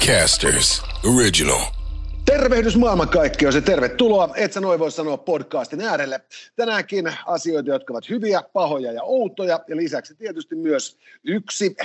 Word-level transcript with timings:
Podcasters 0.00 0.82
Original. 1.16 1.60
Tervehdys 2.24 2.76
maailmankaikkeus 2.76 3.54
ja 3.54 3.60
tervetuloa, 3.60 4.28
et 4.36 4.52
sä 4.52 4.60
noin 4.60 4.80
voi 4.80 4.92
sanoa 4.92 5.16
podcastin 5.16 5.80
äärelle. 5.80 6.20
Tänäänkin 6.56 7.12
asioita, 7.26 7.70
jotka 7.70 7.92
ovat 7.92 8.08
hyviä, 8.08 8.42
pahoja 8.52 8.92
ja 8.92 9.02
outoja 9.02 9.60
ja 9.68 9.76
lisäksi 9.76 10.14
tietysti 10.14 10.54
myös 10.54 10.98
yksi 11.24 11.76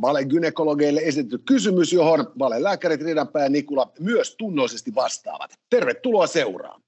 valegynekologille 0.00 1.00
esitetty 1.04 1.38
kysymys, 1.38 1.92
johon 1.92 2.32
valelääkärit 2.38 3.00
Ridanpää 3.00 3.42
ja 3.42 3.48
Nikula 3.48 3.92
myös 4.00 4.34
tunnollisesti 4.36 4.94
vastaavat. 4.94 5.50
Tervetuloa 5.70 6.26
seuraan. 6.26 6.82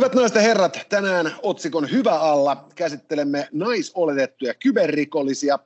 Hyvät 0.00 0.14
naiset 0.14 0.34
ja 0.34 0.42
herrat, 0.42 0.86
tänään 0.88 1.34
otsikon 1.42 1.90
Hyvä 1.90 2.20
alla 2.20 2.68
käsittelemme 2.74 3.48
naisoletettuja 3.52 4.54
kyberrikollisia. 4.54 5.58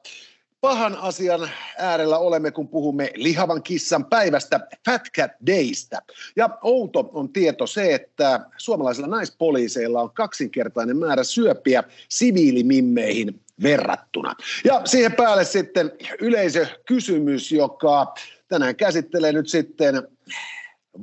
Pahan 0.60 0.96
asian 0.96 1.50
äärellä 1.78 2.18
olemme, 2.18 2.50
kun 2.50 2.68
puhumme 2.68 3.10
lihavan 3.14 3.62
kissan 3.62 4.04
päivästä, 4.04 4.60
Fat 4.84 5.02
Cat 5.16 5.30
Daystä. 5.46 6.02
Ja 6.36 6.58
outo 6.62 7.10
on 7.12 7.32
tieto 7.32 7.66
se, 7.66 7.94
että 7.94 8.40
suomalaisilla 8.56 9.08
naispoliiseilla 9.08 10.00
on 10.02 10.10
kaksinkertainen 10.10 10.96
määrä 10.96 11.24
syöpiä 11.24 11.84
siviilimimmeihin 12.08 13.40
verrattuna. 13.62 14.34
Ja 14.64 14.82
siihen 14.84 15.12
päälle 15.12 15.44
sitten 15.44 15.92
yleisökysymys, 16.20 17.52
joka 17.52 18.14
tänään 18.48 18.76
käsittelee 18.76 19.32
nyt 19.32 19.48
sitten 19.48 20.08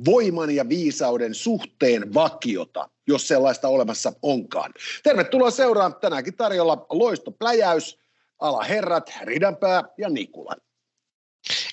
voiman 0.04 0.50
ja 0.50 0.68
viisauden 0.68 1.34
suhteen 1.34 2.14
vakiota, 2.14 2.88
jos 3.06 3.28
sellaista 3.28 3.68
olemassa 3.68 4.12
onkaan. 4.22 4.72
Tervetuloa 5.02 5.50
seuraan 5.50 5.94
tänäänkin 6.00 6.36
tarjolla 6.36 6.86
loistopläjäys, 6.90 7.98
alaherrat 8.38 9.12
Ridanpää 9.22 9.82
ja 9.98 10.08
Nikula. 10.08 10.54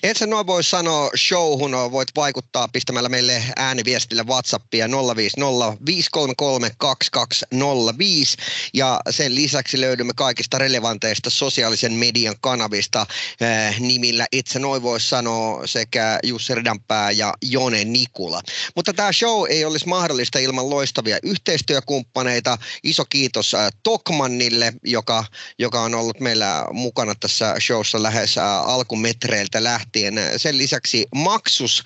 Et 0.02 0.16
sä 0.16 0.26
noin 0.26 0.46
voi 0.46 0.64
sanoa 0.64 1.10
showhun, 1.16 1.92
voit 1.92 2.08
vaikuttaa 2.16 2.68
pistämällä 2.68 3.08
meille 3.08 3.44
ääniviestillä 3.56 4.24
WhatsAppia 4.24 4.88
050 5.16 5.76
533 5.86 6.70
2205 6.78 8.36
ja 8.74 9.00
sen 9.10 9.34
lisäksi 9.34 9.80
löydymme 9.80 10.12
kaikista 10.16 10.58
relevanteista 10.58 11.30
sosiaalisen 11.30 11.92
median 11.92 12.36
kanavista 12.40 13.06
eh, 13.40 13.80
nimillä 13.80 14.26
Itse 14.32 14.58
noin 14.58 14.82
voi 14.82 15.00
sanoa 15.00 15.66
sekä 15.66 16.18
Jussi 16.22 16.54
Ridanpää 16.54 17.10
ja 17.10 17.34
Jone 17.42 17.84
Nikula. 17.84 18.42
Mutta 18.76 18.92
tämä 18.92 19.12
show 19.12 19.46
ei 19.48 19.64
olisi 19.64 19.88
mahdollista 19.88 20.38
ilman 20.38 20.70
loistavia 20.70 21.18
yhteistyökumppaneita. 21.22 22.58
Iso 22.82 23.04
kiitos 23.04 23.54
eh, 23.54 23.60
Tokmannille, 23.82 24.72
joka, 24.84 25.24
joka 25.58 25.80
on 25.80 25.94
ollut 25.94 26.20
meillä 26.20 26.66
mukana 26.72 27.14
tässä 27.14 27.54
showssa 27.60 28.02
lähes 28.02 28.36
eh, 28.36 28.42
alkumetreiltä 28.44 29.59
lähtien. 29.64 30.14
Sen 30.36 30.58
lisäksi 30.58 31.06
maksus 31.14 31.84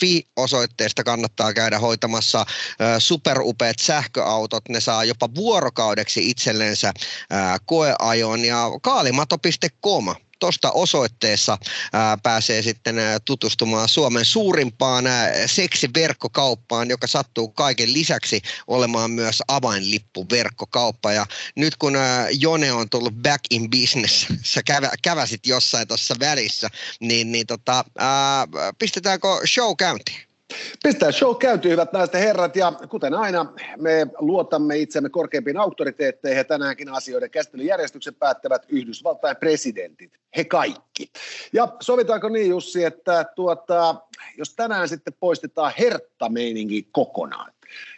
Fi 0.00 0.26
osoitteesta 0.36 1.04
kannattaa 1.04 1.54
käydä 1.54 1.78
hoitamassa 1.78 2.46
superupeat 2.98 3.76
sähköautot. 3.80 4.68
Ne 4.68 4.80
saa 4.80 5.04
jopa 5.04 5.28
vuorokaudeksi 5.34 6.30
itsellensä 6.30 6.92
koeajon 7.66 8.44
ja 8.44 8.70
kaalimato.com 8.82 10.14
tuosta 10.38 10.70
osoitteessa 10.72 11.58
ää, 11.92 12.16
pääsee 12.22 12.62
sitten 12.62 12.96
tutustumaan 13.24 13.88
Suomen 13.88 14.24
suurimpaan 14.24 15.04
seksiverkkokauppaan, 15.46 16.88
joka 16.88 17.06
sattuu 17.06 17.48
kaiken 17.48 17.92
lisäksi 17.92 18.42
olemaan 18.66 19.10
myös 19.10 19.42
avainlippuverkkokauppa. 19.48 21.12
Ja 21.12 21.26
nyt 21.56 21.76
kun 21.76 21.96
Jone 22.38 22.72
on 22.72 22.90
tullut 22.90 23.14
back 23.14 23.40
in 23.50 23.70
business, 23.70 24.26
sä 24.52 24.62
kävä, 24.62 24.90
käväsit 25.02 25.46
jossain 25.46 25.88
tuossa 25.88 26.14
välissä, 26.20 26.68
niin, 27.00 27.32
niin 27.32 27.46
tota, 27.46 27.84
ää, 27.98 28.46
pistetäänkö 28.78 29.28
show 29.46 29.76
käyntiin? 29.78 30.27
Pistää 30.82 31.12
show 31.12 31.36
käyntiin, 31.36 31.72
hyvät 31.72 31.92
naiset 31.92 32.14
ja 32.14 32.20
herrat, 32.20 32.56
ja 32.56 32.72
kuten 32.88 33.14
aina, 33.14 33.52
me 33.76 34.06
luotamme 34.18 34.76
itsemme 34.76 35.08
korkeimpiin 35.08 35.56
auktoriteetteihin, 35.56 36.38
ja 36.38 36.44
tänäänkin 36.44 36.88
asioiden 36.88 37.30
käsittelyjärjestyksen 37.30 38.14
päättävät 38.14 38.62
Yhdysvaltain 38.68 39.36
presidentit, 39.36 40.12
he 40.36 40.44
kaikki. 40.44 41.10
Ja 41.52 41.76
sovitaanko 41.80 42.28
niin, 42.28 42.50
Jussi, 42.50 42.84
että 42.84 43.24
tuota, 43.36 43.94
jos 44.38 44.54
tänään 44.54 44.88
sitten 44.88 45.14
poistetaan 45.20 45.72
herttameininki 45.78 46.88
kokonaan, 46.92 47.52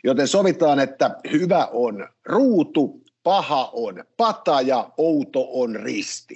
joten 0.05 0.29
sovitaan, 0.29 0.81
että 0.81 1.11
hyvä 1.33 1.69
on 1.73 2.09
ruutu, 2.25 3.01
paha 3.23 3.71
on 3.73 4.05
pata 4.17 4.61
ja 4.61 4.91
outo 4.97 5.49
on 5.51 5.77
risti. 5.77 6.35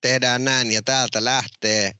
Tehdään 0.00 0.44
näin, 0.44 0.72
ja 0.72 0.82
täältä 0.84 1.24
lähtee 1.24 1.92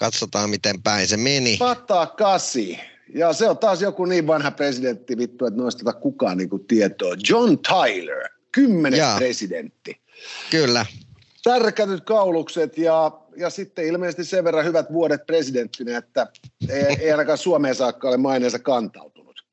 Katsotaan, 0.00 0.50
miten 0.50 0.82
päin 0.82 1.08
se 1.08 1.16
meni. 1.16 1.56
Pata 1.58 2.06
kasi. 2.06 2.80
Ja 3.14 3.32
se 3.32 3.48
on 3.48 3.58
taas 3.58 3.82
joku 3.82 4.04
niin 4.04 4.26
vanha 4.26 4.50
presidentti 4.50 5.18
vittu, 5.18 5.46
että 5.46 5.60
noista 5.60 5.84
tota 5.84 5.98
kukaan 5.98 6.38
niinku 6.38 6.58
tietoa. 6.58 7.14
John 7.28 7.58
Tyler, 7.58 8.28
kymmenes 8.52 8.98
Jaa. 8.98 9.16
presidentti. 9.16 10.00
Kyllä. 10.50 10.86
Tärkätyt 11.44 12.04
kaulukset 12.04 12.78
ja, 12.78 13.12
ja 13.36 13.50
sitten 13.50 13.86
ilmeisesti 13.86 14.24
sen 14.24 14.44
verran 14.44 14.64
hyvät 14.64 14.92
vuodet 14.92 15.26
presidenttinä, 15.26 15.98
että 15.98 16.26
ei, 16.68 16.96
ei 17.00 17.10
ainakaan 17.10 17.38
Suomeen 17.38 17.74
saakka 17.74 18.08
ole 18.08 18.16
maineensa 18.16 18.58
kantautunut. 18.58 19.44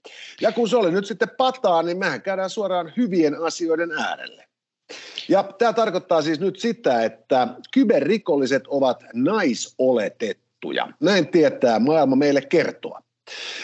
Ja 0.42 0.52
kun 0.52 0.70
se 0.70 0.78
oli 0.78 0.92
nyt 0.92 1.06
sitten 1.06 1.30
pataa, 1.38 1.84
niin 1.84 1.98
mehän 1.98 2.22
käydään 2.22 2.50
suoraan 2.50 2.94
hyvien 2.98 3.44
asioiden 3.44 3.92
äärelle. 3.92 4.47
Ja 5.30 5.44
tämä 5.44 5.74
tarkoittaa 5.74 6.22
siis 6.22 6.40
nyt 6.40 6.60
sitä, 6.60 7.04
että 7.04 7.48
kyberrikolliset 7.74 8.68
ovat 8.68 9.04
naisoletettuja. 9.14 10.88
Näin 11.00 11.28
tietää 11.28 11.80
maailma 11.80 12.16
meille 12.16 12.42
kertoa. 12.42 13.02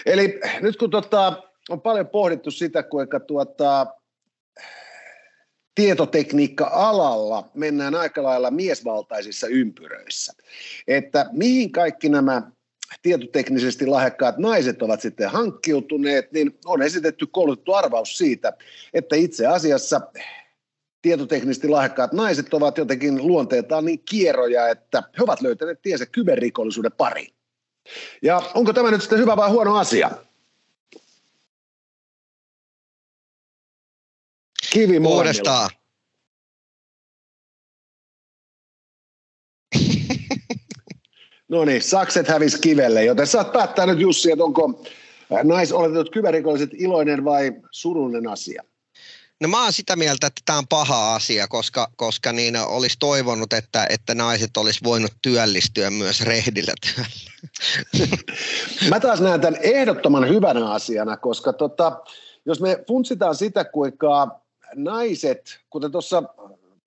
Eli 0.05 0.39
nyt 0.61 0.77
kun 0.77 0.89
tota, 0.89 1.43
on 1.69 1.81
paljon 1.81 2.07
pohdittu 2.07 2.51
sitä, 2.51 2.83
kuinka 2.83 3.19
tuota, 3.19 3.87
tietotekniikka-alalla 5.75 7.49
mennään 7.53 7.95
aika 7.95 8.23
lailla 8.23 8.51
miesvaltaisissa 8.51 9.47
ympyröissä. 9.47 10.33
Että 10.87 11.25
mihin 11.31 11.71
kaikki 11.71 12.09
nämä 12.09 12.41
tietoteknisesti 13.01 13.85
lahjakkaat 13.85 14.37
naiset 14.37 14.81
ovat 14.81 15.01
sitten 15.01 15.29
hankkiutuneet, 15.29 16.31
niin 16.31 16.59
on 16.65 16.81
esitetty 16.81 17.27
koulutettu 17.27 17.73
arvaus 17.73 18.17
siitä, 18.17 18.53
että 18.93 19.15
itse 19.15 19.47
asiassa 19.47 20.01
tietoteknisesti 21.03 21.67
lahjakkaat 21.67 22.13
naiset 22.13 22.53
ovat 22.53 22.77
jotenkin 22.77 23.27
luonteeltaan 23.27 23.85
niin 23.85 23.99
kierroja, 24.09 24.67
että 24.69 25.03
he 25.17 25.23
ovat 25.23 25.41
löytäneet 25.41 25.81
tiensä 25.81 26.05
kyberrikollisuuden 26.05 26.91
pariin. 26.91 27.33
Ja 28.21 28.41
onko 28.53 28.73
tämä 28.73 28.91
nyt 28.91 29.01
sitten 29.01 29.19
hyvä 29.19 29.37
vai 29.37 29.49
huono 29.49 29.77
asia? 29.77 30.11
Kivi 34.73 34.99
Uudestaan. 34.99 35.69
no 41.49 41.65
niin, 41.65 41.81
sakset 41.81 42.27
hävisi 42.27 42.61
kivelle, 42.61 43.03
joten 43.03 43.27
saat 43.27 43.53
päättää 43.53 43.85
nyt 43.85 43.99
Jussi, 43.99 44.31
että 44.31 44.43
onko 44.43 44.83
naisoletetut 45.43 46.09
kyberrikolliset 46.09 46.69
iloinen 46.73 47.25
vai 47.25 47.51
surullinen 47.71 48.27
asia? 48.27 48.63
No 49.43 49.49
mä 49.49 49.63
oon 49.63 49.73
sitä 49.73 49.95
mieltä, 49.95 50.27
että 50.27 50.41
tämä 50.45 50.57
on 50.57 50.67
paha 50.67 51.15
asia, 51.15 51.47
koska, 51.47 51.87
koska 51.95 52.33
niin 52.33 52.57
olisi 52.57 52.95
toivonut, 52.99 53.53
että, 53.53 53.87
että 53.89 54.15
naiset 54.15 54.57
olisi 54.57 54.79
voinut 54.83 55.11
työllistyä 55.21 55.91
myös 55.91 56.21
rehdillä 56.21 56.73
työllä. 56.85 57.09
Mä 58.89 58.99
taas 58.99 59.21
näen 59.21 59.41
tämän 59.41 59.59
ehdottoman 59.61 60.29
hyvänä 60.29 60.71
asiana, 60.71 61.17
koska 61.17 61.53
tota, 61.53 62.01
jos 62.45 62.61
me 62.61 62.83
funtsitaan 62.87 63.35
sitä, 63.35 63.65
kuinka 63.65 64.39
naiset, 64.75 65.59
kuten 65.69 65.91
tuossa 65.91 66.23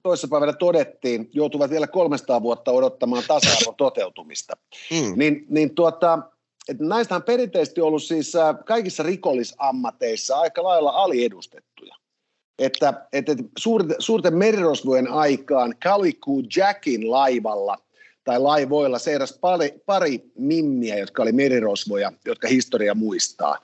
toissapäivänä 0.02 0.52
todettiin, 0.52 1.30
joutuvat 1.32 1.70
vielä 1.70 1.86
300 1.86 2.42
vuotta 2.42 2.70
odottamaan 2.70 3.24
tasa-arvon 3.28 3.74
toteutumista, 3.86 4.56
mm. 4.90 5.12
niin, 5.16 5.46
niin 5.48 5.74
tuota, 5.74 6.18
että 6.68 6.84
näistä 6.84 7.14
on 7.14 7.22
perinteisesti 7.22 7.80
ollut 7.80 8.02
siis 8.02 8.36
äh, 8.36 8.56
kaikissa 8.64 9.02
rikollisammateissa 9.02 10.38
aika 10.38 10.62
lailla 10.62 10.90
aliedustettuja 10.90 11.65
että, 12.58 12.94
että 13.12 13.36
suurten, 13.58 13.96
suurten 13.98 14.36
merirosvojen 14.36 15.08
aikaan 15.08 15.74
Calico 15.84 16.32
Jackin 16.56 17.10
laivalla 17.10 17.78
tai 18.24 18.40
laivoilla 18.40 18.98
seiras 18.98 19.38
pari, 19.40 19.74
pari 19.86 20.22
mimmiä, 20.38 20.98
jotka 20.98 21.22
oli 21.22 21.32
merirosvoja, 21.32 22.12
jotka 22.24 22.48
historia 22.48 22.94
muistaa. 22.94 23.58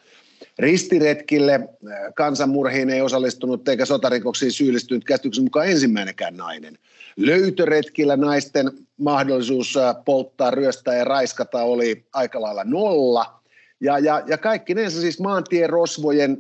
Ristiretkille 0.59 1.69
kansanmurhiin 2.15 2.91
ei 2.91 3.01
osallistunut 3.01 3.69
eikä 3.69 3.85
sotarikoksiin 3.85 4.53
syyllistynyt 4.53 5.05
käsityksen 5.05 5.45
mukaan 5.45 5.69
ensimmäinenkään 5.69 6.37
nainen. 6.37 6.79
Löytöretkillä 7.17 8.17
naisten 8.17 8.71
mahdollisuus 8.97 9.75
polttaa, 10.05 10.51
ryöstää 10.51 10.95
ja 10.95 11.05
raiskata 11.05 11.63
oli 11.63 12.05
aika 12.13 12.41
lailla 12.41 12.65
nolla. 12.65 13.41
Ja, 13.81 13.99
ja, 13.99 14.23
ja 14.27 14.39
kaikkinensa 14.39 15.01
siis 15.01 15.21
maantien 15.21 15.71
rosvojen 15.71 16.39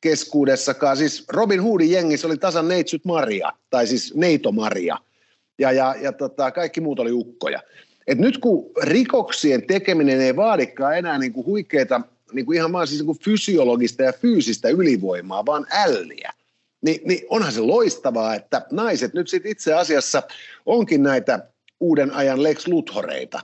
keskuudessakaan, 0.00 0.96
siis 0.96 1.24
Robin 1.28 1.62
Hoodin 1.62 1.90
jengissä 1.90 2.26
oli 2.26 2.36
tasan 2.36 2.68
neitsyt 2.68 3.04
Maria, 3.04 3.52
tai 3.70 3.86
siis 3.86 4.14
Neito 4.14 4.52
Maria, 4.52 4.96
ja, 5.58 5.72
ja, 5.72 5.94
ja 6.00 6.12
tota, 6.12 6.50
kaikki 6.50 6.80
muut 6.80 7.00
oli 7.00 7.12
ukkoja. 7.12 7.62
Et 8.06 8.18
nyt 8.18 8.38
kun 8.38 8.70
rikoksien 8.82 9.66
tekeminen 9.66 10.20
ei 10.20 10.36
vaadikaan 10.36 10.98
enää 10.98 11.18
niin 11.18 11.32
kuin 11.32 11.46
huikeita 11.46 12.00
niin 12.32 12.46
kuin 12.46 12.56
ihan 12.56 12.72
vaan 12.72 12.86
siis 12.86 13.00
niin 13.00 13.06
kuin 13.06 13.18
fysiologista 13.18 14.02
ja 14.02 14.12
fyysistä 14.12 14.68
ylivoimaa, 14.68 15.46
vaan 15.46 15.66
älliä, 15.70 16.32
niin, 16.80 17.00
niin 17.04 17.26
onhan 17.30 17.52
se 17.52 17.60
loistavaa, 17.60 18.34
että 18.34 18.66
naiset 18.70 19.14
nyt 19.14 19.28
sit 19.28 19.46
itse 19.46 19.74
asiassa 19.74 20.22
onkin 20.66 21.02
näitä 21.02 21.46
uuden 21.80 22.12
ajan 22.14 22.42
Lex 22.42 22.68
Luthoreita. 22.68 23.40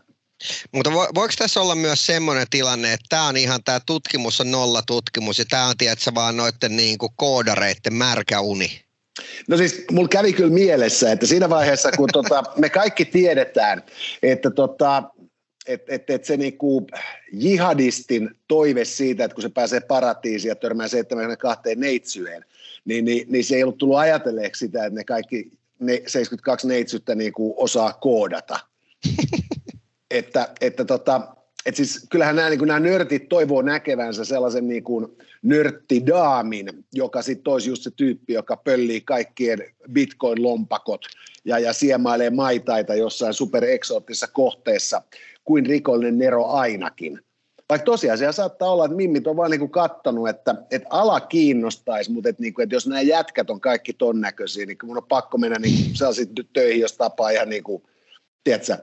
Mutta 0.72 0.92
vo, 0.92 1.08
voiko 1.14 1.34
tässä 1.38 1.60
olla 1.60 1.75
myös 1.75 2.06
semmoinen 2.06 2.46
tilanne, 2.50 2.92
että 2.92 3.06
tämä 3.08 3.28
on 3.28 3.36
ihan 3.36 3.60
tämä 3.64 3.81
tutkimus 3.86 4.40
on 4.40 4.50
nolla 4.50 4.82
tutkimus 4.86 5.38
ja 5.38 5.44
tämä 5.50 5.66
on 5.66 5.76
tiedätkö 5.76 6.10
vaan 6.14 6.36
noiden 6.36 6.76
niin 6.76 6.98
kuin 6.98 7.12
koodareiden 7.16 7.94
märkä 7.94 8.40
uni? 8.40 8.84
No 9.48 9.56
siis 9.56 9.84
mulla 9.90 10.08
kävi 10.08 10.32
kyllä 10.32 10.54
mielessä, 10.54 11.12
että 11.12 11.26
siinä 11.26 11.48
vaiheessa 11.48 11.92
kun 11.92 12.08
tota, 12.12 12.42
me 12.56 12.69
kaikki 12.69 13.04
tiedetään, 13.04 13.82
että 14.22 14.50
tota, 14.50 15.02
että 15.66 15.94
et, 15.94 16.10
et 16.10 16.25
se 16.25 16.37
niinku 16.37 16.87
jihadistin 17.32 18.30
toive 18.48 18.84
siitä, 18.84 19.25
että 19.25 19.34
kun 19.34 19.42
se 19.42 19.48
pääsee 19.48 19.80
paratiisiin 19.80 20.48
ja 20.48 20.56
törmää 20.56 20.88
72 20.88 21.75
neitsyeen, 21.76 22.44
niin, 22.84 23.04
niin, 23.04 23.26
niin 23.28 23.44
se 23.44 23.56
ei 23.56 23.62
ollut 23.62 23.78
tullut 23.78 23.98
ajatelleeksi 23.98 24.66
sitä, 24.66 24.87
että 24.87 24.98
ne 24.98 25.04
kaikki 25.04 25.50
ne 25.80 26.02
72 26.06 26.69
neitsyttä 26.69 27.14
niinku 27.14 27.54
osaa 27.56 27.92
koodata. 27.92 28.58
että, 30.10 30.48
että 30.60 30.84
tota, 30.84 31.34
et 31.66 31.76
siis 31.76 32.06
kyllähän 32.10 32.36
nämä, 32.36 32.50
niin 32.50 32.66
nämä 32.66 32.80
nörtit 32.80 33.28
toivoo 33.28 33.62
näkevänsä 33.62 34.24
sellaisen 34.24 34.68
niin 34.68 34.84
kuin 34.84 35.06
nörttidaamin, 35.42 36.84
joka 36.92 37.22
sitten 37.22 37.52
olisi 37.52 37.70
just 37.70 37.82
se 37.82 37.90
tyyppi, 37.96 38.32
joka 38.32 38.56
pöllii 38.56 39.00
kaikkien 39.00 39.58
bitcoin-lompakot 39.92 41.00
ja, 41.44 41.58
ja 41.58 41.72
siemailee 41.72 42.30
maitaita 42.30 42.94
jossain 42.94 43.34
supereksoottisessa 43.34 44.26
kohteessa 44.26 45.02
kuin 45.44 45.66
rikollinen 45.66 46.18
Nero 46.18 46.46
ainakin. 46.46 47.20
Vaikka 47.68 47.84
tosiasia 47.84 48.32
saattaa 48.32 48.72
olla, 48.72 48.84
että 48.84 48.96
mimmit 48.96 49.26
on 49.26 49.36
vaan 49.36 49.50
niinku 49.50 49.68
kattonut, 49.68 50.28
että, 50.28 50.54
että 50.70 50.88
ala 50.90 51.20
kiinnostaisi, 51.20 52.12
mutta 52.12 52.28
että, 52.28 52.42
niinku, 52.42 52.62
että 52.62 52.74
jos 52.74 52.86
nämä 52.86 53.00
jätkät 53.00 53.50
on 53.50 53.60
kaikki 53.60 53.92
ton 53.92 54.20
näköisiä, 54.20 54.66
niin 54.66 54.78
mun 54.82 54.96
on 54.96 55.06
pakko 55.08 55.38
mennä 55.38 55.58
niinku 55.58 55.96
sellaisiin 55.96 56.28
töihin, 56.52 56.80
jos 56.80 56.92
tapaa 56.92 57.30
ihan 57.30 57.48
niin 57.48 57.62
kuin, 57.62 57.82
tiedätkö, 58.44 58.78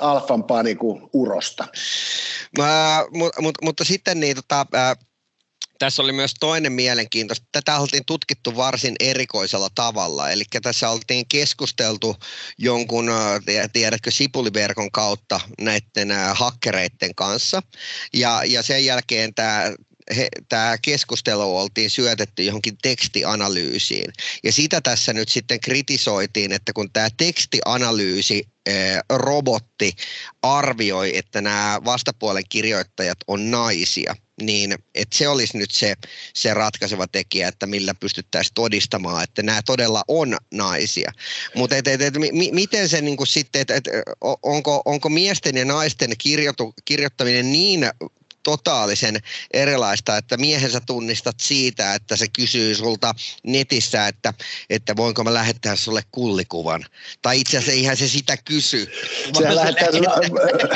alfampaa 0.00 0.62
niinku 0.62 1.10
urosta. 1.12 1.68
Mä, 2.58 3.04
mut, 3.10 3.32
mut, 3.40 3.54
mutta 3.62 3.84
sitten 3.84 4.20
niin, 4.20 4.36
tota, 4.36 4.66
äh, 4.74 4.96
tässä 5.82 6.02
oli 6.02 6.12
myös 6.12 6.34
toinen 6.40 6.72
mielenkiintoista. 6.72 7.46
Tätä 7.52 7.78
oltiin 7.78 8.04
tutkittu 8.06 8.56
varsin 8.56 8.94
erikoisella 9.00 9.68
tavalla. 9.74 10.30
Eli 10.30 10.44
tässä 10.62 10.90
oltiin 10.90 11.24
keskusteltu 11.28 12.16
jonkun, 12.58 13.10
tiedätkö, 13.72 14.10
sipuliverkon 14.10 14.90
kautta 14.90 15.40
näiden 15.60 16.08
hakkereiden 16.34 17.14
kanssa. 17.16 17.62
Ja, 18.12 18.42
ja 18.44 18.62
sen 18.62 18.84
jälkeen 18.84 19.34
tämä 19.34 19.72
tämä 20.48 20.78
keskustelu 20.82 21.58
oltiin 21.58 21.90
syötetty 21.90 22.42
johonkin 22.42 22.78
tekstianalyysiin. 22.82 24.12
Ja 24.44 24.52
sitä 24.52 24.80
tässä 24.80 25.12
nyt 25.12 25.28
sitten 25.28 25.60
kritisoitiin, 25.60 26.52
että 26.52 26.72
kun 26.72 26.92
tämä 26.92 27.08
tekstianalyysi 27.16 28.44
robotti 29.10 29.92
arvioi, 30.42 31.16
että 31.16 31.40
nämä 31.40 31.80
vastapuolen 31.84 32.44
kirjoittajat 32.48 33.18
on 33.26 33.50
naisia, 33.50 34.16
niin 34.42 34.74
että 34.94 35.18
se 35.18 35.28
olisi 35.28 35.58
nyt 35.58 35.70
se, 35.70 35.94
se 36.34 36.54
ratkaiseva 36.54 37.06
tekijä, 37.06 37.48
että 37.48 37.66
millä 37.66 37.94
pystyttäisiin 37.94 38.54
todistamaan, 38.54 39.24
että 39.24 39.42
nämä 39.42 39.62
todella 39.66 40.02
on 40.08 40.36
naisia. 40.54 41.12
Mutta 41.54 41.76
et, 41.76 41.88
et, 41.88 42.02
et, 42.02 42.14
mi, 42.14 42.50
miten 42.52 42.88
se 42.88 43.00
niin 43.00 43.26
sitten, 43.26 43.60
että 43.62 43.74
et, 43.74 43.84
onko, 44.42 44.82
onko 44.84 45.08
miesten 45.08 45.56
ja 45.56 45.64
naisten 45.64 46.10
kirjoitu, 46.18 46.74
kirjoittaminen 46.84 47.52
niin 47.52 47.90
totaalisen 48.42 49.16
erilaista, 49.52 50.16
että 50.16 50.36
miehensä 50.36 50.80
tunnistat 50.86 51.36
siitä, 51.40 51.94
että 51.94 52.16
se 52.16 52.26
kysyy 52.36 52.74
sulta 52.74 53.14
netissä, 53.42 54.08
että, 54.08 54.34
että 54.70 54.96
voinko 54.96 55.24
mä 55.24 55.34
lähettää 55.34 55.76
sulle 55.76 56.02
kullikuvan. 56.12 56.84
Tai 57.22 57.40
itse 57.40 57.58
asiassa 57.58 57.72
eihän 57.72 57.96
se 57.96 58.08
sitä 58.08 58.36
kysy. 58.44 58.90
Se 59.38 59.54
lähettää 59.54 59.88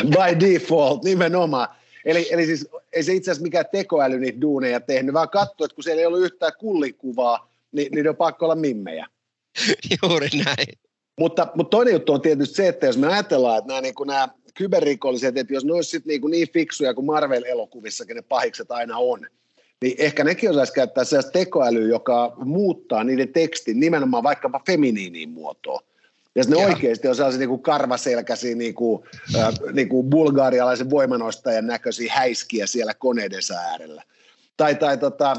by 0.04 0.40
default 0.40 1.04
nimenomaan. 1.04 1.68
Eli, 2.04 2.28
eli 2.30 2.46
siis 2.46 2.68
ei 2.92 3.02
se 3.02 3.12
itse 3.12 3.30
asiassa 3.30 3.42
mikään 3.42 3.64
tekoäly 3.72 4.19
niitä 4.19 4.40
duuneja 4.40 4.80
tehnyt, 4.80 5.14
vaan 5.14 5.30
katso, 5.30 5.64
että 5.64 5.74
kun 5.74 5.84
siellä 5.84 6.00
ei 6.00 6.06
ollut 6.06 6.20
yhtään 6.20 6.52
kullikuvaa, 6.58 7.52
niin, 7.72 7.92
niin 7.92 8.08
on 8.08 8.16
pakko 8.16 8.44
olla 8.44 8.54
mimmejä. 8.54 9.06
Juuri 10.02 10.28
näin. 10.44 10.78
Mutta, 11.20 11.48
mutta 11.54 11.70
toinen 11.70 11.92
juttu 11.92 12.12
on 12.12 12.20
tietysti 12.20 12.54
se, 12.54 12.69
että 12.69 12.86
jos 12.86 12.96
me 12.96 13.06
ajatellaan, 13.06 13.58
että 13.58 13.69
nämä, 13.69 13.80
niin 13.80 13.94
kuin 13.94 14.06
nämä 14.06 14.28
kyberrikolliset, 14.56 15.38
että 15.38 15.55
jos 15.55 15.64
ne 15.64 15.73
olisivat 15.73 16.06
niin, 16.06 16.20
niin 16.31 16.53
fiksuja 16.53 16.94
kuin 16.94 17.06
Marvel-elokuvissakin 17.06 18.17
ne 18.17 18.23
pahikset 18.23 18.70
aina 18.70 18.99
on, 18.99 19.26
niin 19.82 19.94
ehkä 19.99 20.25
nekin 20.25 20.50
osaisi 20.50 20.73
käyttää 20.73 21.05
sellaista 21.05 21.32
tekoälyä, 21.32 21.88
joka 21.88 22.37
muuttaa 22.44 23.05
niiden 23.05 23.29
tekstin 23.29 23.81
nimenomaan 23.81 24.23
vaikkapa 24.23 24.61
feminiiniin 24.67 25.31
muotoon. 25.31 25.82
Ja 26.35 26.44
ne 26.49 26.61
ja. 26.61 26.67
oikeasti 26.67 27.08
on 27.08 27.17
sellaisia 27.17 27.47
niin 27.47 27.62
karvaselkäisiä 27.62 28.55
niin 28.55 28.75
kuin, 28.75 29.03
äh, 29.37 29.55
niin 29.73 29.88
kuin 29.88 30.11
bulgaarialaisen 30.11 30.91
voimanostajan 30.91 31.67
näköisiä 31.67 32.12
häiskiä 32.12 32.67
siellä 32.67 32.94
koneiden 32.94 33.41
äärellä. 33.70 34.03
Tai, 34.56 34.75
tai 34.75 34.99
tota, 34.99 35.37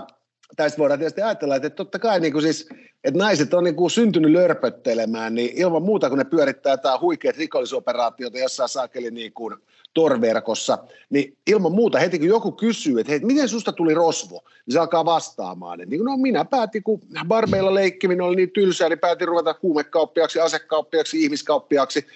tai 0.58 0.70
voidaan 0.78 1.00
tietysti 1.00 1.22
ajatella, 1.22 1.56
että 1.56 1.70
totta 1.70 2.00
kai 2.00 2.20
niin 2.20 2.34
kuin 2.34 2.42
siis, 2.42 2.70
että 3.04 3.18
naiset 3.18 3.54
on 3.54 3.64
niin 3.64 3.76
kuin 3.76 3.92
syntynyt 3.92 4.32
lörpöttelemään, 4.32 5.36
niin 5.36 5.52
ilman 5.56 5.84
muuta 5.84 6.10
kun 6.10 6.18
ne 6.18 6.24
pyörittää 6.24 6.74
jotain 6.74 7.02
huikeat 7.02 7.38
rikollisoperaatiota 7.38 8.38
jossain 8.38 8.70
saakeli 8.70 9.12
niin 9.12 9.34
kuin 9.34 9.56
torverkossa, 9.94 10.78
niin 11.10 11.38
ilman 11.48 11.72
muuta 11.72 12.00
heti 12.00 12.20
kun 12.20 12.28
joku 12.28 12.52
kysyy, 12.52 13.00
että 13.00 13.12
hei, 13.12 13.20
miten 13.20 13.50
susta 13.50 13.72
tuli 13.72 13.94
rosvo, 13.94 14.42
niin 14.66 14.74
se 14.74 14.80
alkaa 14.80 15.06
vastaamaan. 15.06 15.82
Että 15.82 15.90
niin, 15.90 16.06
no 16.06 16.18
minä 16.18 16.46
päätin, 16.46 16.84
kun 16.84 17.02
barbeilla 17.28 17.74
leikkiminen 17.74 18.26
oli 18.26 18.36
niin 18.36 18.52
tylsää, 18.52 18.90
niin 18.90 19.00
päätin 19.00 19.28
ruveta 19.28 19.56
huumekauppiaksi, 19.64 20.40
asekauppiaksi, 20.40 21.24
ihmiskauppiaksi. 21.24 22.08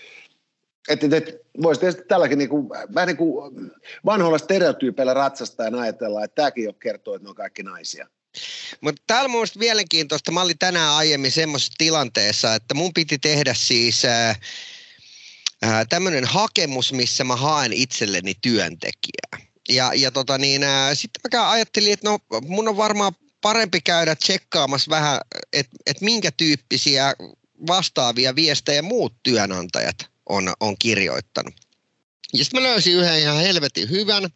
Että 0.90 1.06
et, 1.06 1.14
et, 1.14 1.42
voisi 1.64 1.82
tietysti 1.82 2.04
tälläkin 2.08 2.38
niin 2.38 2.50
kuin, 2.50 2.70
vähän 2.70 3.08
niin 3.08 3.18
kuin 3.18 3.72
vanhoilla 4.06 4.38
stereotyypeillä 4.38 5.14
ratsastaa 5.14 5.68
ja 5.68 5.82
ajatella, 5.82 6.24
että 6.24 6.36
tämäkin 6.36 6.64
jo 6.64 6.74
kertoo, 6.74 7.16
että 7.16 7.26
ne 7.26 7.30
on 7.30 7.36
kaikki 7.36 7.64
naisia. 7.64 8.08
Mutta 8.82 9.02
täällä 9.08 9.26
on 9.26 9.32
mielestäni 9.32 9.66
mielenkiintoista. 9.66 10.32
Mä 10.32 10.42
olin 10.42 10.58
tänään 10.58 10.94
aiemmin 10.94 11.32
semmoisessa 11.32 11.74
tilanteessa, 11.78 12.56
että 12.56 12.74
mun 12.74 12.94
piti 12.94 13.18
tehdä 13.18 13.54
siis 13.54 14.06
ää, 14.06 14.36
ää, 15.62 15.86
tämmöinen 15.86 16.26
hakemus, 16.26 16.94
missä 16.94 17.24
mä 17.24 17.36
haen 17.36 17.74
itselleni 17.74 18.34
työntekijää. 18.42 19.52
Ja, 19.70 19.92
ja 19.96 20.12
tota 20.12 20.38
niin, 20.38 20.62
sitten 20.94 21.40
mä 21.40 21.52
ajattelin, 21.52 21.94
että 21.94 22.10
no 22.10 22.20
mun 22.42 22.68
on 22.68 22.78
varmaan 22.78 23.14
parempi 23.42 23.82
käydä 23.82 24.16
tsekkaamassa 24.16 24.90
vähän, 24.90 25.20
että 25.54 25.78
et 25.86 26.02
minkä 26.02 26.32
tyyppisiä 26.32 27.14
vastaavia 27.68 28.36
viestejä 28.36 28.82
muut 28.82 29.14
työnantajat 29.24 29.96
on, 30.30 30.54
on 30.60 30.76
kirjoittanut. 30.80 31.54
Ja 32.34 32.44
sitten 32.44 32.62
mä 32.62 32.68
löysin 32.68 32.94
yhden 32.94 33.20
ihan 33.20 33.38
helvetin 33.38 33.90
hyvän, 33.90 34.30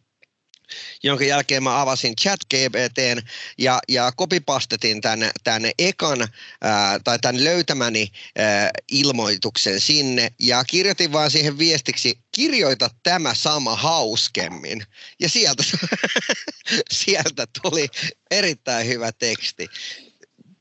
jonka 1.02 1.24
jälkeen 1.24 1.62
mä 1.62 1.80
avasin 1.80 2.16
chat 2.16 2.40
GPTn 2.50 3.28
ja, 3.58 3.78
ja 3.88 4.12
kopipastetin 4.16 5.00
tänne, 5.00 5.30
tänne 5.44 5.72
ekan 5.78 6.28
ää, 6.62 6.98
tai 6.98 7.18
tämän 7.18 7.44
löytämäni 7.44 8.08
ää, 8.38 8.70
ilmoituksen 8.92 9.80
sinne 9.80 10.32
ja 10.40 10.64
kirjoitin 10.64 11.12
vaan 11.12 11.30
siihen 11.30 11.58
viestiksi, 11.58 12.18
kirjoita 12.32 12.90
tämä 13.02 13.34
sama 13.34 13.76
hauskemmin. 13.76 14.82
Ja 15.20 15.28
sieltä, 15.28 15.62
sieltä 16.90 17.46
tuli 17.62 17.88
erittäin 18.30 18.86
hyvä 18.86 19.12
teksti 19.12 19.68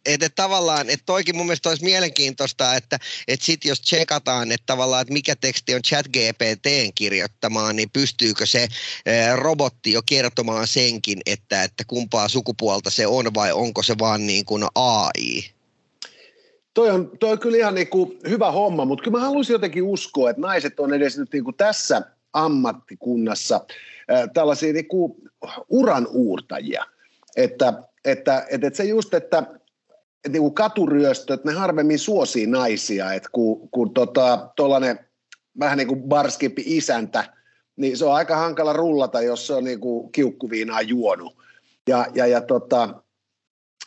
että 0.05 0.29
tavallaan, 0.29 0.89
että 0.89 1.05
toikin 1.05 1.37
mun 1.37 1.45
mielestä 1.45 1.69
olisi 1.69 1.83
mielenkiintoista, 1.83 2.75
että, 2.75 2.99
että 3.27 3.45
sit 3.45 3.65
jos 3.65 3.81
tsekataan, 3.81 4.51
että 4.51 4.63
tavallaan, 4.65 5.01
että 5.01 5.13
mikä 5.13 5.35
teksti 5.35 5.75
on 5.75 5.81
chat 5.81 6.05
GPTn 6.07 6.91
kirjoittamaan, 6.95 7.75
niin 7.75 7.89
pystyykö 7.89 8.45
se 8.45 8.67
robotti 9.35 9.91
jo 9.91 10.01
kertomaan 10.05 10.67
senkin, 10.67 11.21
että, 11.25 11.63
että 11.63 11.83
kumpaa 11.87 12.27
sukupuolta 12.27 12.89
se 12.89 13.07
on 13.07 13.33
vai 13.33 13.51
onko 13.51 13.83
se 13.83 13.95
vaan 13.99 14.27
niin 14.27 14.45
kuin 14.45 14.63
AI? 14.75 15.55
Toi 16.73 16.91
on, 16.91 17.11
toi 17.19 17.31
on 17.31 17.39
kyllä 17.39 17.57
ihan 17.57 17.75
niin 17.75 17.87
kuin 17.87 18.19
hyvä 18.29 18.51
homma, 18.51 18.85
mutta 18.85 19.03
kyllä 19.03 19.17
mä 19.17 19.25
haluaisin 19.25 19.53
jotenkin 19.53 19.83
uskoa, 19.83 20.29
että 20.29 20.41
naiset 20.41 20.79
on 20.79 20.93
edes 20.93 21.17
nyt 21.17 21.33
niin 21.33 21.43
kuin 21.43 21.55
tässä 21.55 22.01
ammattikunnassa 22.33 23.65
tällaisia 24.33 24.73
niin 24.73 24.87
kuin 24.87 25.15
uran 25.69 26.07
uurtajia. 26.11 26.85
Että, 27.35 27.73
että, 28.05 28.45
että, 28.51 28.67
että 28.67 28.77
se 28.77 28.83
just, 28.83 29.13
että, 29.13 29.43
että 30.25 30.31
niin 30.31 30.41
kuin 30.41 30.53
katuryöstöt, 30.53 31.45
ne 31.45 31.51
harvemmin 31.51 31.99
suosii 31.99 32.47
naisia, 32.47 33.13
että 33.13 33.29
kun, 33.31 33.69
kun 33.69 33.93
tota, 33.93 34.49
vähän 35.59 35.77
niin 35.77 35.87
kuin 35.87 36.03
barskimpi 36.03 36.63
isäntä, 36.65 37.23
niin 37.75 37.97
se 37.97 38.05
on 38.05 38.13
aika 38.13 38.35
hankala 38.35 38.73
rullata, 38.73 39.21
jos 39.21 39.47
se 39.47 39.53
on 39.53 39.63
niin 39.63 39.79
kuin 39.79 40.11
kiukkuviinaa 40.11 40.81
juonut. 40.81 41.35
Ja, 41.87 42.07
ja, 42.13 42.27
ja 42.27 42.41
tota, 42.41 42.89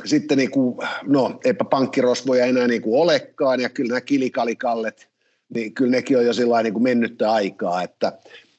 sitten 0.04 0.38
niin 0.38 0.50
kuin, 0.50 0.78
no 1.02 1.40
eipä 1.44 1.64
pankkirosvoja 1.64 2.44
enää 2.44 2.66
niin 2.66 2.82
kuin 2.82 3.00
olekaan, 3.00 3.60
ja 3.60 3.68
kyllä 3.68 3.88
nämä 3.88 4.00
kilikalikallet, 4.00 5.10
niin 5.54 5.74
kyllä 5.74 5.90
nekin 5.90 6.18
on 6.18 6.26
jo 6.26 6.32
sillä 6.32 6.62
niin 6.62 6.72
kuin 6.72 6.82
mennyttä 6.82 7.32
aikaa, 7.32 7.82
että, 7.82 8.12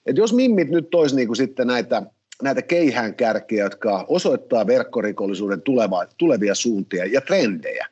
että 0.05 0.21
jos 0.21 0.33
mimmit 0.33 0.69
nyt 0.69 0.89
toisi 0.89 1.15
niin 1.15 1.27
kuin 1.27 1.37
sitten 1.37 1.67
näitä, 1.67 2.03
näitä 2.43 2.61
keihään 2.61 3.15
kärkiä, 3.15 3.63
jotka 3.63 4.05
osoittaa 4.07 4.67
verkkorikollisuuden 4.67 5.61
tuleva, 5.61 6.05
tulevia 6.17 6.55
suuntia 6.55 7.05
ja 7.05 7.21
trendejä, 7.21 7.87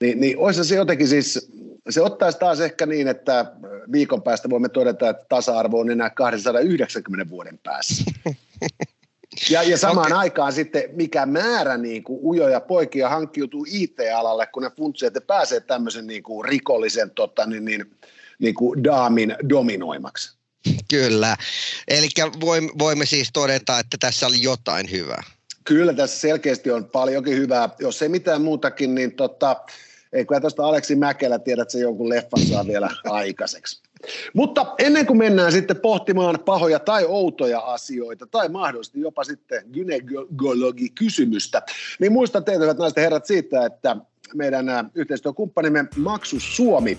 niin, 0.00 0.20
niin 0.20 0.38
olisi 0.38 0.64
se 0.64 0.74
jotenkin 0.76 1.08
siis, 1.08 1.52
se 1.90 2.02
ottaisi 2.02 2.38
taas 2.38 2.60
ehkä 2.60 2.86
niin, 2.86 3.08
että 3.08 3.52
viikon 3.92 4.22
päästä 4.22 4.50
voimme 4.50 4.68
todeta, 4.68 5.08
että 5.08 5.24
tasa-arvo 5.28 5.80
on 5.80 5.90
enää 5.90 6.10
290 6.10 7.30
vuoden 7.30 7.58
päässä. 7.62 8.04
Ja, 9.50 9.62
ja 9.62 9.78
samaan 9.78 10.06
okay. 10.06 10.18
aikaan 10.18 10.52
sitten 10.52 10.82
mikä 10.92 11.26
määrä 11.26 11.76
niin 11.76 12.04
kuin 12.04 12.20
ujoja 12.22 12.60
poikia 12.60 13.08
hankkiutuu 13.08 13.66
IT-alalle, 13.72 14.46
kun 14.46 14.62
ne 14.62 14.70
funtsii, 14.76 15.06
että 15.06 15.20
pääsee 15.20 15.60
tämmöisen 15.60 16.06
niin 16.06 16.22
kuin 16.22 16.44
rikollisen 16.44 17.10
tota, 17.10 17.46
niin, 17.46 17.64
niin, 17.64 17.90
niin 18.38 18.54
kuin 18.54 18.84
daamin 18.84 19.36
dominoimaksi. 19.48 20.38
Kyllä. 20.90 21.36
Eli 21.88 22.08
voimme 22.78 23.06
siis 23.06 23.28
todeta, 23.32 23.78
että 23.78 23.96
tässä 24.00 24.26
oli 24.26 24.42
jotain 24.42 24.90
hyvää. 24.90 25.22
Kyllä, 25.64 25.92
tässä 25.92 26.20
selkeästi 26.20 26.70
on 26.70 26.84
paljonkin 26.84 27.36
hyvää. 27.36 27.68
Jos 27.78 28.02
ei 28.02 28.08
mitään 28.08 28.42
muutakin, 28.42 28.94
niin 28.94 29.12
tota, 29.12 29.56
ei 30.12 30.24
kyllä 30.24 30.40
tuosta 30.40 30.64
Aleksi 30.64 30.96
Mäkelä 30.96 31.38
tiedä, 31.38 31.62
että 31.62 31.72
se 31.72 31.78
jonkun 31.78 32.08
leffan 32.08 32.46
saa 32.46 32.66
vielä 32.66 32.90
aikaiseksi. 33.04 33.82
Mutta 34.34 34.74
ennen 34.78 35.06
kuin 35.06 35.18
mennään 35.18 35.52
sitten 35.52 35.76
pohtimaan 35.76 36.38
pahoja 36.44 36.78
tai 36.78 37.04
outoja 37.04 37.60
asioita, 37.60 38.26
tai 38.26 38.48
mahdollisesti 38.48 39.00
jopa 39.00 39.24
sitten 39.24 39.62
gynekologi-kysymystä, 39.72 41.62
niin 41.98 42.12
muista 42.12 42.40
teitä, 42.40 42.62
hyvät 42.62 42.78
naiset 42.78 42.96
herrat, 42.96 43.26
siitä, 43.26 43.66
että 43.66 43.96
meidän 44.34 44.66
yhteistyökumppanimme 44.94 45.84
Maksus 45.96 46.56
Suomi 46.56 46.98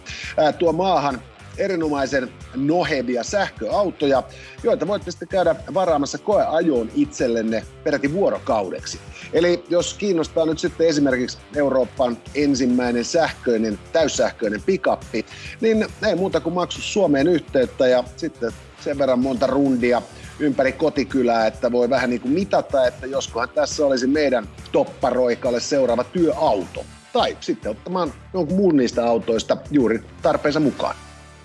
tuo 0.60 0.74
maahan 0.74 1.22
erinomaisen 1.58 2.30
nohevia 2.56 3.24
sähköautoja, 3.24 4.24
joita 4.64 4.88
voitte 4.88 5.12
sitten 5.12 5.28
käydä 5.28 5.56
varaamassa 5.74 6.18
koeajoon 6.18 6.92
itsellenne 6.96 7.64
peräti 7.84 8.14
vuorokaudeksi. 8.14 9.00
Eli 9.34 9.64
jos 9.70 9.94
kiinnostaa 9.94 10.46
nyt 10.46 10.60
sitten 10.60 10.88
esimerkiksi 10.88 11.38
Euroopan 11.56 12.18
ensimmäinen 12.36 13.06
sähköinen, 13.06 13.80
täyssähköinen 13.94 14.62
pikappi, 14.62 15.26
niin 15.62 15.88
ei 16.08 16.16
muuta 16.16 16.40
kuin 16.40 16.54
maksu 16.54 16.82
Suomeen 16.82 17.28
yhteyttä 17.28 17.88
ja 17.88 18.04
sitten 18.18 18.52
sen 18.84 18.98
verran 18.98 19.20
monta 19.20 19.48
rundia 19.48 20.02
ympäri 20.40 20.72
kotikylää, 20.72 21.48
että 21.48 21.72
voi 21.72 21.90
vähän 21.90 22.10
niin 22.10 22.22
kuin 22.22 22.34
mitata, 22.34 22.88
että 22.88 23.08
joskohan 23.08 23.50
tässä 23.50 23.86
olisi 23.86 24.08
meidän 24.08 24.48
topparoikalle 24.72 25.60
seuraava 25.60 26.04
työauto. 26.04 26.86
Tai 27.14 27.38
sitten 27.40 27.72
ottamaan 27.72 28.14
jonkun 28.34 28.58
muun 28.58 28.78
niistä 28.78 29.06
autoista 29.06 29.58
juuri 29.72 30.00
tarpeensa 30.22 30.60
mukaan. 30.60 30.96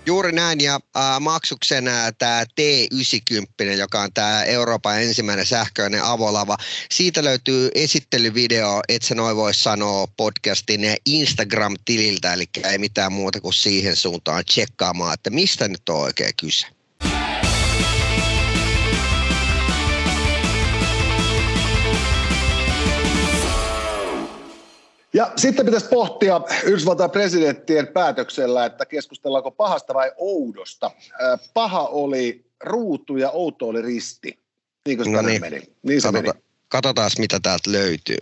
Juuri 0.05 0.31
näin, 0.31 0.61
ja 0.61 0.79
äh, 0.97 1.19
maksuksen 1.19 1.87
äh, 1.87 2.13
tämä 2.17 2.43
T90, 2.43 3.63
joka 3.77 4.01
on 4.01 4.13
tämä 4.13 4.43
Euroopan 4.43 5.01
ensimmäinen 5.01 5.45
sähköinen 5.45 6.03
avolava, 6.03 6.57
siitä 6.91 7.23
löytyy 7.23 7.69
esittelyvideo, 7.75 8.81
et 8.89 9.01
sä 9.01 9.15
noin 9.15 9.35
voi 9.35 9.53
sanoa 9.53 10.07
podcastin 10.17 10.81
Instagram-tililtä, 11.05 12.33
eli 12.33 12.45
ei 12.63 12.77
mitään 12.77 13.13
muuta 13.13 13.41
kuin 13.41 13.53
siihen 13.53 13.95
suuntaan 13.95 14.45
tsekkaamaan, 14.45 15.13
että 15.13 15.29
mistä 15.29 15.67
nyt 15.67 15.89
on 15.89 15.99
oikein 15.99 16.33
kyse. 16.39 16.78
Ja 25.13 25.31
sitten 25.35 25.65
pitäisi 25.65 25.87
pohtia 25.87 26.41
Yhdysvaltain 26.63 27.11
presidenttien 27.11 27.87
päätöksellä, 27.87 28.65
että 28.65 28.85
keskustellaanko 28.85 29.51
pahasta 29.51 29.93
vai 29.93 30.11
oudosta. 30.17 30.91
Paha 31.53 31.87
oli 31.87 32.45
ruutu 32.63 33.17
ja 33.17 33.29
outo 33.29 33.67
oli 33.67 33.81
risti. 33.81 34.39
Niin 34.85 34.97
kuin 34.97 35.11
no 35.11 35.21
niin. 35.21 35.41
meni. 35.41 35.61
Niin 35.83 36.01
se 36.01 36.07
Katota, 36.07 36.33
meni. 36.33 36.43
Katsotaan, 36.67 37.11
mitä 37.17 37.39
täältä 37.43 37.71
löytyy. 37.71 38.17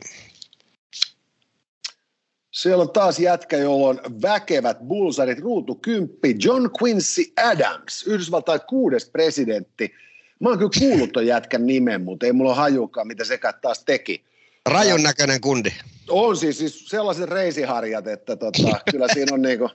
Siellä 2.51 2.81
on 2.81 2.91
taas 2.91 3.19
jätkä, 3.19 3.57
jolla 3.57 3.87
on 3.87 3.99
väkevät 4.21 4.77
bulsarit, 4.87 5.39
ruutu 5.39 5.75
kymppi, 5.75 6.35
John 6.39 6.69
Quincy 6.83 7.21
Adams, 7.37 8.07
Yhdysvaltain 8.07 8.61
kuudes 8.67 9.09
presidentti. 9.09 9.93
Mä 10.39 10.49
oon 10.49 10.57
kyllä 10.57 10.71
kuullut 10.79 11.11
ton 11.11 11.27
jätkän 11.27 11.65
nimen, 11.65 12.01
mutta 12.01 12.25
ei 12.25 12.33
mulla 12.33 12.51
ole 12.51 12.57
hajukaan, 12.57 13.07
mitä 13.07 13.23
se 13.23 13.39
taas 13.61 13.83
teki. 13.83 14.26
Rajun 14.69 15.03
näköinen 15.03 15.41
kundi. 15.41 15.69
On 16.09 16.37
siis, 16.37 16.57
siis 16.57 16.89
sellaiset 16.89 17.29
reisiharjat, 17.29 18.07
että 18.07 18.35
tota, 18.35 18.79
kyllä 18.91 19.07
siinä 19.13 19.33
on, 19.33 19.41
niinku, 19.41 19.69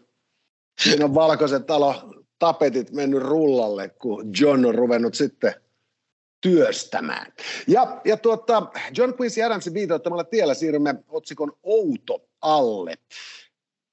siinä 0.84 1.04
on 1.04 1.14
valkoisen 1.14 1.64
talo 1.64 2.14
tapetit 2.38 2.90
mennyt 2.90 3.22
rullalle, 3.22 3.88
kun 3.88 4.32
John 4.40 4.64
on 4.64 4.75
ruvennut 4.75 5.14
sitten 5.14 5.54
työstämään. 6.40 7.32
Ja, 7.66 8.00
ja 8.04 8.16
tuota, 8.16 8.66
John 8.96 9.14
Quincy 9.20 9.42
Adamsin 9.42 9.75
viitoittamalla 9.75 10.25
tiellä 10.25 10.54
siirrymme 10.54 10.94
otsikon 11.08 11.52
Outo 11.62 12.25
alle. 12.40 12.94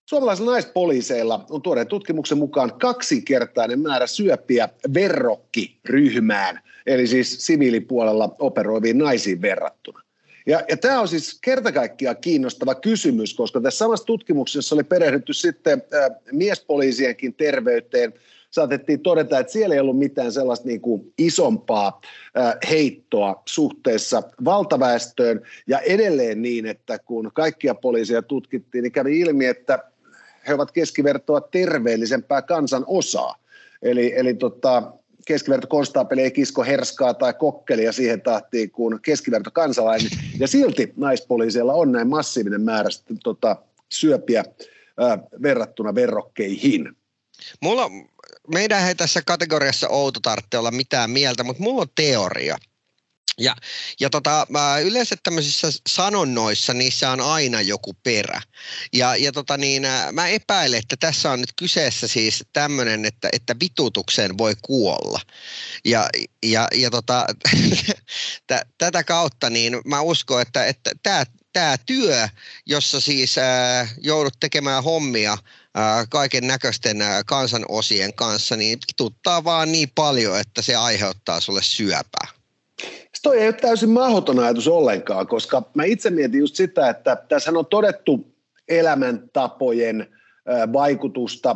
Suomalaisilla 0.09 0.51
naispoliiseilla 0.51 1.45
on 1.49 1.61
tuoreen 1.61 1.87
tutkimuksen 1.87 2.37
mukaan 2.37 2.79
kaksinkertainen 2.79 3.79
määrä 3.79 4.07
syöpiä 4.07 4.69
verrokkiryhmään, 4.93 6.59
eli 6.85 7.07
siis 7.07 7.45
siviilipuolella 7.45 8.35
operoiviin 8.39 8.97
naisiin 8.97 9.41
verrattuna. 9.41 10.01
Ja, 10.45 10.63
ja 10.69 10.77
tämä 10.77 11.01
on 11.01 11.07
siis 11.07 11.39
kertakaikkiaan 11.41 12.17
kiinnostava 12.21 12.75
kysymys, 12.75 13.33
koska 13.33 13.61
tässä 13.61 13.77
samassa 13.77 14.05
tutkimuksessa 14.05 14.75
oli 14.75 14.83
perehdytty 14.83 15.33
sitten 15.33 15.83
äh, 15.93 16.09
miespoliisienkin 16.31 17.33
terveyteen. 17.33 18.13
Saatettiin 18.51 18.99
todeta, 18.99 19.39
että 19.39 19.53
siellä 19.53 19.75
ei 19.75 19.81
ollut 19.81 19.99
mitään 19.99 20.31
sellaista 20.31 20.67
niin 20.67 20.81
kuin 20.81 21.13
isompaa 21.17 22.01
äh, 22.37 22.57
heittoa 22.69 23.43
suhteessa 23.45 24.23
valtaväestöön. 24.45 25.41
Ja 25.67 25.79
edelleen 25.79 26.41
niin, 26.41 26.65
että 26.65 26.99
kun 26.99 27.31
kaikkia 27.33 27.75
poliisia 27.75 28.21
tutkittiin, 28.21 28.81
niin 28.81 28.91
kävi 28.91 29.19
ilmi, 29.19 29.45
että 29.45 29.83
he 30.47 30.53
ovat 30.53 30.71
keskivertoa 30.71 31.41
terveellisempää 31.41 32.41
kansan 32.41 32.83
osaa. 32.87 33.35
Eli, 33.81 34.13
eli 34.15 34.33
tota, 34.33 34.93
keskiverto 35.29 35.67
konstaapeli 35.67 36.21
ei 36.21 36.31
kisko 36.31 36.63
herskaa 36.63 37.13
tai 37.13 37.33
kokkelia 37.33 37.91
siihen 37.91 38.21
tahtiin 38.21 38.71
kuin 38.71 39.01
keskiverto 39.01 39.51
kansalainen. 39.51 40.09
Ja 40.39 40.47
silti 40.47 40.93
naispoliisilla 40.97 41.73
on 41.73 41.91
näin 41.91 42.07
massiivinen 42.07 42.61
määrä 42.61 42.89
tota, 43.23 43.55
syöpiä 43.89 44.43
ää, 44.97 45.19
verrattuna 45.41 45.95
verrokkeihin. 45.95 46.95
Mulla, 47.61 47.91
meidän 48.53 48.87
ei 48.87 48.95
tässä 48.95 49.21
kategoriassa 49.25 49.89
outo 49.89 50.19
tarvitse 50.19 50.57
olla 50.57 50.71
mitään 50.71 51.09
mieltä, 51.09 51.43
mutta 51.43 51.63
mulla 51.63 51.81
on 51.81 51.87
teoria– 51.95 52.57
ja, 53.39 53.55
ja 53.99 54.09
tota, 54.09 54.47
yleensä 54.83 55.15
tämmöisissä 55.23 55.67
sanonnoissa 55.89 56.73
niissä 56.73 57.11
on 57.11 57.21
aina 57.21 57.61
joku 57.61 57.93
perä. 57.93 58.41
Ja, 58.93 59.15
ja 59.15 59.31
tota 59.31 59.57
niin, 59.57 59.83
mä 60.11 60.27
epäilen, 60.27 60.79
että 60.79 60.95
tässä 60.99 61.31
on 61.31 61.39
nyt 61.39 61.53
kyseessä 61.55 62.07
siis 62.07 62.43
tämmöinen, 62.53 63.05
että, 63.05 63.29
että 63.33 63.55
vitutukseen 63.61 64.37
voi 64.37 64.53
kuolla. 64.61 65.19
Ja, 65.85 66.09
ja, 66.43 66.67
ja 66.73 66.89
tota, 66.89 67.25
tätä 68.77 69.03
kautta 69.03 69.49
niin 69.49 69.81
mä 69.85 70.01
uskon, 70.01 70.41
että, 70.41 70.65
että 70.65 70.91
tämä 71.53 71.77
työ, 71.77 72.29
jossa 72.65 73.01
siis 73.01 73.37
ää, 73.37 73.87
joudut 73.97 74.33
tekemään 74.39 74.83
hommia 74.83 75.37
ää, 75.75 76.05
kaiken 76.09 76.47
näköisten 76.47 76.97
kansanosien 77.25 78.13
kanssa, 78.13 78.55
niin 78.55 78.79
vituttaa 78.87 79.43
vaan 79.43 79.71
niin 79.71 79.91
paljon, 79.95 80.39
että 80.39 80.61
se 80.61 80.75
aiheuttaa 80.75 81.41
sulle 81.41 81.63
syöpää. 81.63 82.38
Toi 83.23 83.37
ei 83.37 83.47
ole 83.47 83.53
täysin 83.53 83.89
mahdoton 83.89 84.39
ajatus 84.39 84.67
ollenkaan, 84.67 85.27
koska 85.27 85.63
mä 85.73 85.83
itse 85.83 86.09
mietin 86.09 86.39
just 86.39 86.55
sitä, 86.55 86.89
että 86.89 87.17
tässä 87.29 87.51
on 87.55 87.65
todettu 87.65 88.33
elämäntapojen 88.67 90.07
vaikutusta 90.73 91.55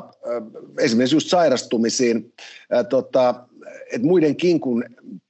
esimerkiksi 0.80 1.15
just 1.15 1.30
sairastumisiin, 1.30 2.34
tota, 2.89 3.36
että 3.92 4.08
muidenkin 4.08 4.60
kuin 4.60 4.84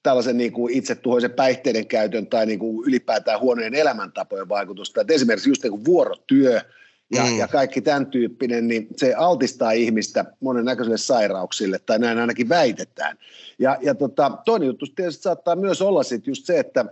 tällaisen 0.04 0.38
niin 0.38 0.52
kuin 0.52 0.74
itsetuhoisen 0.74 1.32
päihteiden 1.32 1.88
käytön 1.88 2.28
tai 2.28 2.46
niin 2.46 2.60
kuin 2.60 2.88
ylipäätään 2.88 3.40
huonojen 3.40 3.76
elämäntapojen 3.76 4.50
vaikutusta. 4.50 5.02
Että 5.02 5.14
esimerkiksi 5.14 5.50
just 5.50 5.64
niin 5.64 5.72
kuin 5.72 5.86
vuorotyö 5.86 6.62
ja, 7.12 7.24
mm. 7.24 7.38
ja 7.38 7.48
kaikki 7.48 7.81
tämän 7.81 8.05
tyyppinen, 8.05 8.67
niin 8.67 8.88
se 8.98 9.13
altistaa 9.13 9.72
ihmistä 9.72 10.25
monennäköisille 10.39 10.98
sairauksille, 10.98 11.79
tai 11.79 12.00
näin 12.00 12.17
ainakin 12.17 12.50
väitetään. 12.50 13.17
Ja, 13.60 13.77
ja 13.81 13.95
tota, 13.95 14.38
toinen 14.45 14.67
juttu 14.67 14.86
tietysti 14.95 15.24
saattaa 15.24 15.55
myös 15.55 15.81
olla 15.81 16.03
sit 16.03 16.27
just 16.27 16.45
se, 16.45 16.60
että 16.60 16.86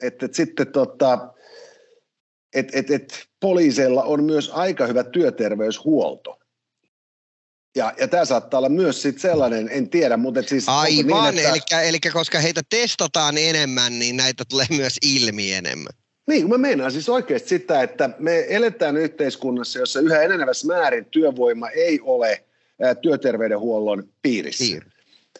et, 0.00 0.22
et 0.22 0.34
sitten 0.34 0.66
tota, 0.66 1.34
et, 2.54 2.68
et, 2.72 2.90
et 2.90 3.26
poliiseilla 3.40 4.02
on 4.02 4.24
myös 4.24 4.50
aika 4.54 4.86
hyvä 4.86 5.04
työterveyshuolto. 5.04 6.38
Ja, 7.76 7.92
ja 8.00 8.08
tämä 8.08 8.24
saattaa 8.24 8.58
olla 8.58 8.68
myös 8.68 9.02
sit 9.02 9.20
sellainen, 9.20 9.68
en 9.72 9.90
tiedä, 9.90 10.16
mutta 10.16 10.42
siis... 10.42 10.64
Aivan, 10.68 11.34
niin, 11.34 11.46
että... 11.56 11.80
eli, 11.80 11.88
eli 11.88 11.98
koska 12.12 12.38
heitä 12.38 12.60
testataan 12.68 13.38
enemmän, 13.38 13.98
niin 13.98 14.16
näitä 14.16 14.44
tulee 14.50 14.66
myös 14.70 14.96
ilmi 15.02 15.52
enemmän. 15.52 15.92
Niin, 16.26 16.48
mä 16.48 16.58
meinaan 16.58 16.92
siis 16.92 17.08
oikeasti 17.08 17.48
sitä, 17.48 17.82
että 17.82 18.10
me 18.18 18.46
eletään 18.48 18.96
yhteiskunnassa, 18.96 19.78
jossa 19.78 20.00
yhä 20.00 20.22
enenevässä 20.22 20.66
määrin 20.66 21.04
työvoima 21.04 21.70
ei 21.70 22.00
ole 22.00 22.44
työterveydenhuollon 23.02 24.08
piirissä. 24.22 24.64
Piir. 24.64 24.84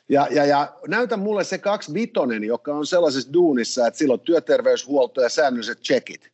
Ja, 0.08 0.28
ja, 0.30 0.44
ja 0.44 0.74
näytä 0.88 1.16
mulle 1.16 1.44
se 1.44 1.58
kaksi 1.58 1.94
vitonen, 1.94 2.44
joka 2.44 2.74
on 2.74 2.86
sellaisessa 2.86 3.32
duunissa, 3.32 3.86
että 3.86 3.98
silloin 3.98 4.20
työterveyshuolto 4.20 5.22
ja 5.22 5.28
säännölliset 5.28 5.80
checkit. 5.80 6.28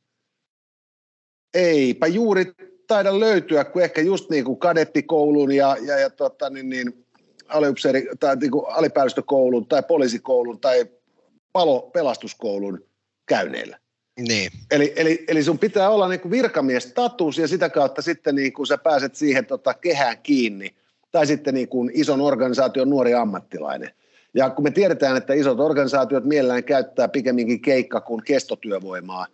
Eipä 1.54 2.06
juuri 2.06 2.52
taida 2.86 3.20
löytyä, 3.20 3.64
kun 3.64 3.82
ehkä 3.82 4.00
just 4.00 4.30
niin 4.30 4.44
kuin 4.44 4.58
kadettikoulun 4.58 5.52
ja, 5.52 5.76
ja, 5.82 5.98
ja 5.98 6.10
tota, 6.10 6.50
niin, 6.50 6.70
niin, 6.70 7.06
aliupseeri, 7.48 8.08
tai 8.20 8.36
niin 8.36 8.50
kuin 8.50 8.66
alipäällystökoulun 8.68 9.66
tai 9.66 9.82
poliisikoulun 9.82 10.60
tai 10.60 10.86
palo, 11.52 11.80
pelastuskoulun 11.80 12.84
käyneillä. 13.26 13.79
Niin. 14.28 14.50
Eli, 14.70 14.92
eli, 14.96 15.24
eli 15.28 15.42
sun 15.42 15.58
pitää 15.58 15.90
olla 15.90 16.08
niin 16.08 16.20
kuin 16.20 16.32
virkamiestatus 16.32 17.38
ja 17.38 17.48
sitä 17.48 17.68
kautta 17.68 18.02
sitten 18.02 18.34
niin 18.34 18.52
kuin 18.52 18.66
sä 18.66 18.78
pääset 18.78 19.14
siihen 19.14 19.46
tota 19.46 19.74
kehään 19.74 20.18
kiinni. 20.22 20.74
Tai 21.12 21.26
sitten 21.26 21.54
niin 21.54 21.68
kuin 21.68 21.90
ison 21.94 22.20
organisaation 22.20 22.90
nuori 22.90 23.14
ammattilainen. 23.14 23.90
Ja 24.34 24.50
kun 24.50 24.64
me 24.64 24.70
tiedetään, 24.70 25.16
että 25.16 25.34
isot 25.34 25.60
organisaatiot 25.60 26.24
mielellään 26.24 26.64
käyttää 26.64 27.08
pikemminkin 27.08 27.60
keikka 27.60 28.00
kuin 28.00 28.22
kestotyövoimaa, 28.24 29.26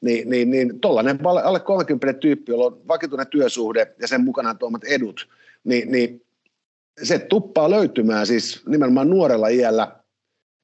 niin, 0.00 0.30
niin, 0.30 0.50
niin 0.50 0.80
tuollainen 0.80 1.18
alle 1.26 1.60
30 1.60 2.20
tyyppi, 2.20 2.52
jolla 2.52 2.66
on 2.66 2.80
vakituinen 2.88 3.26
työsuhde 3.26 3.94
ja 4.00 4.08
sen 4.08 4.24
mukana 4.24 4.54
tuomat 4.54 4.84
edut, 4.84 5.28
niin, 5.64 5.92
niin 5.92 6.22
se 7.02 7.18
tuppaa 7.18 7.70
löytymään 7.70 8.26
siis 8.26 8.62
nimenomaan 8.66 9.10
nuorella 9.10 9.48
iällä, 9.48 9.96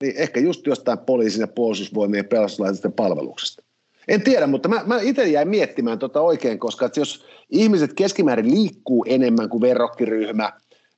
niin 0.02 0.16
ehkä 0.16 0.40
just 0.40 0.66
jostain 0.66 0.98
poliisin 0.98 1.40
ja 1.40 1.48
puolustusvoimien 1.48 2.28
pelastuslaitosten 2.28 2.92
palveluksesta. 2.92 3.62
En 4.08 4.22
tiedä, 4.22 4.46
mutta 4.46 4.68
mä, 4.68 4.82
mä 4.86 5.00
itse 5.00 5.28
jäin 5.28 5.48
miettimään 5.48 5.98
tota 5.98 6.20
oikein, 6.20 6.58
koska 6.58 6.86
että 6.86 7.00
jos 7.00 7.24
ihmiset 7.50 7.92
keskimäärin 7.92 8.50
liikkuu 8.50 9.04
enemmän 9.08 9.48
kuin 9.48 9.60
verrokkiryhmä, 9.60 10.52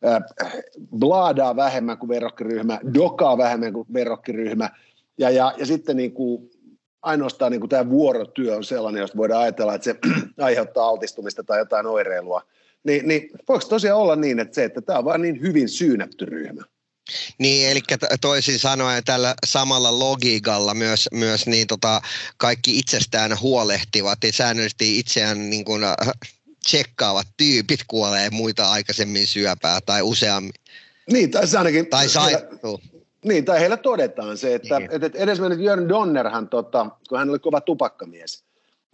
äh, 0.06 0.22
blaadaa 0.98 1.56
vähemmän 1.56 1.98
kuin 1.98 2.08
verrokkiryhmä, 2.08 2.80
dokaa 2.94 3.38
vähemmän 3.38 3.72
kuin 3.72 3.86
verrokkiryhmä, 3.94 4.70
ja, 5.18 5.30
ja, 5.30 5.52
ja 5.56 5.66
sitten 5.66 5.96
niin 5.96 6.12
kuin 6.12 6.50
ainoastaan 7.02 7.52
niin 7.52 7.60
kuin 7.60 7.70
tämä 7.70 7.90
vuorotyö 7.90 8.56
on 8.56 8.64
sellainen, 8.64 9.00
josta 9.00 9.16
voidaan 9.16 9.42
ajatella, 9.42 9.74
että 9.74 9.84
se 9.84 9.96
aiheuttaa 10.44 10.88
altistumista 10.88 11.44
tai 11.44 11.58
jotain 11.58 11.86
oireilua, 11.86 12.42
niin, 12.84 13.08
niin 13.08 13.30
voiko 13.48 13.64
tosiaan 13.68 14.00
olla 14.00 14.16
niin, 14.16 14.40
että 14.40 14.54
se, 14.54 14.64
että 14.64 14.80
tämä 14.80 14.98
on 14.98 15.04
vain 15.04 15.22
niin 15.22 15.40
hyvin 15.40 15.68
syynätty 15.68 16.24
ryhmä? 16.24 16.62
Niin, 17.38 17.68
eli 17.68 17.80
toisin 18.20 18.58
sanoen 18.58 19.04
tällä 19.04 19.34
samalla 19.46 19.98
logiikalla 19.98 20.74
myös, 20.74 21.08
myös 21.12 21.46
niin 21.46 21.66
tota, 21.66 22.00
kaikki 22.36 22.78
itsestään 22.78 23.40
huolehtivat 23.40 24.18
ja 24.24 24.32
säännöllisesti 24.32 24.98
itseään 24.98 25.50
niin 25.50 25.64
kuin, 25.64 25.84
äh, 25.84 25.96
tsekkaavat 26.64 27.26
tyypit 27.36 27.80
kuolee 27.86 28.30
muita 28.30 28.70
aikaisemmin 28.70 29.26
syöpää 29.26 29.80
tai 29.86 30.02
useammin. 30.02 30.52
Niin, 31.10 31.30
tai 31.30 31.42
ainakin... 31.58 31.86
Tai 31.86 32.08
sairastuu. 32.08 32.80
Niin, 33.24 33.44
tai 33.44 33.60
heillä 33.60 33.76
todetaan 33.76 34.38
se, 34.38 34.54
että, 34.54 34.78
niin. 34.78 34.90
että 34.92 35.18
edesmennyt 35.18 35.60
Jörn 35.60 35.88
Donnerhan, 35.88 36.48
tota, 36.48 36.86
kun 37.08 37.18
hän 37.18 37.30
oli 37.30 37.38
kova 37.38 37.60
tupakkamies, 37.60 38.44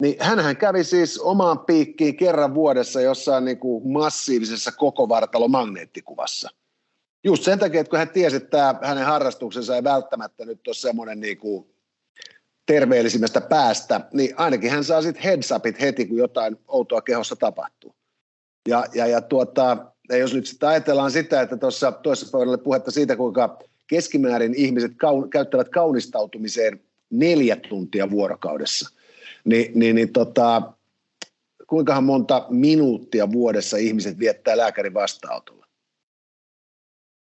niin 0.01 0.15
hänhän 0.19 0.57
kävi 0.57 0.83
siis 0.83 1.19
omaan 1.19 1.59
piikkiin 1.59 2.17
kerran 2.17 2.53
vuodessa 2.53 3.01
jossain 3.01 3.45
niin 3.45 3.57
kuin 3.57 3.91
massiivisessa 3.91 4.71
koko 4.71 5.09
vartalo 5.09 5.47
magneettikuvassa. 5.47 6.49
Just 7.23 7.43
sen 7.43 7.59
takia, 7.59 7.81
että 7.81 7.89
kun 7.89 7.99
hän 7.99 8.09
tiesi, 8.09 8.35
että 8.35 8.75
hänen 8.81 9.05
harrastuksensa 9.05 9.75
ei 9.75 9.83
välttämättä 9.83 10.45
nyt 10.45 10.67
ole 10.67 10.75
semmoinen 10.75 11.19
niin 11.19 11.37
kuin 11.37 11.67
terveellisimmästä 12.65 13.41
päästä, 13.41 14.01
niin 14.13 14.33
ainakin 14.37 14.71
hän 14.71 14.83
saa 14.83 15.01
sitten 15.01 15.23
heads 15.23 15.51
upit 15.51 15.81
heti, 15.81 16.05
kun 16.05 16.17
jotain 16.17 16.57
outoa 16.67 17.01
kehossa 17.01 17.35
tapahtuu. 17.35 17.95
Ja, 18.67 18.85
ja, 18.93 19.07
ja, 19.07 19.21
tuota, 19.21 19.77
ja 20.09 20.17
jos 20.17 20.33
nyt 20.33 20.45
sitten 20.45 20.69
ajatellaan 20.69 21.11
sitä, 21.11 21.41
että 21.41 21.57
tuossa 21.57 21.91
toisessa 21.91 22.37
pöydällä 22.37 22.57
puhetta 22.57 22.91
siitä, 22.91 23.15
kuinka 23.15 23.59
keskimäärin 23.87 24.53
ihmiset 24.53 24.91
kaun, 24.97 25.29
käyttävät 25.29 25.69
kaunistautumiseen 25.69 26.81
neljä 27.09 27.55
tuntia 27.55 28.09
vuorokaudessa, 28.09 28.89
niin, 29.45 29.71
niin, 29.75 29.95
niin 29.95 30.13
tota, 30.13 30.61
kuinkahan 31.67 32.03
monta 32.03 32.45
minuuttia 32.49 33.31
vuodessa 33.31 33.77
ihmiset 33.77 34.19
viettää 34.19 34.57
lääkärin 34.57 34.93
vastaanotolla? 34.93 35.68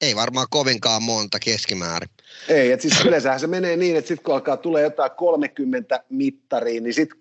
Ei 0.01 0.17
varmaan 0.17 0.47
kovinkaan 0.51 1.03
monta 1.03 1.39
keskimäärin. 1.39 2.09
Ei, 2.49 2.73
että 2.73 2.83
siis 2.83 3.05
yleensähän 3.05 3.41
se 3.41 3.47
menee 3.47 3.77
niin, 3.77 3.97
että 3.97 4.09
sitten 4.09 4.25
kun 4.25 4.35
alkaa 4.35 4.57
tulee 4.57 4.83
jotain 4.83 5.11
30 5.17 6.05
mittariin, 6.11 6.83
niin 6.83 6.95
sitten 6.95 7.19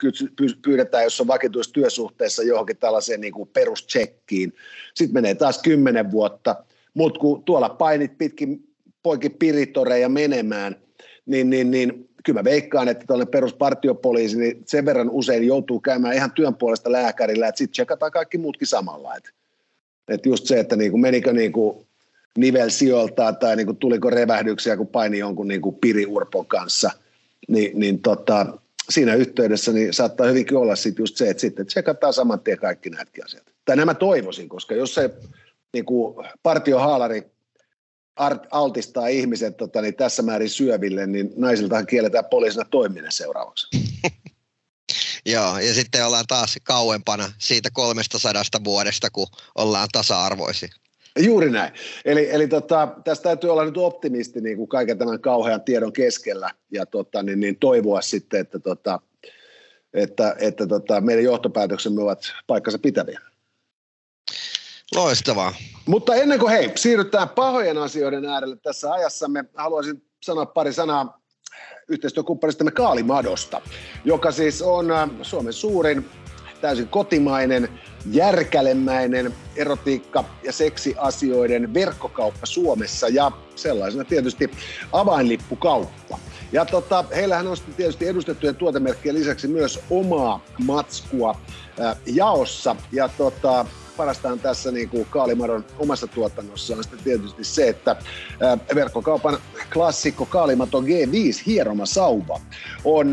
pyydetään, 0.62 1.04
jos 1.04 1.22
on 1.22 1.28
vakituisessa 1.28 1.74
työsuhteessa 1.74 2.44
johonkin 2.44 2.78
tällaiseen 2.78 3.22
niin 3.22 3.34
kuin 3.34 3.50
perustsekkiin. 3.50 4.54
Sitten 4.94 5.14
menee 5.14 5.36
taas 5.36 5.62
10 5.62 6.12
vuotta, 6.12 6.56
mutta 6.94 7.20
kun 7.20 7.44
tuolla 7.44 7.70
painit 7.70 8.18
pitkin 8.18 8.68
poikin 9.04 9.32
piritoreja 9.32 10.10
menemään, 10.10 10.76
niin, 11.26 11.50
niin, 11.50 11.72
niin 11.72 12.10
kyllä 12.26 12.40
mä 12.40 12.44
veikkaan, 12.44 12.88
että 12.88 13.06
tuollainen 13.08 13.32
peruspartiopoliisi, 13.32 14.38
niin 14.38 14.64
sen 14.66 14.86
verran 14.86 15.10
usein 15.10 15.48
joutuu 15.48 15.80
käymään 15.80 16.16
ihan 16.16 16.32
työn 16.32 16.56
puolesta 16.56 16.92
lääkärillä, 16.92 17.48
että 17.48 17.58
sitten 17.58 17.72
tsekataan 17.72 18.12
kaikki 18.12 18.38
muutkin 18.38 18.68
samalla. 18.68 19.16
Että, 19.16 19.30
että 20.08 20.30
just 20.30 20.46
se, 20.46 20.60
että 20.60 20.76
niin 20.76 20.92
kuin 20.92 21.02
menikö 21.02 21.34
niin 21.34 21.52
kuin 21.52 21.86
nivel 22.38 22.70
sijoiltaa 22.70 23.34
tai 23.34 23.56
niin 23.56 23.66
kuin 23.66 23.78
tuliko 23.78 24.10
revähdyksiä, 24.10 24.78
kun 24.78 24.88
paini 24.88 25.18
jonkun 25.18 25.48
niin 25.48 25.62
kuin 25.62 25.76
piriurpon 25.76 26.46
kanssa, 26.46 26.92
niin, 27.48 27.80
niin 27.80 28.02
tota, 28.02 28.46
siinä 28.90 29.16
yhteydessä 29.16 29.72
niin 29.72 29.94
saattaa 29.94 30.28
hyvinkin 30.28 30.58
olla 30.58 30.76
sit 30.76 31.00
just 31.00 31.18
se, 31.18 31.30
että 31.30 31.42
sitten 31.42 31.66
tsekataan 31.66 32.14
saman 32.14 32.40
tien 32.40 32.58
kaikki 32.58 32.90
nämäkin 32.90 33.26
asiat. 33.26 33.44
Tai 33.66 33.76
nämä 33.76 33.94
toivoisin, 33.94 34.50
koska 34.50 34.76
jos 34.76 34.94
se 34.94 35.10
niin 35.74 35.86
kuin 35.86 36.26
partiohaalari 36.44 37.24
altistaa 38.52 39.08
ihmiset 39.08 39.58
tota, 39.58 39.82
niin 39.82 39.96
tässä 39.96 40.24
määrin 40.24 40.50
syöville, 40.50 41.08
niin 41.08 41.34
naisiltahan 41.36 41.88
kielletään 41.88 42.26
poliisina 42.26 42.66
toiminen 42.72 43.12
seuraavaksi. 43.12 43.68
Joo, 45.26 45.60
ja 45.60 45.74
sitten 45.74 46.06
ollaan 46.06 46.28
taas 46.28 46.58
kauempana 46.64 47.32
siitä 47.38 47.70
300 47.74 48.34
vuodesta, 48.64 49.10
kun 49.10 49.28
ollaan 49.56 49.88
tasa-arvoisia. 49.92 50.70
Juuri 51.20 51.50
näin. 51.50 51.74
Eli, 52.06 52.32
eli 52.32 52.48
tota, 52.48 52.88
tästä 53.04 53.24
täytyy 53.24 53.50
olla 53.50 53.66
nyt 53.66 53.78
optimisti 53.78 54.42
niin 54.42 54.58
kuin 54.58 54.68
kaiken 54.68 54.98
tämän 54.98 55.22
kauhean 55.22 55.62
tiedon 55.62 55.94
keskellä 55.94 56.52
ja 56.72 56.86
tota, 56.86 57.24
niin, 57.24 57.40
niin 57.40 57.58
toivoa 57.60 58.02
sitten, 58.02 58.40
että, 58.40 58.60
tota, 58.60 59.00
että, 59.94 60.36
että 60.40 60.68
tota, 60.68 61.02
meidän 61.02 61.24
johtopäätöksemme 61.24 62.02
ovat 62.02 62.22
paikkansa 62.48 62.80
pitäviä. 62.80 63.20
Loistavaa. 64.96 65.54
Mutta 65.86 66.16
ennen 66.16 66.40
kuin 66.40 66.52
hei, 66.52 66.72
siirrytään 66.76 67.30
pahojen 67.30 67.78
asioiden 67.78 68.26
äärelle 68.26 68.56
tässä 68.56 68.92
ajassamme, 68.92 69.46
haluaisin 69.56 70.04
sanoa 70.24 70.46
pari 70.46 70.74
sanaa 70.74 71.22
yhteistyökumppanistamme 71.88 72.72
Kaalimadosta, 72.72 73.62
joka 74.06 74.32
siis 74.32 74.62
on 74.62 74.92
äh, 74.92 75.10
Suomen 75.22 75.54
suurin 75.54 76.06
täysin 76.66 76.88
kotimainen, 76.88 77.70
järkälemäinen 78.12 79.34
erotiikka- 79.56 80.24
ja 80.44 80.52
seksiasioiden 80.52 81.74
verkkokauppa 81.74 82.46
Suomessa 82.46 83.08
ja 83.08 83.32
sellaisena 83.56 84.04
tietysti 84.04 84.52
avainlippukauppa. 84.92 86.20
Ja 86.52 86.66
tota, 86.66 87.06
heillähän 87.16 87.48
on 87.48 87.58
tietysti 87.78 88.08
edustettujen 88.08 88.56
tuotemerkkien 88.56 89.16
lisäksi 89.16 89.48
myös 89.48 89.80
omaa 89.90 90.44
matskua 90.66 91.36
ää, 91.80 91.96
jaossa. 92.06 92.76
Ja 92.92 93.10
tota, 93.18 93.66
parastaan 93.98 94.40
tässä 94.40 94.72
niin 94.72 94.90
kuin 94.90 95.08
Kaalimadon 95.10 95.66
omassa 95.80 96.08
tuotannossa 96.08 96.76
on 96.76 96.84
sitten 96.84 97.04
tietysti 97.04 97.44
se, 97.44 97.70
että 97.70 97.96
verkkokaupan 98.76 99.38
klassikko 99.74 100.26
Kaalimato 100.26 100.82
G5 100.82 101.44
hieroma 101.46 101.86
sauva 101.86 102.42
on 102.84 103.12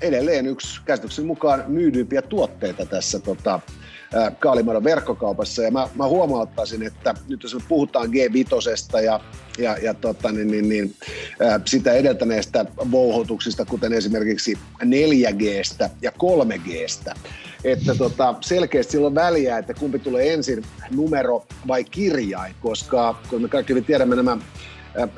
edelleen 0.00 0.46
yksi 0.46 0.80
käsityksen 0.84 1.26
mukaan 1.26 1.64
myydyimpiä 1.66 2.22
tuotteita 2.22 2.86
tässä 2.86 3.18
tota, 3.18 3.60
Kaalimadon 4.38 4.84
verkkokaupassa. 4.84 5.62
Ja 5.62 5.70
mä, 5.70 5.88
mä 5.94 6.06
huomauttaisin, 6.06 6.82
että 6.82 7.14
nyt 7.28 7.42
jos 7.42 7.54
me 7.54 7.60
puhutaan 7.68 8.08
G5 8.08 9.02
ja, 9.04 9.20
ja, 9.58 9.76
ja 9.82 9.94
tota, 9.94 10.32
niin, 10.32 10.50
niin, 10.50 10.68
niin, 10.68 10.94
sitä 11.64 11.92
edeltäneestä 11.92 12.66
vouhotuksista, 12.90 13.64
kuten 13.64 13.92
esimerkiksi 13.92 14.58
4Gstä 14.84 15.90
ja 16.02 16.10
3Gstä, 16.10 17.14
että 17.64 17.94
tota, 17.94 18.34
selkeästi 18.40 18.92
silloin 18.92 19.14
väliä, 19.14 19.58
että 19.58 19.74
kumpi 19.74 19.98
tulee 19.98 20.32
ensin, 20.32 20.64
numero 20.90 21.46
vai 21.68 21.84
kirjain, 21.84 22.54
koska 22.60 23.18
kun 23.30 23.42
me 23.42 23.48
kaikki 23.48 23.82
tiedämme 23.82 24.16
nämä 24.16 24.38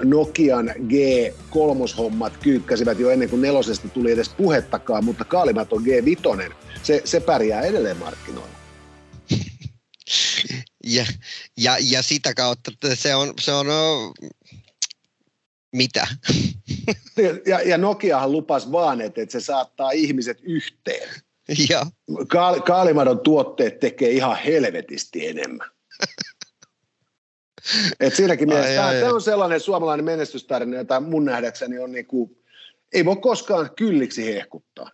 Nokian 0.04 0.68
G3-hommat 0.68 2.36
kyykkäsivät 2.36 2.98
jo 2.98 3.10
ennen 3.10 3.30
kuin 3.30 3.42
nelosesta 3.42 3.88
tuli 3.88 4.12
edes 4.12 4.28
puhettakaan, 4.28 5.04
mutta 5.04 5.24
kaalimaton 5.24 5.82
G5, 5.82 6.52
se, 6.82 7.02
se 7.04 7.20
pärjää 7.20 7.62
edelleen 7.62 7.96
markkinoilla. 7.96 8.58
Ja, 10.84 11.06
ja, 11.56 11.76
ja 11.80 12.02
sitä 12.02 12.34
kautta 12.34 12.70
se 12.94 13.14
on, 13.14 13.32
se 13.40 13.52
on 13.52 13.66
mitä? 15.72 16.06
Ja, 17.46 17.60
ja 17.60 17.78
Nokiahan 17.78 18.32
lupas 18.32 18.72
vaan, 18.72 19.00
että, 19.00 19.22
että 19.22 19.32
se 19.32 19.40
saattaa 19.40 19.90
ihmiset 19.90 20.38
yhteen. 20.42 21.08
Ja. 21.70 21.86
Kaal, 22.28 22.60
Kaalimadon 22.60 23.20
tuotteet 23.20 23.80
tekee 23.80 24.10
ihan 24.10 24.38
helvetisti 24.44 25.28
enemmän. 25.28 25.68
Et 28.00 28.14
siinäkin 28.14 28.48
mielessä 28.48 28.74
tämä, 28.74 28.92
tämä 29.00 29.12
on 29.12 29.22
sellainen 29.22 29.60
suomalainen 29.60 30.04
menestystarina, 30.04 30.76
jota 30.76 31.00
mun 31.00 31.24
nähdäkseni 31.24 31.78
on 31.78 31.92
niin 31.92 32.06
kuin, 32.06 32.38
ei 32.92 33.04
voi 33.04 33.16
koskaan 33.16 33.70
kylliksi 33.76 34.34
hehkuttaa. 34.34 34.90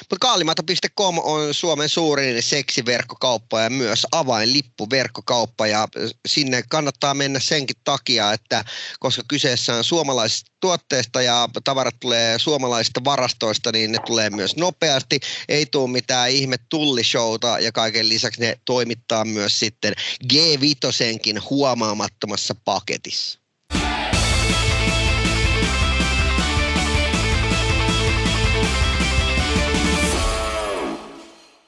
Mutta 0.00 0.16
kaalimato.com 0.20 1.18
on 1.18 1.54
Suomen 1.54 1.88
suurin 1.88 2.42
seksiverkkokauppa 2.42 3.60
ja 3.60 3.70
myös 3.70 4.06
avainlippuverkkokauppa 4.12 5.66
ja 5.66 5.88
sinne 6.28 6.62
kannattaa 6.68 7.14
mennä 7.14 7.40
senkin 7.40 7.76
takia, 7.84 8.32
että 8.32 8.64
koska 9.00 9.22
kyseessä 9.28 9.74
on 9.74 9.84
suomalaisista 9.84 10.50
tuotteista 10.60 11.22
ja 11.22 11.48
tavarat 11.64 12.00
tulee 12.00 12.38
suomalaisista 12.38 13.04
varastoista, 13.04 13.72
niin 13.72 13.92
ne 13.92 13.98
tulee 14.06 14.30
myös 14.30 14.56
nopeasti. 14.56 15.20
Ei 15.48 15.66
tule 15.66 15.90
mitään 15.90 16.30
ihme 16.30 16.56
tullishowta 16.68 17.58
ja 17.58 17.72
kaiken 17.72 18.08
lisäksi 18.08 18.40
ne 18.40 18.58
toimittaa 18.64 19.24
myös 19.24 19.58
sitten 19.58 19.94
G5 20.32 21.40
huomaamattomassa 21.50 22.54
paketissa. 22.64 23.39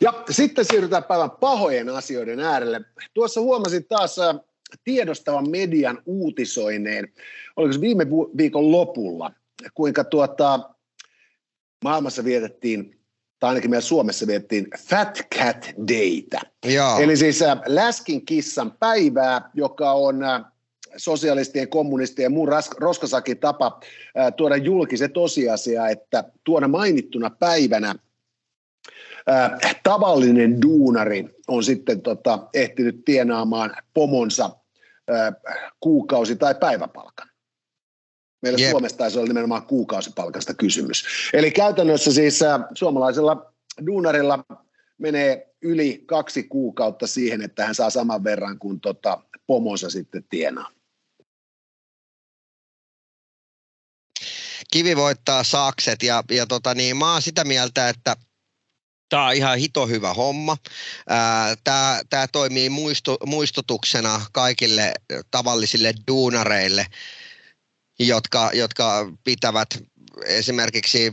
Ja 0.02 0.24
sitten 0.30 0.64
siirrytään 0.64 1.04
päivän 1.04 1.30
pahojen 1.30 1.88
asioiden 1.88 2.40
äärelle. 2.40 2.80
Tuossa 3.14 3.40
huomasin 3.40 3.84
taas 3.84 4.18
äh, 4.18 4.36
tiedostavan 4.84 5.50
median 5.50 6.02
uutisoineen, 6.06 7.12
oliko 7.56 7.72
se 7.72 7.80
viime 7.80 8.06
viikon 8.36 8.72
lopulla, 8.72 9.30
kuinka 9.74 10.04
tuota, 10.04 10.70
maailmassa 11.84 12.24
vietettiin, 12.24 13.00
tai 13.38 13.48
ainakin 13.48 13.70
meillä 13.70 13.86
Suomessa 13.86 14.26
vietettiin 14.26 14.66
Fat 14.78 15.18
Cat 15.38 15.74
Daytä. 15.88 16.40
Joo. 16.64 16.98
Eli 16.98 17.16
siis 17.16 17.42
äh, 17.42 17.60
läskin 17.66 18.26
kissan 18.26 18.72
päivää, 18.72 19.50
joka 19.54 19.92
on 19.92 20.24
äh, 20.24 20.44
sosialistien, 20.96 21.68
kommunistien 21.68 22.24
ja 22.24 22.30
muun 22.30 22.48
roskasakin 22.78 23.38
tapa 23.38 23.80
tuoda 24.36 24.56
julki 24.56 24.96
se 24.96 25.08
tosiasia, 25.08 25.88
että 25.88 26.24
tuona 26.44 26.68
mainittuna 26.68 27.30
päivänä– 27.30 27.94
äh, 29.30 29.80
tavallinen 29.82 30.62
duunari 30.62 31.28
on 31.48 31.64
sitten 31.64 32.02
tota, 32.02 32.48
ehtinyt 32.54 33.04
tienaamaan 33.04 33.76
pomonsa 33.94 34.44
äh, 35.10 35.34
kuukausi- 35.80 36.36
tai 36.36 36.54
päiväpalkan. 36.54 37.28
Meillä 38.42 38.58
yep. 38.60 38.70
Suomessa 38.70 38.98
taisi 38.98 39.18
olla 39.18 39.28
nimenomaan 39.28 39.66
kuukausipalkasta 39.66 40.54
kysymys. 40.54 41.04
Eli 41.32 41.50
käytännössä 41.50 42.12
siis 42.12 42.42
äh, 42.42 42.60
suomalaisella 42.74 43.52
duunarilla 43.86 44.44
menee 44.98 45.54
yli 45.62 46.02
kaksi 46.06 46.42
kuukautta 46.42 47.06
siihen, 47.06 47.42
että 47.42 47.66
hän 47.66 47.74
saa 47.74 47.90
saman 47.90 48.24
verran 48.24 48.58
kuin 48.58 48.80
tota, 48.80 49.22
pomonsa 49.46 49.90
sitten 49.90 50.24
tienaa. 50.30 50.70
Kivi 54.72 54.96
voittaa 54.96 55.44
sakset 55.44 56.02
ja, 56.02 56.24
ja 56.30 56.46
tota 56.46 56.74
niin, 56.74 56.96
mä 56.96 57.12
oon 57.12 57.22
sitä 57.22 57.44
mieltä, 57.44 57.88
että– 57.88 58.16
Tämä 59.12 59.26
on 59.26 59.34
ihan 59.34 59.58
hito 59.58 59.86
hyvä 59.86 60.14
homma. 60.14 60.56
Tämä, 61.64 62.00
tämä 62.10 62.26
toimii 62.26 62.70
muistu, 62.70 63.16
muistutuksena 63.26 64.20
kaikille 64.32 64.94
tavallisille 65.30 65.94
duunareille, 66.08 66.86
jotka, 67.98 68.50
jotka 68.54 69.12
pitävät 69.24 69.68
esimerkiksi 70.26 71.12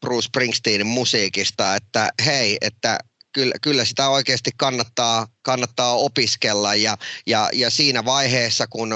Bruce 0.00 0.26
Springsteenin 0.26 0.86
musiikista, 0.86 1.76
että 1.76 2.10
hei, 2.24 2.58
että 2.60 2.98
kyllä, 3.32 3.54
kyllä 3.62 3.84
sitä 3.84 4.08
oikeasti 4.08 4.50
kannattaa, 4.56 5.26
kannattaa 5.42 5.94
opiskella 5.94 6.74
ja, 6.74 6.96
ja, 7.26 7.48
ja 7.52 7.70
siinä 7.70 8.04
vaiheessa, 8.04 8.66
kun 8.66 8.94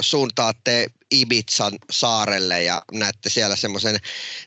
suuntaatte 0.00 0.86
Ibizan 1.10 1.72
saarelle 1.90 2.62
ja 2.62 2.82
näette 2.92 3.30
siellä 3.30 3.56
semmoisen 3.56 3.96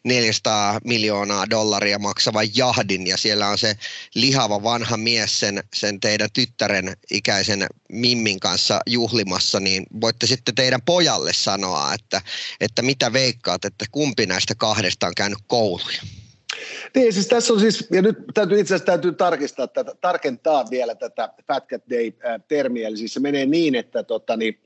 400 0.03 0.79
miljoonaa 0.83 1.49
dollaria 1.49 1.99
maksavan 1.99 2.47
jahdin 2.55 3.07
ja 3.07 3.17
siellä 3.17 3.47
on 3.47 3.57
se 3.57 3.75
lihava 4.15 4.63
vanha 4.63 4.97
mies 4.97 5.39
sen, 5.39 5.63
sen 5.73 5.99
teidän 5.99 6.29
tyttären 6.33 6.93
ikäisen 7.11 7.67
Mimmin 7.89 8.39
kanssa 8.39 8.81
juhlimassa, 8.87 9.59
niin 9.59 9.85
voitte 10.01 10.27
sitten 10.27 10.55
teidän 10.55 10.81
pojalle 10.81 11.33
sanoa, 11.33 11.93
että, 11.93 12.21
että 12.61 12.81
mitä 12.81 13.13
veikkaat, 13.13 13.65
että 13.65 13.85
kumpi 13.91 14.25
näistä 14.25 14.55
kahdesta 14.55 15.07
on 15.07 15.15
käynyt 15.15 15.39
kouluja. 15.47 16.01
Niin, 16.95 17.13
siis 17.13 17.27
tässä 17.27 17.53
on 17.53 17.59
siis, 17.59 17.87
ja 17.91 18.01
nyt 18.01 18.17
täytyy 18.33 18.59
itse 18.59 18.75
asiassa 18.75 18.85
täytyy 18.85 19.11
tarkistaa 19.11 19.67
tätä, 19.67 19.95
tarkentaa 20.01 20.69
vielä 20.69 20.95
tätä 20.95 21.29
Fat 21.47 21.67
Cat 21.67 21.83
Day-termiä, 21.89 22.87
eli 22.87 22.97
siis 22.97 23.13
se 23.13 23.19
menee 23.19 23.45
niin, 23.45 23.75
että 23.75 24.03
tota, 24.03 24.37
niin, 24.37 24.59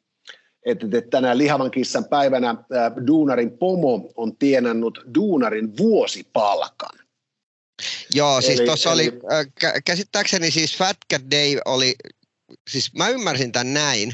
että, 0.66 0.88
tänään 1.10 1.38
lihavan 1.38 1.72
kissan 1.72 2.06
päivänä 2.06 2.50
äh, 2.50 2.58
duunarin 3.08 3.52
pomo 3.58 4.12
on 4.16 4.38
tienannut 4.38 5.00
duunarin 5.16 5.78
vuosipalkan. 5.78 7.00
Joo, 8.14 8.42
siis 8.42 8.62
tuossa 8.62 8.92
oli, 8.92 9.20
äh, 9.32 9.74
käsittääkseni 9.86 10.52
siis 10.52 10.78
Fat 10.78 10.98
Cat 11.14 11.22
Day 11.32 11.58
oli, 11.66 11.96
siis 12.70 12.94
mä 12.94 13.10
ymmärsin 13.10 13.52
tämän 13.52 13.74
näin, 13.74 14.14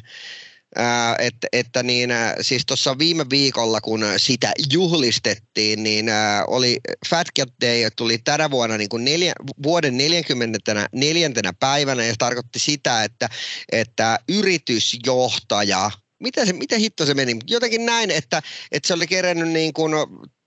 äh, 0.80 1.16
että, 1.20 1.48
että 1.54 1.84
niin, 1.84 2.12
äh, 2.12 2.34
siis 2.42 2.66
tuossa 2.66 2.98
viime 2.98 3.26
viikolla, 3.30 3.82
kun 3.82 4.06
sitä 4.18 4.52
juhlistettiin, 4.72 5.84
niin 5.84 6.10
äh, 6.10 6.44
oli 6.48 6.80
Fat 7.10 7.28
Cat 7.40 7.50
Day 7.62 7.90
tuli 7.96 8.18
tänä 8.18 8.52
vuonna 8.52 8.78
niin 8.78 8.90
kuin 8.90 9.06
neljä, 9.06 9.34
vuoden 9.64 9.98
44. 9.98 11.30
päivänä 11.60 12.04
ja 12.04 12.12
se 12.12 12.18
tarkoitti 12.20 12.60
sitä, 12.60 13.04
että, 13.04 13.30
että 13.72 14.20
yritysjohtaja– 14.30 15.92
miten, 16.20 16.48
se, 16.48 16.54
miten 16.54 16.80
hitto 16.80 17.06
se 17.06 17.14
meni? 17.14 17.40
Jotenkin 17.48 17.86
näin, 17.86 18.12
että, 18.12 18.42
että 18.72 18.88
se 18.88 18.94
oli 18.94 19.08
kerännyt 19.08 19.50
niin 19.50 19.74
kuin 19.74 19.94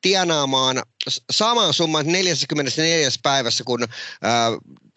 tienaamaan 0.01 0.83
saman 1.31 1.75
summan 1.75 2.07
44 2.07 3.09
päivässä, 3.23 3.65
kun 3.65 3.83
äh, 3.83 3.89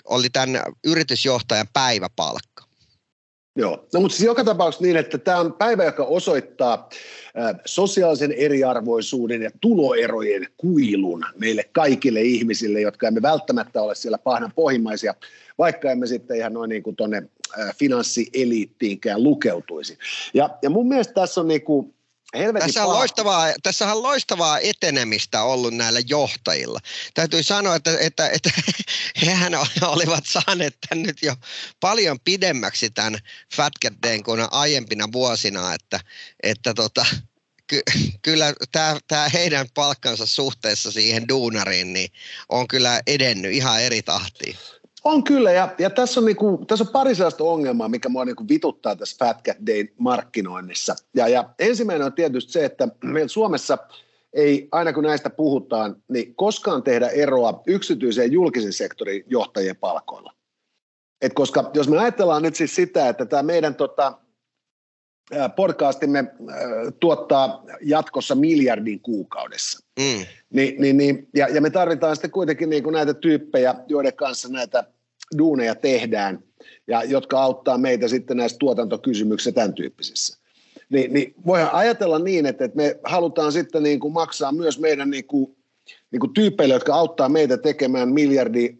oli 0.05 0.29
tämän 0.29 0.61
yritysjohtajan 0.83 1.67
päiväpalkka. 1.73 2.54
Joo, 3.57 3.87
no 3.93 3.99
mutta 3.99 4.17
siis 4.17 4.25
joka 4.25 4.43
tapauksessa 4.43 4.85
niin, 4.85 4.97
että 4.97 5.17
tämä 5.17 5.39
on 5.39 5.53
päivä, 5.53 5.83
joka 5.83 6.03
osoittaa 6.03 6.89
sosiaalisen 7.65 8.31
eriarvoisuuden 8.31 9.41
ja 9.41 9.49
tuloerojen 9.61 10.47
kuilun 10.57 11.25
meille 11.37 11.69
kaikille 11.71 12.21
ihmisille, 12.21 12.81
jotka 12.81 13.07
emme 13.07 13.21
välttämättä 13.21 13.81
ole 13.81 13.95
siellä 13.95 14.17
pahdan 14.17 14.51
pohjimmaisia, 14.55 15.13
vaikka 15.57 15.91
emme 15.91 16.07
sitten 16.07 16.37
ihan 16.37 16.53
noin 16.53 16.69
niin 16.69 16.83
kuin 16.83 16.95
tuonne 16.95 17.23
finanssieliittiinkään 17.79 19.23
lukeutuisi. 19.23 19.97
Ja, 20.33 20.49
ja 20.61 20.69
mun 20.69 20.87
mielestä 20.87 21.13
tässä 21.13 21.41
on 21.41 21.47
tässä 22.59 22.85
on, 22.85 22.93
loistavaa, 22.93 23.53
tässä 23.63 23.91
on 23.91 24.03
loistavaa 24.03 24.59
etenemistä 24.59 25.43
ollut 25.43 25.73
näillä 25.73 25.99
johtajilla. 26.07 26.79
Täytyy 27.13 27.43
sanoa, 27.43 27.75
että, 27.75 27.97
että, 27.99 28.29
että 28.29 28.49
hehän 29.25 29.53
olivat 29.81 30.23
saaneet 30.25 30.77
tämän 30.89 31.03
nyt 31.03 31.21
jo 31.21 31.35
paljon 31.79 32.19
pidemmäksi 32.19 32.89
tämän 32.89 33.19
Fatcat 33.55 33.93
kuin 34.25 34.41
aiempina 34.51 35.11
vuosina, 35.11 35.73
että, 35.73 35.99
että 36.43 36.73
tota, 36.73 37.05
ky, 37.67 37.81
kyllä 38.21 38.53
tämä, 38.71 38.97
tämä 39.07 39.29
heidän 39.29 39.67
palkkansa 39.73 40.25
suhteessa 40.25 40.91
siihen 40.91 41.27
duunariin 41.27 41.93
niin 41.93 42.11
on 42.49 42.67
kyllä 42.67 43.01
edennyt 43.07 43.53
ihan 43.53 43.81
eri 43.81 44.01
tahtiin. 44.01 44.57
On 45.05 45.23
kyllä, 45.23 45.51
ja, 45.51 45.75
ja 45.79 45.89
tässä, 45.89 46.19
on 46.19 46.25
niinku, 46.25 46.65
tässä 46.67 46.85
on 46.85 46.91
pari 46.91 47.15
sellaista 47.15 47.43
ongelmaa, 47.43 47.89
mikä 47.89 48.09
mua 48.09 48.25
niinku 48.25 48.45
vituttaa 48.49 48.95
tässä 48.95 49.25
Fat 49.25 49.43
Cat 49.43 49.57
Day 49.67 49.85
markkinoinnissa. 49.97 50.95
Ja, 51.15 51.27
ja 51.27 51.49
ensimmäinen 51.59 52.05
on 52.05 52.13
tietysti 52.13 52.51
se, 52.51 52.65
että 52.65 52.87
meillä 53.03 53.27
Suomessa 53.27 53.77
ei, 54.33 54.67
aina 54.71 54.93
kun 54.93 55.03
näistä 55.03 55.29
puhutaan, 55.29 55.95
niin 56.07 56.35
koskaan 56.35 56.83
tehdä 56.83 57.07
eroa 57.07 57.61
yksityisen 57.67 58.23
ja 58.23 58.33
julkisen 58.33 58.73
sektorin 58.73 59.23
johtajien 59.27 59.75
palkoilla. 59.75 60.33
Et 61.21 61.33
koska 61.33 61.71
jos 61.73 61.87
me 61.87 61.97
ajatellaan 61.97 62.43
nyt 62.43 62.55
siis 62.55 62.75
sitä, 62.75 63.09
että 63.09 63.25
tämä 63.25 63.43
meidän 63.43 63.75
tota, 63.75 64.17
podcastimme 65.55 66.25
tuottaa 66.99 67.63
jatkossa 67.81 68.35
miljardin 68.35 68.99
kuukaudessa, 68.99 69.85
Mm. 69.99 70.25
Ni, 70.53 70.75
niin, 70.79 70.97
niin, 70.97 71.27
ja, 71.35 71.47
ja 71.47 71.61
me 71.61 71.69
tarvitaan 71.69 72.15
sitten 72.15 72.31
kuitenkin 72.31 72.69
niin 72.69 72.83
kuin 72.83 72.93
näitä 72.93 73.13
tyyppejä, 73.13 73.75
joiden 73.87 74.13
kanssa 74.13 74.49
näitä 74.49 74.83
duuneja 75.37 75.75
tehdään 75.75 76.43
ja 76.87 77.03
jotka 77.03 77.41
auttaa 77.41 77.77
meitä 77.77 78.07
sitten 78.07 78.37
näissä 78.37 78.57
tuotantokysymyksissä 78.57 79.51
tämän 79.51 79.73
tyyppisissä. 79.73 80.37
Ni, 80.89 81.07
niin 81.07 81.35
voidaan 81.45 81.73
ajatella 81.73 82.19
niin, 82.19 82.45
että, 82.45 82.65
että 82.65 82.77
me 82.77 82.99
halutaan 83.03 83.51
sitten 83.51 83.83
niin 83.83 83.99
kuin 83.99 84.13
maksaa 84.13 84.51
myös 84.51 84.79
meidän 84.79 85.09
niin 85.09 85.27
kuin, 85.27 85.55
niin 86.11 86.19
kuin 86.19 86.33
tyypeille, 86.33 86.73
jotka 86.73 86.95
auttaa 86.95 87.29
meitä 87.29 87.57
tekemään 87.57 88.09
miljardi 88.09 88.77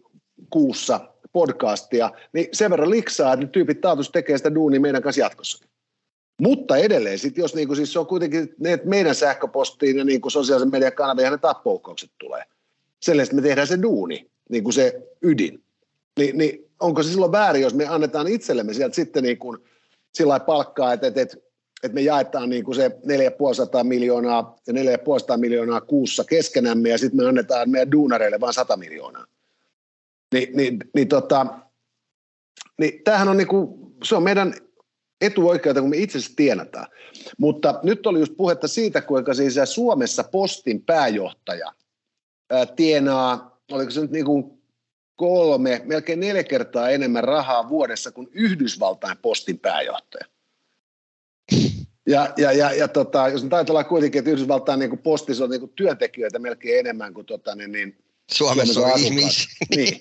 kuussa 0.50 1.00
podcastia, 1.32 2.10
niin 2.32 2.48
sen 2.52 2.70
verran 2.70 2.90
liksaa, 2.90 3.32
että 3.32 3.46
tyypit 3.46 3.80
taatusti 3.80 4.12
tekee 4.12 4.38
sitä 4.38 4.54
duunia 4.54 4.80
meidän 4.80 5.02
kanssa 5.02 5.20
jatkossa. 5.20 5.66
Mutta 6.40 6.76
edelleen, 6.76 7.18
sit 7.18 7.36
jos 7.36 7.54
niinku, 7.54 7.74
siis 7.74 7.92
se 7.92 7.98
on 7.98 8.06
kuitenkin 8.06 8.54
ne, 8.58 8.72
että 8.72 8.88
meidän 8.88 9.14
sähköpostiin 9.14 9.98
ja 9.98 10.04
niinku 10.04 10.30
sosiaalisen 10.30 10.70
median 10.70 10.92
kanavia 10.92 11.30
ne 11.30 11.38
tappouhkaukset 11.38 12.10
tulee. 12.18 12.42
Sellaista 13.02 13.34
me 13.34 13.42
tehdään 13.42 13.66
se 13.66 13.82
duuni, 13.82 14.30
niin 14.50 14.64
kuin 14.64 14.74
se 14.74 15.02
ydin. 15.22 15.62
Ni, 16.18 16.32
niin 16.32 16.70
onko 16.80 17.02
se 17.02 17.10
silloin 17.10 17.32
väärin, 17.32 17.62
jos 17.62 17.74
me 17.74 17.86
annetaan 17.86 18.28
itsellemme 18.28 18.74
sieltä 18.74 18.94
sitten 18.94 19.22
niin 19.22 19.38
kuin 19.38 19.58
sillä 20.14 20.40
palkkaa, 20.40 20.92
että, 20.92 21.06
että, 21.06 21.20
että, 21.20 21.36
että 21.82 21.94
me 21.94 22.00
jaetaan 22.00 22.50
niin 22.50 22.64
kuin 22.64 22.74
se 22.74 22.88
4,5 22.88 22.94
miljoonaa 23.82 24.56
ja 24.66 24.72
4,5 24.72 24.80
miljoonaa 25.36 25.80
kuussa 25.80 26.24
keskenämme 26.24 26.88
ja 26.88 26.98
sitten 26.98 27.16
me 27.16 27.28
annetaan 27.28 27.70
meidän 27.70 27.92
duunareille 27.92 28.40
vain 28.40 28.54
100 28.54 28.76
miljoonaa. 28.76 29.26
Ni, 30.34 30.50
niin, 30.54 30.78
niin, 30.94 31.08
tota, 31.08 31.46
niin 32.78 33.04
tämähän 33.04 33.28
on, 33.28 33.36
niin 33.36 33.48
kuin, 33.48 33.68
se 34.04 34.16
on 34.16 34.22
meidän 34.22 34.54
etuoikeutta, 35.20 35.80
kun 35.80 35.90
me 35.90 35.96
itse 35.96 36.18
asiassa 36.18 36.36
tienataan. 36.36 36.86
Mutta 37.38 37.80
nyt 37.82 38.06
oli 38.06 38.20
just 38.20 38.36
puhetta 38.36 38.68
siitä, 38.68 39.00
kuinka 39.00 39.34
siis 39.34 39.54
Suomessa 39.64 40.24
postin 40.24 40.82
pääjohtaja 40.82 41.72
ää, 42.50 42.66
tienaa, 42.66 43.60
oliko 43.72 43.90
se 43.90 44.00
nyt 44.00 44.10
niin 44.10 44.24
kuin 44.24 44.55
kolme, 45.16 45.82
melkein 45.84 46.20
neljä 46.20 46.44
kertaa 46.44 46.90
enemmän 46.90 47.24
rahaa 47.24 47.68
vuodessa 47.68 48.12
kuin 48.12 48.28
Yhdysvaltain 48.32 49.18
postin 49.18 49.58
pääjohtaja. 49.58 50.24
Ja, 52.06 52.32
ja, 52.36 52.52
ja, 52.52 52.72
ja 52.72 52.88
tota, 52.88 53.28
jos 53.28 53.44
nyt 53.44 53.52
ajatellaan 53.52 53.86
kuitenkin, 53.86 54.18
että 54.18 54.30
Yhdysvaltain 54.30 54.78
niin 54.78 54.98
postissa 54.98 55.44
on 55.44 55.50
niin 55.50 55.72
työntekijöitä 55.74 56.38
melkein 56.38 56.78
enemmän 56.78 57.14
kuin 57.14 57.26
tota, 57.26 57.54
niin, 57.54 57.72
niin 57.72 57.98
Suomessa, 58.32 58.74
Suomessa 58.74 58.94
on 58.94 59.00
ihmisiä. 59.00 59.46
Niin, 59.76 60.00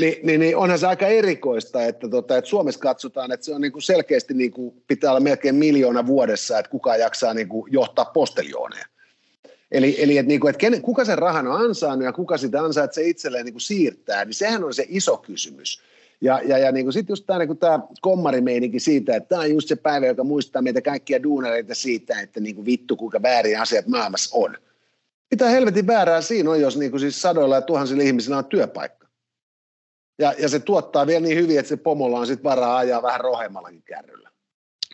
niin, 0.00 0.16
niin, 0.22 0.40
niin 0.40 0.56
onhan 0.56 0.78
se 0.78 0.86
aika 0.86 1.06
erikoista, 1.06 1.84
että, 1.84 2.08
tota, 2.08 2.36
että 2.36 2.50
Suomessa 2.50 2.80
katsotaan, 2.80 3.32
että 3.32 3.46
se 3.46 3.54
on 3.54 3.60
niin 3.60 3.72
kuin 3.72 3.82
selkeästi 3.82 4.34
niin 4.34 4.50
kuin, 4.50 4.82
pitää 4.86 5.10
olla 5.10 5.20
melkein 5.20 5.54
miljoona 5.54 6.06
vuodessa, 6.06 6.58
että 6.58 6.70
kuka 6.70 6.96
jaksaa 6.96 7.34
niin 7.34 7.48
kuin, 7.48 7.72
johtaa 7.72 8.04
posteljooneja. 8.04 8.86
Eli, 9.74 10.02
eli 10.02 10.18
että, 10.18 10.28
niin 10.28 10.40
kuin, 10.40 10.50
että 10.50 10.60
ken, 10.60 10.82
kuka 10.82 11.04
sen 11.04 11.18
rahan 11.18 11.46
on 11.46 11.64
ansainnut 11.64 12.04
ja 12.04 12.12
kuka 12.12 12.38
sitä 12.38 12.62
ansaitsee 12.62 13.08
itselleen 13.08 13.44
niin 13.44 13.52
kuin 13.52 13.60
siirtää, 13.60 14.24
niin 14.24 14.34
sehän 14.34 14.64
on 14.64 14.74
se 14.74 14.86
iso 14.88 15.16
kysymys. 15.16 15.82
Ja, 16.20 16.40
ja, 16.44 16.58
ja 16.58 16.72
niin 16.72 16.92
sitten 16.92 17.12
just 17.12 17.26
tämä, 17.26 17.38
niin 17.38 17.58
tämä 17.58 17.80
kommarimeininki 18.00 18.80
siitä, 18.80 19.16
että 19.16 19.28
tämä 19.28 19.40
on 19.40 19.50
just 19.50 19.68
se 19.68 19.76
päivä, 19.76 20.06
joka 20.06 20.24
muistaa 20.24 20.62
meitä 20.62 20.82
kaikkia 20.82 21.22
duunareita 21.22 21.74
siitä, 21.74 22.20
että 22.20 22.40
niin 22.40 22.54
kuin 22.54 22.64
vittu 22.64 22.96
kuinka 22.96 23.22
väärin 23.22 23.60
asiat 23.60 23.86
maailmassa 23.86 24.36
on. 24.36 24.56
Mitä 25.30 25.48
helvetin 25.48 25.86
väärää 25.86 26.20
siinä 26.20 26.50
on, 26.50 26.60
jos 26.60 26.76
niin 26.76 26.90
kuin 26.90 27.00
siis 27.00 27.22
sadoilla 27.22 27.54
ja 27.54 27.62
tuhansilla 27.62 28.02
ihmisillä 28.02 28.38
on 28.38 28.44
työpaikka? 28.44 29.08
Ja, 30.18 30.34
ja 30.38 30.48
se 30.48 30.58
tuottaa 30.58 31.06
vielä 31.06 31.20
niin 31.20 31.38
hyvin, 31.38 31.58
että 31.58 31.68
se 31.68 31.76
pomolla 31.76 32.18
on 32.18 32.26
sitten 32.26 32.44
varaa 32.44 32.76
ajaa 32.76 33.02
vähän 33.02 33.20
rohemmallakin 33.20 33.82
kärryllä. 33.82 34.30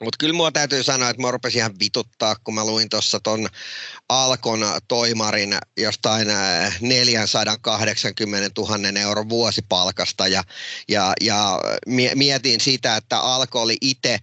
Mutta 0.00 0.16
kyllä 0.18 0.34
mua 0.34 0.52
täytyy 0.52 0.82
sanoa, 0.82 1.10
että 1.10 1.22
mä 1.22 1.30
rupesin 1.30 1.58
ihan 1.58 1.78
vituttaa, 1.80 2.36
kun 2.44 2.54
mä 2.54 2.64
luin 2.64 2.88
tuossa 2.88 3.20
ton 3.20 3.48
Alkon 4.08 4.60
toimarin 4.88 5.58
jostain 5.76 6.28
480 6.80 8.50
000 8.60 9.00
euron 9.00 9.28
vuosipalkasta. 9.28 10.28
Ja, 10.28 10.44
ja, 10.88 11.12
ja 11.20 11.60
mietin 12.14 12.60
sitä, 12.60 12.96
että 12.96 13.18
Alko 13.18 13.62
oli 13.62 13.76
itse 13.80 14.18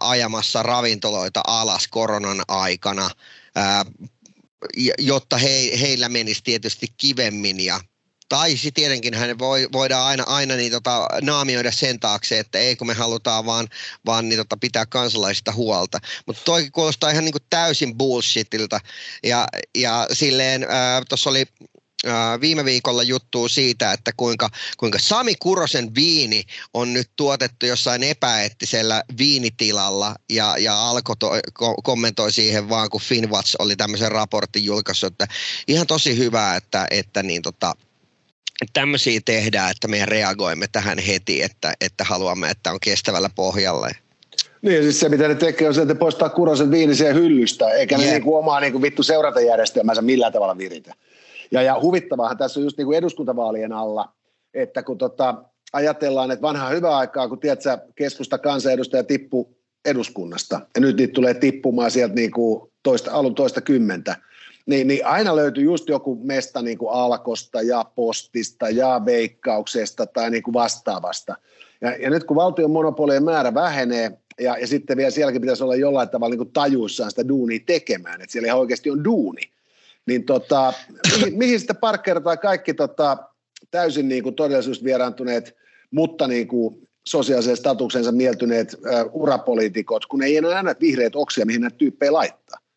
ajamassa 0.00 0.62
ravintoloita 0.62 1.40
alas 1.46 1.88
koronan 1.88 2.42
aikana, 2.48 3.10
ää, 3.54 3.84
jotta 4.98 5.36
he, 5.36 5.78
heillä 5.80 6.08
menisi 6.08 6.40
tietysti 6.44 6.86
kivemmin. 6.96 7.60
Ja 7.60 7.80
tai 8.28 8.56
sitten 8.56 8.82
tietenkin 8.82 9.14
hän 9.14 9.38
voi, 9.38 9.68
voidaan 9.72 10.06
aina, 10.06 10.24
aina 10.26 10.56
niin 10.56 10.72
tota, 10.72 11.08
naamioida 11.22 11.72
sen 11.72 12.00
taakse, 12.00 12.38
että 12.38 12.58
ei 12.58 12.76
kun 12.76 12.86
me 12.86 12.94
halutaan 12.94 13.46
vaan, 13.46 13.68
vaan 14.06 14.28
niin 14.28 14.38
tota, 14.38 14.56
pitää 14.56 14.86
kansalaisista 14.86 15.52
huolta. 15.52 15.98
Mutta 16.26 16.42
toi 16.44 16.70
kuulostaa 16.70 17.10
ihan 17.10 17.24
niin 17.24 17.32
kuin 17.32 17.46
täysin 17.50 17.98
bullshitilta. 17.98 18.80
Ja, 19.22 19.48
ja 19.74 20.06
silleen 20.12 20.66
tuossa 21.08 21.30
oli 21.30 21.44
viime 22.40 22.64
viikolla 22.64 23.02
juttuu 23.02 23.48
siitä, 23.48 23.92
että 23.92 24.12
kuinka, 24.16 24.50
kuinka 24.76 24.98
Sami 24.98 25.34
Kurosen 25.34 25.94
viini 25.94 26.44
on 26.74 26.92
nyt 26.92 27.10
tuotettu 27.16 27.66
jossain 27.66 28.02
epäeettisellä 28.02 29.02
viinitilalla 29.18 30.14
ja, 30.30 30.54
ja 30.58 30.88
Alko 30.88 31.14
to, 31.16 31.30
ko, 31.52 31.74
kommentoi 31.84 32.32
siihen 32.32 32.68
vaan, 32.68 32.90
kun 32.90 33.00
Finwatch 33.00 33.56
oli 33.58 33.76
tämmöisen 33.76 34.12
raportin 34.12 34.64
julkaissut, 34.64 35.12
että 35.12 35.28
ihan 35.68 35.86
tosi 35.86 36.18
hyvä, 36.18 36.56
että, 36.56 36.86
että 36.90 37.22
niin 37.22 37.42
tota, 37.42 37.74
tämmöisiä 38.72 39.20
tehdään, 39.24 39.70
että 39.70 39.88
me 39.88 40.06
reagoimme 40.06 40.66
tähän 40.72 40.98
heti, 40.98 41.42
että, 41.42 41.74
että 41.80 42.04
haluamme, 42.04 42.50
että 42.50 42.72
on 42.72 42.78
kestävällä 42.80 43.30
pohjalla. 43.34 43.88
Niin, 44.62 44.82
siis 44.82 45.00
se 45.00 45.08
mitä 45.08 45.28
ne 45.28 45.34
tekee 45.34 45.68
on 45.68 45.74
se, 45.74 45.82
että 45.82 45.94
poistaa 45.94 46.28
Kurosen 46.28 46.70
viini 46.70 46.92
hyllystä, 47.14 47.70
eikä 47.70 47.94
yeah. 47.94 48.06
ne 48.06 48.12
niinku 48.12 48.36
omaa 48.36 48.60
niinku 48.60 48.82
vittu 48.82 49.02
seurantajärjestelmänsä 49.02 50.02
millään 50.02 50.32
tavalla 50.32 50.58
viritä. 50.58 50.94
Ja, 51.50 51.62
ja 51.62 51.80
huvittavaahan 51.80 52.38
tässä 52.38 52.60
on 52.60 52.64
just 52.64 52.78
niinku 52.78 52.92
eduskuntavaalien 52.92 53.72
alla, 53.72 54.12
että 54.54 54.82
kun 54.82 54.98
tota, 54.98 55.44
ajatellaan, 55.72 56.30
että 56.30 56.42
vanha 56.42 56.68
hyvä 56.68 56.96
aikaa, 56.96 57.28
kun 57.28 57.40
tiedätkö, 57.40 57.78
keskusta 57.94 58.38
kansanedustaja 58.38 59.04
tippu 59.04 59.56
eduskunnasta, 59.84 60.60
ja 60.74 60.80
nyt 60.80 60.96
niitä 60.96 61.12
tulee 61.12 61.34
tippumaan 61.34 61.90
sieltä 61.90 62.14
niinku 62.14 62.72
toista, 62.82 63.12
alun 63.12 63.34
toista 63.34 63.60
kymmentä, 63.60 64.16
niin, 64.68 64.86
niin 64.86 65.06
aina 65.06 65.36
löytyy 65.36 65.64
just 65.64 65.88
joku 65.88 66.18
mesta 66.22 66.62
niin 66.62 66.78
kuin 66.78 66.92
Alkosta 66.92 67.62
ja 67.62 67.84
Postista 67.94 68.70
ja 68.70 69.02
Veikkauksesta 69.04 70.06
tai 70.06 70.30
niin 70.30 70.42
kuin 70.42 70.54
vastaavasta. 70.54 71.36
Ja, 71.80 71.96
ja 71.96 72.10
nyt 72.10 72.24
kun 72.24 72.36
valtion 72.36 72.70
monopolien 72.70 73.24
määrä 73.24 73.54
vähenee, 73.54 74.18
ja, 74.40 74.58
ja 74.58 74.66
sitten 74.66 74.96
vielä 74.96 75.10
sielläkin 75.10 75.40
pitäisi 75.40 75.64
olla 75.64 75.76
jollain 75.76 76.08
tavalla 76.08 76.30
niin 76.30 76.38
kuin 76.38 76.52
tajuissaan 76.52 77.10
sitä 77.10 77.28
duunia 77.28 77.60
tekemään, 77.66 78.20
että 78.20 78.32
siellä 78.32 78.46
ihan 78.46 78.58
oikeasti 78.58 78.90
on 78.90 79.04
duuni, 79.04 79.42
niin 80.06 80.24
tota, 80.24 80.72
mihin, 81.16 81.38
mihin 81.38 81.58
sitten 81.60 81.76
Parker 81.76 82.20
tai 82.20 82.36
kaikki 82.36 82.74
tota, 82.74 83.16
täysin 83.70 84.08
niin 84.08 84.22
kuin 84.22 84.34
todellisuus 84.34 84.84
vieraantuneet, 84.84 85.56
mutta 85.90 86.28
niin 86.28 86.48
kuin 86.48 86.88
sosiaalisen 87.06 87.56
statuksensa 87.56 88.12
mieltyneet 88.12 88.74
uh, 88.74 89.22
urapoliitikot, 89.22 90.06
kun 90.06 90.22
ei 90.22 90.36
enää 90.36 90.62
näe 90.62 90.76
vihreät 90.80 91.16
oksia, 91.16 91.46
mihin 91.46 91.60
näitä 91.60 91.76
tyyppejä 91.76 92.12
laittaa. 92.12 92.67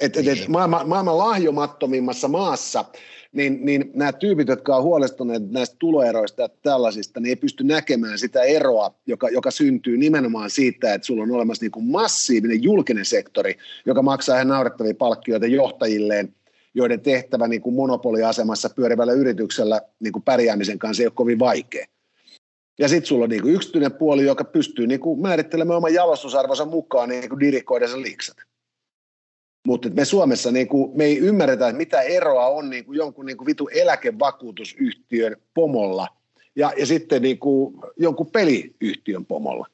Et, 0.00 0.16
et, 0.16 0.28
et 0.28 0.38
niin. 0.38 0.50
maailman, 0.50 0.88
maailman 0.88 1.18
lahjomattomimmassa 1.18 2.28
maassa, 2.28 2.84
niin, 3.32 3.58
niin 3.62 3.90
nämä 3.94 4.12
tyypit, 4.12 4.48
jotka 4.48 4.76
on 4.76 4.82
huolestuneet 4.82 5.50
näistä 5.50 5.76
tuloeroista 5.78 6.42
ja 6.42 6.48
tällaisista, 6.48 7.20
niin 7.20 7.28
ei 7.28 7.36
pysty 7.36 7.64
näkemään 7.64 8.18
sitä 8.18 8.42
eroa, 8.42 8.94
joka, 9.06 9.28
joka 9.28 9.50
syntyy 9.50 9.96
nimenomaan 9.96 10.50
siitä, 10.50 10.94
että 10.94 11.06
sulla 11.06 11.22
on 11.22 11.30
olemassa 11.30 11.64
niin 11.64 11.70
kuin 11.70 11.84
massiivinen 11.84 12.62
julkinen 12.62 13.04
sektori, 13.04 13.56
joka 13.86 14.02
maksaa 14.02 14.36
ihan 14.36 14.48
naurettavia 14.48 14.94
palkkioita 14.94 15.46
johtajilleen, 15.46 16.34
joiden 16.74 17.00
tehtävä 17.00 17.48
niin 17.48 17.62
kuin 17.62 17.74
monopoliasemassa 17.74 18.70
pyörivällä 18.70 19.12
yrityksellä 19.12 19.80
niin 20.00 20.12
kuin 20.12 20.22
pärjäämisen 20.22 20.78
kanssa 20.78 21.02
ei 21.02 21.06
ole 21.06 21.12
kovin 21.16 21.38
vaikea. 21.38 21.86
Ja 22.78 22.88
sitten 22.88 23.06
sulla 23.06 23.24
on 23.24 23.30
niin 23.30 23.42
kuin 23.42 23.54
yksityinen 23.54 23.92
puoli, 23.92 24.24
joka 24.24 24.44
pystyy 24.44 24.86
niin 24.86 25.00
kuin 25.00 25.20
määrittelemään 25.20 25.76
oman 25.76 25.94
jalostusarvonsa 25.94 26.64
mukaan 26.64 27.08
niin 27.08 27.28
kuin 27.28 27.40
dirikoida 27.40 27.88
sen 27.88 28.02
liiksat. 28.02 28.36
Mutta 29.66 29.88
me 29.90 30.04
Suomessa 30.04 30.50
niin 30.50 30.68
kuin, 30.68 30.96
me 30.96 31.04
ei 31.04 31.18
ymmärretä, 31.18 31.68
että 31.68 31.78
mitä 31.78 32.00
eroa 32.00 32.46
on 32.46 32.70
niin 32.70 32.84
kuin 32.84 32.96
jonkun 32.96 33.26
niin 33.26 33.36
kuin 33.36 33.46
vitu 33.46 33.68
eläkevakuutusyhtiön 33.68 35.36
pomolla 35.54 36.08
ja, 36.56 36.72
ja 36.76 36.86
sitten 36.86 37.22
niin 37.22 37.38
kuin 37.38 37.74
jonkun 37.96 38.30
peliyhtiön 38.30 39.26
pomolla. 39.26 39.66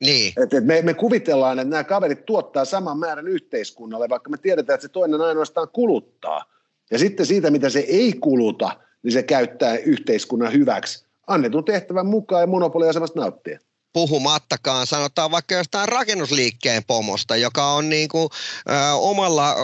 Niin. 0.00 0.32
Et, 0.42 0.54
et 0.54 0.64
me, 0.64 0.82
me 0.82 0.94
kuvitellaan, 0.94 1.58
että 1.58 1.70
nämä 1.70 1.84
kaverit 1.84 2.26
tuottaa 2.26 2.64
saman 2.64 2.98
määrän 2.98 3.28
yhteiskunnalle, 3.28 4.08
vaikka 4.08 4.30
me 4.30 4.36
tiedetään, 4.38 4.74
että 4.74 4.86
se 4.86 4.92
toinen 4.92 5.20
ainoastaan 5.20 5.68
kuluttaa. 5.68 6.44
Ja 6.90 6.98
sitten 6.98 7.26
siitä, 7.26 7.50
mitä 7.50 7.68
se 7.68 7.78
ei 7.78 8.12
kuluta, 8.12 8.80
niin 9.02 9.12
se 9.12 9.22
käyttää 9.22 9.76
yhteiskunnan 9.76 10.52
hyväksi 10.52 11.06
annetun 11.26 11.64
tehtävän 11.64 12.06
mukaan 12.06 12.40
ja 12.40 12.46
monopoliasemasta 12.46 13.20
nauttia. 13.20 13.58
Puhumattakaan, 13.94 14.86
sanotaan 14.86 15.30
vaikka 15.30 15.54
jostain 15.54 15.88
rakennusliikkeen 15.88 16.84
pomosta, 16.84 17.36
joka 17.36 17.72
on 17.72 17.88
niin 17.88 18.08
kuin, 18.08 18.28
ö, 18.68 18.92
omalla 18.92 19.56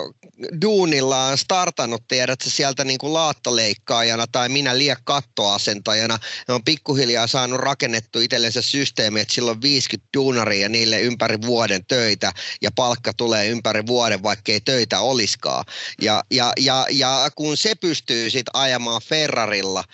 duunillaan 0.63 1.39
startannut, 1.39 2.03
tiedätkö, 2.09 2.51
sieltä 2.51 2.85
niin 2.85 2.99
kuin 2.99 3.13
laattaleikkaajana 3.13 4.27
tai 4.27 4.49
minä 4.49 4.79
liian 4.79 4.97
kattoasentajana. 5.05 6.19
Ne 6.49 6.55
on 6.55 6.65
pikkuhiljaa 6.65 7.27
saanut 7.27 7.61
rakennettu 7.61 8.21
itsellensä 8.21 8.63
systeemi, 8.63 9.21
että 9.21 9.35
silloin 9.35 9.63
50 9.63 10.09
duunaria 10.17 10.69
niille 10.69 11.01
ympäri 11.01 11.39
vuoden 11.43 11.87
töitä 11.87 12.33
ja 12.63 12.71
palkka 12.71 13.13
tulee 13.13 13.49
ympäri 13.49 13.87
vuoden, 13.87 14.23
vaikka 14.23 14.53
ei 14.53 14.61
töitä 14.61 15.01
olisikaan. 15.01 15.65
Ja, 16.01 16.25
ja, 16.31 16.53
ja, 16.59 16.87
ja 16.91 17.31
kun 17.35 17.57
se 17.57 17.75
pystyy 17.75 18.31
sitten 18.31 18.57
ajamaan 18.57 19.03
Ferrarilla, 19.05 19.85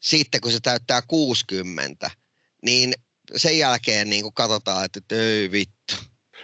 sitten 0.00 0.40
kun 0.40 0.52
se 0.52 0.60
täyttää 0.60 1.02
60, 1.02 2.10
niin 2.62 2.94
sen 3.36 3.58
jälkeen 3.58 4.10
niin 4.10 4.22
kuin 4.22 4.34
katsotaan, 4.34 4.84
että 4.84 5.00
ei 5.16 5.50
vittu. 5.50 5.94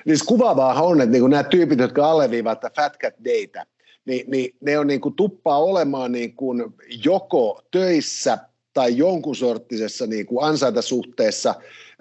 Niin 0.05 0.18
kuvaavaa 0.27 0.83
on, 0.83 1.01
että 1.01 1.12
niin 1.12 1.31
nämä 1.31 1.44
tyypit, 1.44 1.79
jotka 1.79 2.11
alleviivat 2.11 2.61
Fat 2.77 2.96
Cat 2.99 3.14
Data, 3.25 3.66
niin, 4.05 4.31
niin 4.31 4.57
ne 4.61 4.79
on 4.79 4.87
niin 4.87 5.01
kuin 5.01 5.14
tuppaa 5.14 5.59
olemaan 5.59 6.12
niin 6.12 6.37
kuin 6.37 6.64
joko 7.05 7.62
töissä 7.70 8.38
tai 8.75 8.96
jonkun 8.96 9.37
sorttisessa 9.37 10.07
niin 10.07 10.27
kuin 10.27 10.44
ansaintasuhteessa 10.44 11.55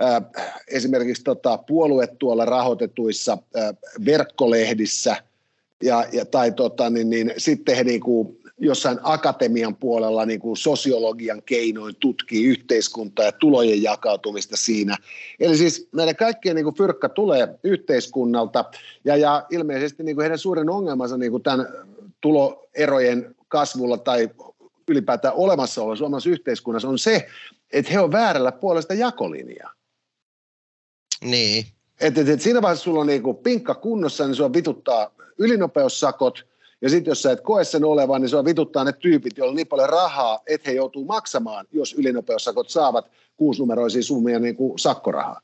äh, 0.04 0.46
esimerkiksi 0.68 1.24
tota, 1.24 1.58
puoluetuolla 1.58 2.46
rahoitetuissa 2.46 3.38
äh, 3.58 3.76
verkkolehdissä 4.06 5.16
ja, 5.84 6.06
ja, 6.12 6.26
tai 6.26 6.52
tota, 6.52 6.90
niin, 6.90 7.10
niin, 7.10 7.34
sitten 7.38 7.76
he 7.76 7.84
niin 7.84 8.02
kuin 8.02 8.38
jossain 8.58 9.00
akatemian 9.04 9.76
puolella 9.76 10.26
niin 10.26 10.40
kuin 10.40 10.58
sosiologian 10.58 11.42
keinoin 11.44 11.96
tutkii 12.00 12.46
yhteiskuntaa 12.46 13.26
ja 13.26 13.32
tulojen 13.32 13.84
jakautumista 13.84 14.58
siinä. 14.58 14.98
Eli 15.40 15.58
siis 15.58 15.90
näiden 15.92 16.16
kaikkien 16.16 16.56
niin 16.56 16.64
kuin 16.64 16.76
fyrkka 16.76 17.10
tulee 17.10 17.48
yhteiskunnalta 17.64 18.66
ja, 19.06 19.18
ja 19.18 19.46
ilmeisesti 19.52 20.04
niin 20.04 20.16
kuin 20.16 20.24
heidän 20.24 20.40
suurin 20.40 20.70
ongelmansa 20.70 21.18
niin 21.18 21.32
kuin 21.32 21.44
tämän 21.44 21.68
tuloerojen 22.22 23.36
kasvulla 23.48 23.98
tai 23.98 24.30
ylipäätään 24.88 25.34
olemassaolo 25.34 25.96
suomalaisessa 25.96 26.30
yhteiskunnassa 26.30 26.90
on 26.90 27.00
se, 27.00 27.28
että 27.74 27.92
he 27.92 28.00
on 28.00 28.12
väärällä 28.12 28.52
puolesta 28.52 28.94
jakolinjaa. 28.94 29.74
Niin. 31.22 31.66
Et, 32.00 32.18
et, 32.18 32.30
et 32.30 32.42
siinä 32.42 32.62
vaiheessa 32.62 32.84
sulla 32.84 33.00
on 33.00 33.08
niinku 33.08 33.34
pinkka 33.34 33.76
kunnossa, 33.76 34.26
niin 34.26 34.36
sua 34.36 34.54
vituttaa 34.54 35.12
ylinopeussakot– 35.38 36.46
ja 36.86 36.90
sitten 36.90 37.12
jos 37.12 37.22
sä 37.22 37.32
et 37.32 37.42
koe 37.42 37.64
sen 37.64 37.86
olevan, 37.86 38.22
niin 38.22 38.30
se 38.30 38.38
on 38.38 38.46
vituttaa 38.46 38.84
ne 38.84 38.94
tyypit, 38.94 39.38
joilla 39.38 39.52
on 39.52 39.56
niin 39.56 39.68
paljon 39.68 39.90
rahaa, 39.90 40.40
että 40.48 40.70
he 40.70 40.76
joutuu 40.76 41.06
maksamaan, 41.06 41.66
jos 41.72 41.94
ylinopeussakot 41.94 42.70
saavat 42.70 43.06
kuusinumeroisia 43.38 44.04
summia 44.04 44.40
niin 44.40 44.56
kuin 44.56 44.80
sakkorahaa. 44.80 45.42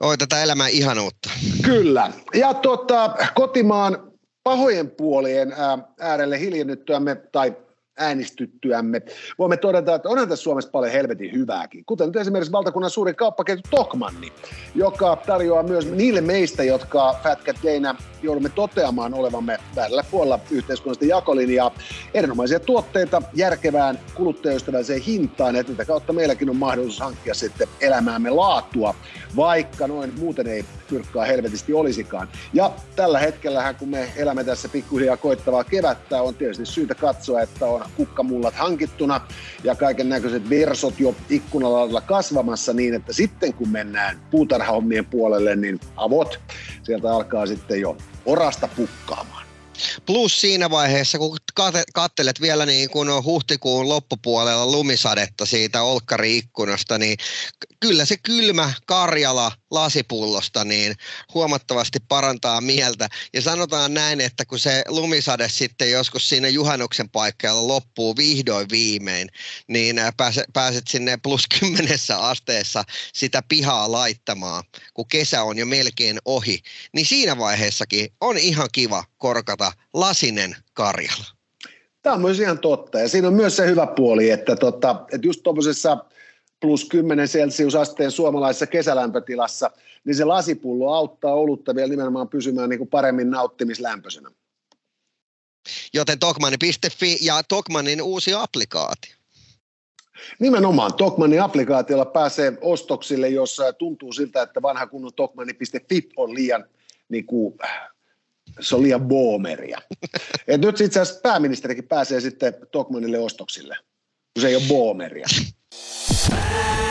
Oi, 0.00 0.18
tätä 0.18 0.42
elämää 0.42 0.68
ihanuutta. 0.68 1.30
Kyllä. 1.64 2.12
Ja 2.34 2.54
tota, 2.54 3.14
kotimaan 3.34 4.12
pahojen 4.42 4.90
puolien 4.90 5.54
äärelle 6.00 6.40
hiljennyttyämme, 6.40 7.14
tai 7.14 7.56
äänistyttyämme. 7.98 9.02
Voimme 9.38 9.56
todeta, 9.56 9.94
että 9.94 10.08
onhan 10.08 10.28
tässä 10.28 10.42
Suomessa 10.42 10.70
paljon 10.70 10.92
helvetin 10.92 11.32
hyvääkin, 11.32 11.84
kuten 11.84 12.06
nyt 12.06 12.16
esimerkiksi 12.16 12.52
valtakunnan 12.52 12.90
suurin 12.90 13.16
kauppaketju 13.16 13.62
Tokmanni, 13.70 14.32
joka 14.74 15.16
tarjoaa 15.16 15.62
myös 15.62 15.90
niille 15.90 16.20
meistä, 16.20 16.62
jotka 16.62 17.20
Dana 17.64 17.96
joudumme 18.22 18.48
toteamaan 18.48 19.14
olevamme 19.14 19.58
väärällä 19.76 20.04
puolella 20.10 20.40
yhteiskunnallista 20.50 21.04
jakolinjaa, 21.04 21.74
erinomaisia 22.14 22.60
tuotteita 22.60 23.22
järkevään 23.34 23.98
kuluttajaystävälliseen 24.14 25.02
hintaan, 25.02 25.56
ja 25.56 25.64
tätä 25.64 25.84
kautta 25.84 26.12
meilläkin 26.12 26.50
on 26.50 26.56
mahdollisuus 26.56 27.00
hankkia 27.00 27.34
sitten 27.34 27.68
elämäämme 27.80 28.30
laatua, 28.30 28.94
vaikka 29.36 29.86
noin 29.86 30.12
muuten 30.18 30.46
ei 30.46 30.64
fyrkkaa 30.92 31.24
helvetisti 31.24 31.72
olisikaan. 31.72 32.28
Ja 32.52 32.72
tällä 32.96 33.18
hetkellä, 33.18 33.74
kun 33.74 33.88
me 33.88 34.12
elämme 34.16 34.44
tässä 34.44 34.68
pikkuhiljaa 34.68 35.16
koittavaa 35.16 35.64
kevättä, 35.64 36.22
on 36.22 36.34
tietysti 36.34 36.66
syytä 36.66 36.94
katsoa, 36.94 37.42
että 37.42 37.66
on 37.66 37.84
kukkamullat 37.96 38.54
hankittuna 38.54 39.20
ja 39.64 39.74
kaiken 39.74 40.08
näköiset 40.08 40.50
versot 40.50 41.00
jo 41.00 41.14
ikkunalalla 41.30 42.00
kasvamassa 42.00 42.72
niin, 42.72 42.94
että 42.94 43.12
sitten 43.12 43.54
kun 43.54 43.68
mennään 43.68 44.20
puutarhahommien 44.30 45.04
puolelle, 45.04 45.56
niin 45.56 45.80
avot 45.96 46.40
sieltä 46.82 47.12
alkaa 47.12 47.46
sitten 47.46 47.80
jo 47.80 47.96
orasta 48.24 48.68
pukkaamaan. 48.76 49.42
Plus 50.06 50.40
siinä 50.40 50.70
vaiheessa, 50.70 51.18
kun 51.18 51.36
kattelet 51.94 52.40
vielä 52.40 52.66
niin 52.66 52.90
kuin 52.90 53.24
huhtikuun 53.24 53.88
loppupuolella 53.88 54.66
lumisadetta 54.66 55.46
siitä 55.46 55.82
olkkari-ikkunasta, 55.82 56.98
niin 56.98 57.16
kyllä 57.80 58.04
se 58.04 58.16
kylmä 58.22 58.72
Karjala 58.86 59.52
lasipullosta 59.72 60.64
niin 60.64 60.94
huomattavasti 61.34 61.98
parantaa 62.08 62.60
mieltä. 62.60 63.08
Ja 63.32 63.42
sanotaan 63.42 63.94
näin, 63.94 64.20
että 64.20 64.44
kun 64.44 64.58
se 64.58 64.84
lumisade 64.88 65.48
sitten 65.48 65.90
joskus 65.90 66.28
siinä 66.28 66.48
juhannuksen 66.48 67.10
paikalla 67.10 67.68
loppuu 67.68 68.16
vihdoin 68.16 68.66
viimein, 68.70 69.28
niin 69.68 69.96
pääset, 70.16 70.44
pääset 70.52 70.88
sinne 70.88 71.18
plus 71.22 71.44
kymmenessä 71.60 72.18
asteessa 72.18 72.84
sitä 73.12 73.42
pihaa 73.48 73.92
laittamaan, 73.92 74.64
kun 74.94 75.08
kesä 75.08 75.42
on 75.42 75.58
jo 75.58 75.66
melkein 75.66 76.18
ohi. 76.24 76.58
Niin 76.94 77.06
siinä 77.06 77.38
vaiheessakin 77.38 78.08
on 78.20 78.38
ihan 78.38 78.68
kiva 78.72 79.04
korkata 79.18 79.72
lasinen 79.94 80.56
Karjala. 80.74 81.24
Tämä 82.02 82.14
on 82.14 82.22
myös 82.22 82.40
ihan 82.40 82.58
totta. 82.58 82.98
Ja 82.98 83.08
siinä 83.08 83.28
on 83.28 83.34
myös 83.34 83.56
se 83.56 83.66
hyvä 83.66 83.86
puoli, 83.86 84.30
että, 84.30 84.56
tota, 84.56 85.04
että 85.12 85.26
just 85.26 85.40
tuollaisessa 85.42 85.98
plus 86.62 86.84
10 86.84 87.28
celsiusasteen 87.28 88.10
suomalaisessa 88.10 88.66
kesälämpötilassa, 88.66 89.70
niin 90.04 90.14
se 90.14 90.24
lasipullo 90.24 90.94
auttaa 90.94 91.34
olutta 91.34 91.74
vielä 91.74 91.88
nimenomaan 91.88 92.28
pysymään 92.28 92.68
niin 92.68 92.78
kuin 92.78 92.90
paremmin 92.90 93.30
nauttimislämpöisenä. 93.30 94.30
Joten 95.94 96.18
Tokmani.fi 96.18 97.18
ja 97.22 97.42
Tokmanin 97.42 98.02
uusi 98.02 98.34
applikaatio. 98.34 99.14
Nimenomaan 100.38 100.94
Tokmanin 100.94 101.42
applikaatiolla 101.42 102.04
pääsee 102.04 102.52
ostoksille, 102.60 103.28
jos 103.28 103.58
tuntuu 103.78 104.12
siltä, 104.12 104.42
että 104.42 104.62
vanha 104.62 104.86
kunnon 104.86 105.14
Tokmani.fi 105.14 106.08
on 106.16 106.34
liian 106.34 106.64
niin 107.08 107.26
kuin, 107.26 107.58
se 108.60 108.76
on 108.76 108.82
liian 108.82 109.08
boomeria. 109.08 109.78
Et 110.48 110.60
nyt 110.60 110.80
itse 110.80 111.00
asiassa 111.00 111.20
pääministerikin 111.20 111.88
pääsee 111.88 112.20
sitten 112.20 112.54
Tokmanille 112.72 113.18
ostoksille, 113.18 113.76
kun 114.34 114.40
se 114.40 114.48
ei 114.48 114.56
ole 114.56 114.64
boomeria. 114.68 115.26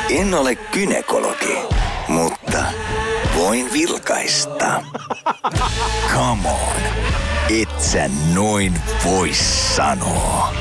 En 0.09 0.33
ole 0.33 0.55
kynekologi, 0.55 1.57
mutta 2.07 2.63
voin 3.35 3.73
vilkaista. 3.73 4.83
Come 6.13 6.49
on, 6.49 6.81
et 7.61 7.81
sä 7.81 8.09
noin 8.33 8.81
voi 9.05 9.31
sanoa. 9.75 10.53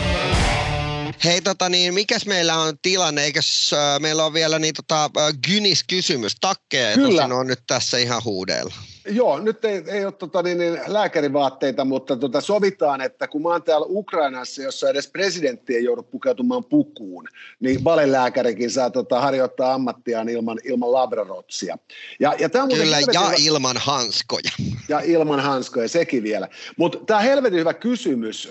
Hei, 1.24 1.40
tota 1.40 1.68
niin, 1.68 1.94
mikäs 1.94 2.26
meillä 2.26 2.56
on 2.56 2.74
tilanne? 2.82 3.24
Eikös 3.24 3.70
äh, 3.72 4.00
meillä 4.00 4.24
on 4.24 4.32
vielä 4.32 4.58
niin 4.58 4.74
tota, 4.74 5.04
äh, 5.04 5.32
Gynis-kysymys? 5.46 6.36
Takkeja 6.40 6.94
Kyllä. 6.94 7.24
on 7.24 7.46
nyt 7.46 7.60
tässä 7.66 7.98
ihan 7.98 8.24
huudeella. 8.24 8.74
Joo, 9.06 9.38
nyt 9.38 9.64
ei, 9.64 9.82
ei 9.86 10.04
ole 10.04 10.12
tota, 10.12 10.42
niin, 10.42 10.58
niin, 10.58 10.80
lääkärivaatteita, 10.86 11.84
mutta 11.84 12.16
tota, 12.16 12.40
sovitaan, 12.40 13.00
että 13.00 13.28
kun 13.28 13.42
mä 13.42 13.48
oon 13.48 13.62
täällä 13.62 13.86
Ukrainassa, 13.90 14.62
jossa 14.62 14.90
edes 14.90 15.08
presidentti 15.08 15.76
ei 15.76 15.84
joudu 15.84 16.02
pukeutumaan 16.02 16.64
pukuun, 16.64 17.28
niin 17.60 17.84
valelääkärikin 17.84 18.70
saa 18.70 18.90
tota, 18.90 19.20
harjoittaa 19.20 19.74
ammattiaan 19.74 20.28
ilman, 20.28 20.58
ilman 20.64 20.92
labrarotsia. 20.92 21.78
Ja, 22.20 22.34
ja 22.38 22.48
tää 22.48 22.62
on 22.62 22.68
Kyllä, 22.68 23.00
ja 23.12 23.20
hyvä, 23.20 23.34
ilman 23.38 23.76
hanskoja. 23.76 24.50
Ja 24.88 25.00
ilman 25.00 25.40
hanskoja, 25.40 25.88
sekin 25.88 26.22
vielä. 26.22 26.48
Mutta 26.76 26.98
tämä 27.06 27.20
helvetin 27.20 27.58
hyvä 27.58 27.74
kysymys, 27.74 28.48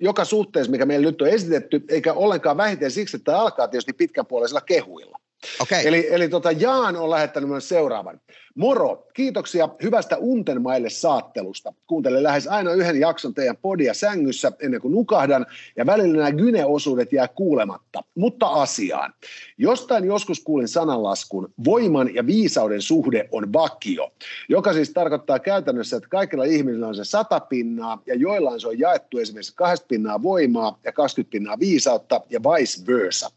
joka 0.00 0.24
suhteessa, 0.24 0.72
mikä 0.72 0.86
meillä 0.86 1.06
nyt 1.06 1.22
on 1.22 1.28
esitetty, 1.28 1.84
eikä 1.88 2.12
ollenkaan 2.12 2.56
vähiten 2.56 2.90
siksi, 2.90 3.16
että 3.16 3.24
tämä 3.24 3.38
alkaa 3.38 3.68
tietysti 3.68 3.92
pitkänpuoleisilla 3.92 4.60
kehuilla. 4.60 5.18
Okay. 5.60 5.80
Eli, 5.84 6.08
eli 6.10 6.28
tota 6.28 6.52
Jaan 6.52 6.96
on 6.96 7.10
lähettänyt 7.10 7.48
myös 7.48 7.68
seuraavan. 7.68 8.20
Moro, 8.54 9.06
kiitoksia 9.14 9.68
hyvästä 9.82 10.16
untenmaille 10.16 10.90
saattelusta. 10.90 11.72
Kuuntelen 11.86 12.22
lähes 12.22 12.46
aina 12.46 12.72
yhden 12.72 13.00
jakson 13.00 13.34
teidän 13.34 13.56
podia 13.56 13.94
sängyssä 13.94 14.52
ennen 14.60 14.80
kuin 14.80 14.92
nukahdan, 14.92 15.46
ja 15.76 15.86
välillä 15.86 16.16
nämä 16.16 16.32
gyneosuudet 16.32 17.12
jää 17.12 17.28
kuulematta. 17.28 18.04
Mutta 18.14 18.46
asiaan. 18.46 19.14
Jostain 19.58 20.04
joskus 20.04 20.40
kuulin 20.40 20.68
sananlaskun, 20.68 21.52
voiman 21.64 22.14
ja 22.14 22.26
viisauden 22.26 22.82
suhde 22.82 23.28
on 23.32 23.52
vakio, 23.52 24.12
joka 24.48 24.72
siis 24.72 24.90
tarkoittaa 24.90 25.38
käytännössä, 25.38 25.96
että 25.96 26.08
kaikilla 26.08 26.44
ihmisillä 26.44 26.86
on 26.86 26.94
se 26.94 27.04
sata 27.04 27.40
pinnaa, 27.40 28.02
ja 28.06 28.14
joillain 28.14 28.60
se 28.60 28.68
on 28.68 28.78
jaettu 28.78 29.18
esimerkiksi 29.18 29.52
20 29.56 29.88
pinnaa 29.88 30.22
voimaa 30.22 30.78
ja 30.84 30.92
20 30.92 31.32
pinnaa 31.32 31.58
viisautta, 31.58 32.20
ja 32.30 32.40
vice 32.42 32.86
versa. 32.86 33.30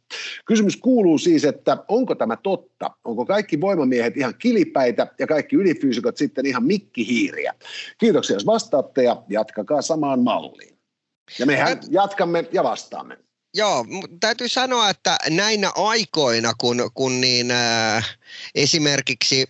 Kysymys 0.45 0.77
kuuluu 0.77 1.17
siis, 1.17 1.45
että 1.45 1.77
onko 1.87 2.15
tämä 2.15 2.37
totta? 2.43 2.76
Onko 3.03 3.25
kaikki 3.25 3.61
voimamiehet 3.61 4.17
ihan 4.17 4.35
kilipäitä, 4.37 5.07
ja 5.19 5.27
kaikki 5.27 5.55
ylifyysikot 5.55 6.17
sitten 6.17 6.45
ihan 6.45 6.65
mikkihiiriä. 6.65 7.53
Kiitoksia, 7.97 8.35
jos 8.35 8.45
vastaatte 8.45 9.03
ja 9.03 9.23
jatkakaa 9.29 9.81
samaan 9.81 10.19
malliin. 10.19 10.77
Ja 11.39 11.45
mehän 11.45 11.79
jatkamme 11.89 12.45
ja 12.51 12.63
vastaamme. 12.63 13.17
Joo, 13.53 13.85
täytyy 14.19 14.47
sanoa, 14.47 14.89
että 14.89 15.17
näinä 15.29 15.71
aikoina, 15.75 16.53
kun, 16.57 16.91
kun 16.93 17.21
niin, 17.21 17.51
äh, 17.51 18.17
esimerkiksi 18.55 19.47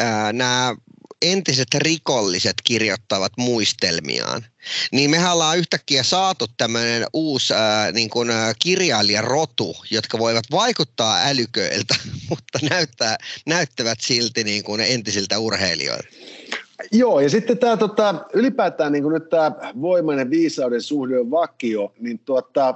äh, 0.00 0.32
nämä 0.32 0.74
entiset 1.32 1.74
rikolliset 1.74 2.54
kirjoittavat 2.64 3.32
muistelmiaan, 3.38 4.42
niin 4.92 5.10
mehän 5.10 5.32
ollaan 5.32 5.58
yhtäkkiä 5.58 6.02
saatu 6.02 6.46
tämmöinen 6.56 7.06
uusi 7.12 7.54
ää, 7.54 7.92
niin 7.92 8.10
kuin, 8.10 8.30
ää, 8.30 8.52
kirjailijarotu, 8.62 9.76
jotka 9.90 10.18
voivat 10.18 10.44
vaikuttaa 10.50 11.18
älyköiltä, 11.24 11.94
mutta 12.30 12.58
näyttää, 12.70 13.16
näyttävät 13.46 13.98
silti 14.00 14.44
niin 14.44 14.64
kuin 14.64 14.80
entisiltä 14.80 15.38
urheilijoilta. 15.38 16.08
Joo, 16.92 17.20
ja 17.20 17.30
sitten 17.30 17.58
tämä 17.58 17.76
tota, 17.76 18.14
ylipäätään 18.34 18.92
niin 18.92 19.08
nyt 19.08 19.28
tämä 19.28 19.52
voimainen 19.80 20.30
viisauden 20.30 20.82
suhde 20.82 21.18
on 21.18 21.30
vakio, 21.30 21.92
niin 21.98 22.18
tuota, 22.18 22.74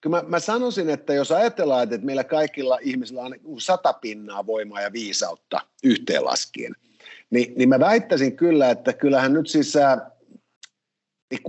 kyllä 0.00 0.22
mä, 0.22 0.28
mä 0.28 0.40
sanoisin, 0.40 0.90
että 0.90 1.14
jos 1.14 1.32
ajatellaan, 1.32 1.82
että 1.82 2.06
meillä 2.06 2.24
kaikilla 2.24 2.78
ihmisillä 2.82 3.22
on 3.22 3.34
sata 3.58 3.92
pinnaa 3.92 4.46
voimaa 4.46 4.80
ja 4.80 4.92
viisautta 4.92 5.60
yhteenlaskien– 5.84 6.74
niin, 7.30 7.52
niin 7.56 7.68
mä 7.68 7.80
väittäisin 7.80 8.36
kyllä, 8.36 8.70
että 8.70 8.92
kyllähän 8.92 9.32
nyt 9.32 9.48
siis 9.48 9.74
niin 11.30 11.40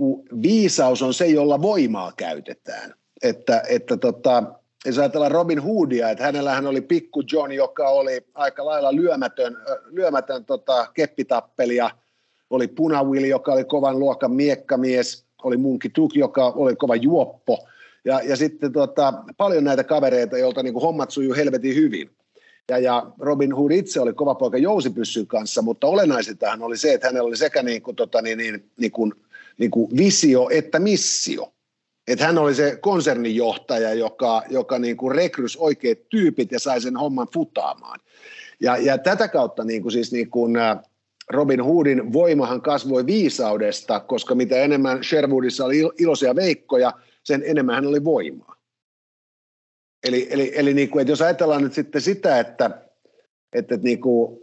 viisaus 0.42 1.02
on 1.02 1.14
se, 1.14 1.26
jolla 1.26 1.62
voimaa 1.62 2.12
käytetään. 2.16 2.94
Että, 3.22 3.62
että 3.68 3.96
tota, 3.96 4.42
jos 4.86 4.98
ajatellaan 4.98 5.32
Robin 5.32 5.58
Hoodia, 5.58 6.10
että 6.10 6.24
hänellähän 6.24 6.66
oli 6.66 6.80
pikku 6.80 7.22
John, 7.32 7.52
joka 7.52 7.88
oli 7.88 8.26
aika 8.34 8.64
lailla 8.64 8.96
lyömätön, 8.96 9.56
lyömätön 9.90 10.44
tota, 10.44 10.86
keppitappelija, 10.94 11.90
oli 12.50 12.68
Punawill, 12.68 13.24
joka 13.24 13.52
oli 13.52 13.64
kovan 13.64 13.98
luokan 13.98 14.32
miekkamies, 14.32 15.26
oli 15.42 15.56
Munki 15.56 15.88
Tuk, 15.88 16.14
joka 16.14 16.46
oli 16.46 16.76
kova 16.76 16.96
juoppo, 16.96 17.66
ja, 18.04 18.20
ja 18.24 18.36
sitten 18.36 18.72
tota, 18.72 19.14
paljon 19.36 19.64
näitä 19.64 19.84
kavereita, 19.84 20.38
joilta 20.38 20.62
niin 20.62 20.72
kuin 20.72 20.82
hommat 20.82 21.10
sujuu 21.10 21.34
helvetin 21.34 21.74
hyvin 21.74 22.10
ja, 22.70 22.78
ja 22.78 23.06
Robin 23.18 23.54
Hood 23.54 23.70
itse 23.70 24.00
oli 24.00 24.12
kova 24.12 24.34
poika 24.34 24.58
jousipyssyn 24.58 25.26
kanssa, 25.26 25.62
mutta 25.62 25.86
olennaisintahan 25.86 26.62
oli 26.62 26.76
se, 26.76 26.92
että 26.92 27.06
hänellä 27.06 27.26
oli 27.26 27.36
sekä 27.36 27.62
niin 27.62 27.82
kuin, 27.82 27.96
tota, 27.96 28.22
niin, 28.22 28.38
niin, 28.38 28.70
niin 28.76 28.92
kuin, 28.92 29.12
niin 29.58 29.70
kuin 29.70 29.96
visio 29.96 30.48
että 30.50 30.78
missio. 30.78 31.52
Että 32.08 32.26
hän 32.26 32.38
oli 32.38 32.54
se 32.54 32.78
konserninjohtaja, 32.80 33.94
joka, 33.94 34.42
joka 34.50 34.78
niin 34.78 34.96
kuin 34.96 35.14
rekrys 35.14 35.56
oikeat 35.56 35.98
tyypit 36.08 36.52
ja 36.52 36.58
sai 36.58 36.80
sen 36.80 36.96
homman 36.96 37.28
futaamaan. 37.34 38.00
Ja, 38.60 38.76
ja 38.76 38.98
tätä 38.98 39.28
kautta 39.28 39.64
niin 39.64 39.82
kuin 39.82 39.92
siis 39.92 40.12
niin 40.12 40.30
kuin 40.30 40.54
Robin 41.30 41.64
Hoodin 41.64 42.12
voimahan 42.12 42.62
kasvoi 42.62 43.06
viisaudesta, 43.06 44.00
koska 44.00 44.34
mitä 44.34 44.56
enemmän 44.56 45.04
Sherwoodissa 45.04 45.64
oli 45.64 45.78
iloisia 45.98 46.36
veikkoja, 46.36 46.92
sen 47.22 47.42
enemmän 47.46 47.74
hän 47.74 47.86
oli 47.86 48.04
voimaa. 48.04 48.56
Eli, 50.04 50.26
eli, 50.30 50.52
eli 50.54 50.74
niin 50.74 50.90
kuin, 50.90 51.00
että 51.00 51.12
jos 51.12 51.22
ajatellaan 51.22 51.62
nyt 51.62 51.72
sitten 51.72 52.00
sitä, 52.00 52.40
että, 52.40 52.66
että, 53.52 53.74
että, 53.74 53.76
niin 53.76 54.00
kuin, 54.00 54.42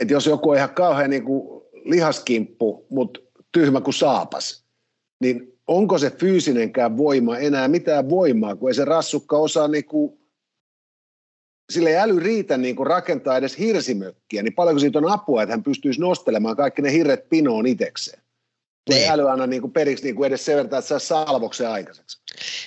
että 0.00 0.14
jos 0.14 0.26
joku 0.26 0.50
on 0.50 0.56
ihan 0.56 0.74
kauhean 0.74 1.10
niin 1.10 1.24
kuin 1.24 1.62
lihaskimppu, 1.84 2.86
mutta 2.90 3.20
tyhmä 3.52 3.80
kuin 3.80 3.94
saapas, 3.94 4.64
niin 5.20 5.58
onko 5.66 5.98
se 5.98 6.10
fyysinenkään 6.10 6.96
voima 6.96 7.38
enää 7.38 7.68
mitään 7.68 8.10
voimaa, 8.10 8.56
kun 8.56 8.70
ei 8.70 8.74
se 8.74 8.84
rassukka 8.84 9.36
osaa 9.36 9.68
niin 9.68 9.84
kuin, 9.84 10.18
sille 11.72 11.90
ei 11.90 11.96
äly 11.96 12.20
riitä 12.20 12.56
niin 12.56 12.76
kuin 12.76 12.86
rakentaa 12.86 13.36
edes 13.36 13.58
hirsimökkiä, 13.58 14.42
niin 14.42 14.54
paljonko 14.54 14.78
siitä 14.78 14.98
on 14.98 15.12
apua, 15.12 15.42
että 15.42 15.52
hän 15.52 15.62
pystyisi 15.62 16.00
nostelemaan 16.00 16.56
kaikki 16.56 16.82
ne 16.82 16.92
hirret 16.92 17.28
pinoon 17.28 17.66
itsekseen 17.66 18.22
ei 18.90 18.98
niin. 18.98 19.10
äly 19.10 19.30
anna 19.30 19.46
niin 19.46 19.62
kuin 19.62 19.72
periksi 19.72 20.04
niin 20.04 20.14
kuin 20.14 20.26
edes 20.26 20.44
sen 20.44 20.56
verran, 20.56 20.78
että 20.78 20.80
saa 20.80 20.98
salvoksen 20.98 21.68
aikaiseksi. 21.68 22.18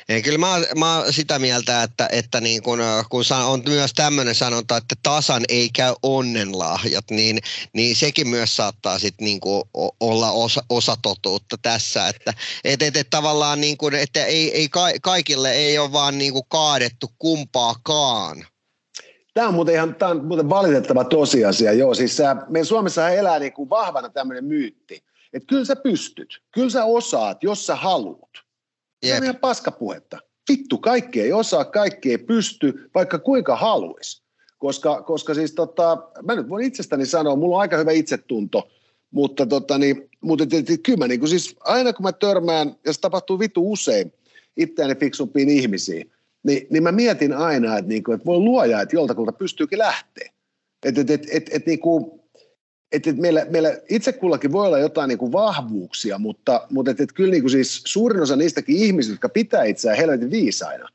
Ei, 0.09 0.21
kyllä 0.21 0.37
mä, 0.37 0.61
mä 0.75 0.97
oon 0.97 1.13
sitä 1.13 1.39
mieltä, 1.39 1.83
että, 1.83 2.09
että 2.11 2.41
niin 2.41 2.63
kun, 2.63 2.79
kun 3.09 3.23
on 3.45 3.63
myös 3.65 3.93
tämmöinen 3.93 4.35
sanonta, 4.35 4.77
että 4.77 4.95
tasan 5.03 5.43
ei 5.49 5.69
käy 5.75 5.93
onnenlahjat, 6.03 7.05
niin, 7.11 7.39
niin 7.73 7.95
sekin 7.95 8.27
myös 8.27 8.55
saattaa 8.55 8.99
sit 8.99 9.15
niin 9.21 9.39
kuin 9.39 9.63
olla 9.99 10.31
osa, 10.31 10.61
osa 10.69 10.97
totuutta 11.01 11.55
tässä. 11.61 12.07
Että 12.07 12.33
et, 12.63 12.81
et, 12.81 12.97
et 12.97 13.09
tavallaan 13.09 13.61
niin 13.61 13.77
kuin, 13.77 13.95
että 13.95 14.25
ei, 14.25 14.57
ei 14.57 14.69
kaikille 15.01 15.51
ei 15.51 15.77
ole 15.77 15.91
vaan 15.91 16.17
niin 16.17 16.33
kuin 16.33 16.45
kaadettu 16.47 17.07
kumpaakaan. 17.19 18.45
Tämä 19.33 19.47
on 19.47 19.53
muuten 19.53 19.75
ihan 19.75 19.95
tämä 19.95 20.11
on 20.11 20.25
muuten 20.25 20.49
valitettava 20.49 21.03
tosiasia. 21.03 21.73
Joo, 21.73 21.93
siis 21.93 22.17
meidän 22.49 22.65
Suomessa 22.65 23.09
elää 23.09 23.39
niin 23.39 23.53
kuin 23.53 23.69
vahvana 23.69 24.09
tämmöinen 24.09 24.45
myytti, 24.45 25.03
että 25.35 25.47
kyllä 25.47 25.65
sä 25.65 25.75
pystyt, 25.75 26.41
kyllä 26.53 26.69
sä 26.69 26.85
osaat, 26.85 27.43
jos 27.43 27.65
sä 27.65 27.75
haluat. 27.75 28.29
Se 29.05 29.17
on 29.17 29.23
ihan 29.23 29.35
paskapuhetta. 29.35 30.19
Vittu, 30.49 30.77
kaikki 30.77 31.21
ei 31.21 31.33
osaa, 31.33 31.65
kaikki 31.65 32.11
ei 32.11 32.17
pysty, 32.17 32.89
vaikka 32.95 33.19
kuinka 33.19 33.55
haluaisi. 33.55 34.23
Koska, 34.57 35.01
koska 35.01 35.33
siis 35.33 35.53
tota, 35.53 35.97
mä 36.23 36.35
nyt 36.35 36.49
voin 36.49 36.65
itsestäni 36.65 37.05
sanoa, 37.05 37.35
mulla 37.35 37.55
on 37.55 37.61
aika 37.61 37.77
hyvä 37.77 37.91
itsetunto, 37.91 38.67
mutta, 39.11 39.45
tota, 39.45 39.77
niin, 39.77 40.09
mutta 40.21 40.45
kyllä 40.83 40.97
mä, 40.97 41.07
niin 41.07 41.19
kuin 41.19 41.29
siis, 41.29 41.55
aina 41.59 41.93
kun 41.93 42.03
mä 42.03 42.11
törmään, 42.11 42.75
ja 42.85 42.93
se 42.93 42.99
tapahtuu 42.99 43.39
vittu 43.39 43.71
usein, 43.71 44.13
itseäni 44.57 44.95
fiksumpiin 44.95 45.49
ihmisiin, 45.49 46.11
niin, 46.43 46.67
niin 46.69 46.83
mä 46.83 46.91
mietin 46.91 47.33
aina, 47.33 47.77
että, 47.77 47.89
niin 47.89 48.03
kuin, 48.03 48.15
että 48.15 48.25
voi 48.25 48.37
luoja, 48.37 48.81
että 48.81 48.95
joltakulta 48.95 49.31
pystyykin 49.31 49.79
lähteä. 49.79 50.31
Että 50.85 51.01
et, 51.01 51.09
et, 51.09 51.27
et, 51.31 51.49
et, 51.51 51.65
niin 51.65 51.79
kuin, 51.79 52.21
että 52.91 53.09
et 53.09 53.17
meillä, 53.17 53.45
meillä 53.49 53.77
itse 53.89 54.13
kullakin 54.13 54.51
voi 54.51 54.67
olla 54.67 54.79
jotain 54.79 55.07
niin 55.07 55.17
kuin 55.17 55.31
vahvuuksia, 55.31 56.17
mutta, 56.17 56.67
mutta 56.69 56.91
et, 56.91 56.99
et 56.99 57.13
kyllä 57.13 57.31
niin 57.31 57.43
kuin 57.43 57.51
siis 57.51 57.81
suurin 57.85 58.21
osa 58.21 58.35
niistäkin 58.35 58.75
ihmisistä, 58.75 59.13
jotka 59.13 59.29
pitää 59.29 59.63
itseään 59.63 59.97
helvetin 59.97 60.31
viisaina, 60.31 60.89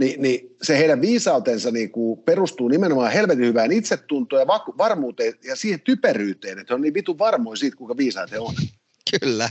niin, 0.00 0.22
niin 0.22 0.56
se 0.62 0.78
heidän 0.78 1.00
viisautensa 1.00 1.70
niin 1.70 1.90
kuin 1.90 2.22
perustuu 2.22 2.68
nimenomaan 2.68 3.12
helvetin 3.12 3.46
hyvään 3.46 3.72
itsetuntoon 3.72 4.42
ja 4.42 4.46
varmuuteen 4.78 5.34
ja 5.44 5.56
siihen 5.56 5.80
typeryyteen, 5.80 6.58
että 6.58 6.74
on 6.74 6.80
niin 6.80 6.94
vitun 6.94 7.18
varmoin 7.18 7.56
siitä, 7.56 7.76
kuinka 7.76 7.96
viisaat 7.96 8.30
he 8.30 8.38
on. 8.38 8.54
Kyllä. 9.22 9.48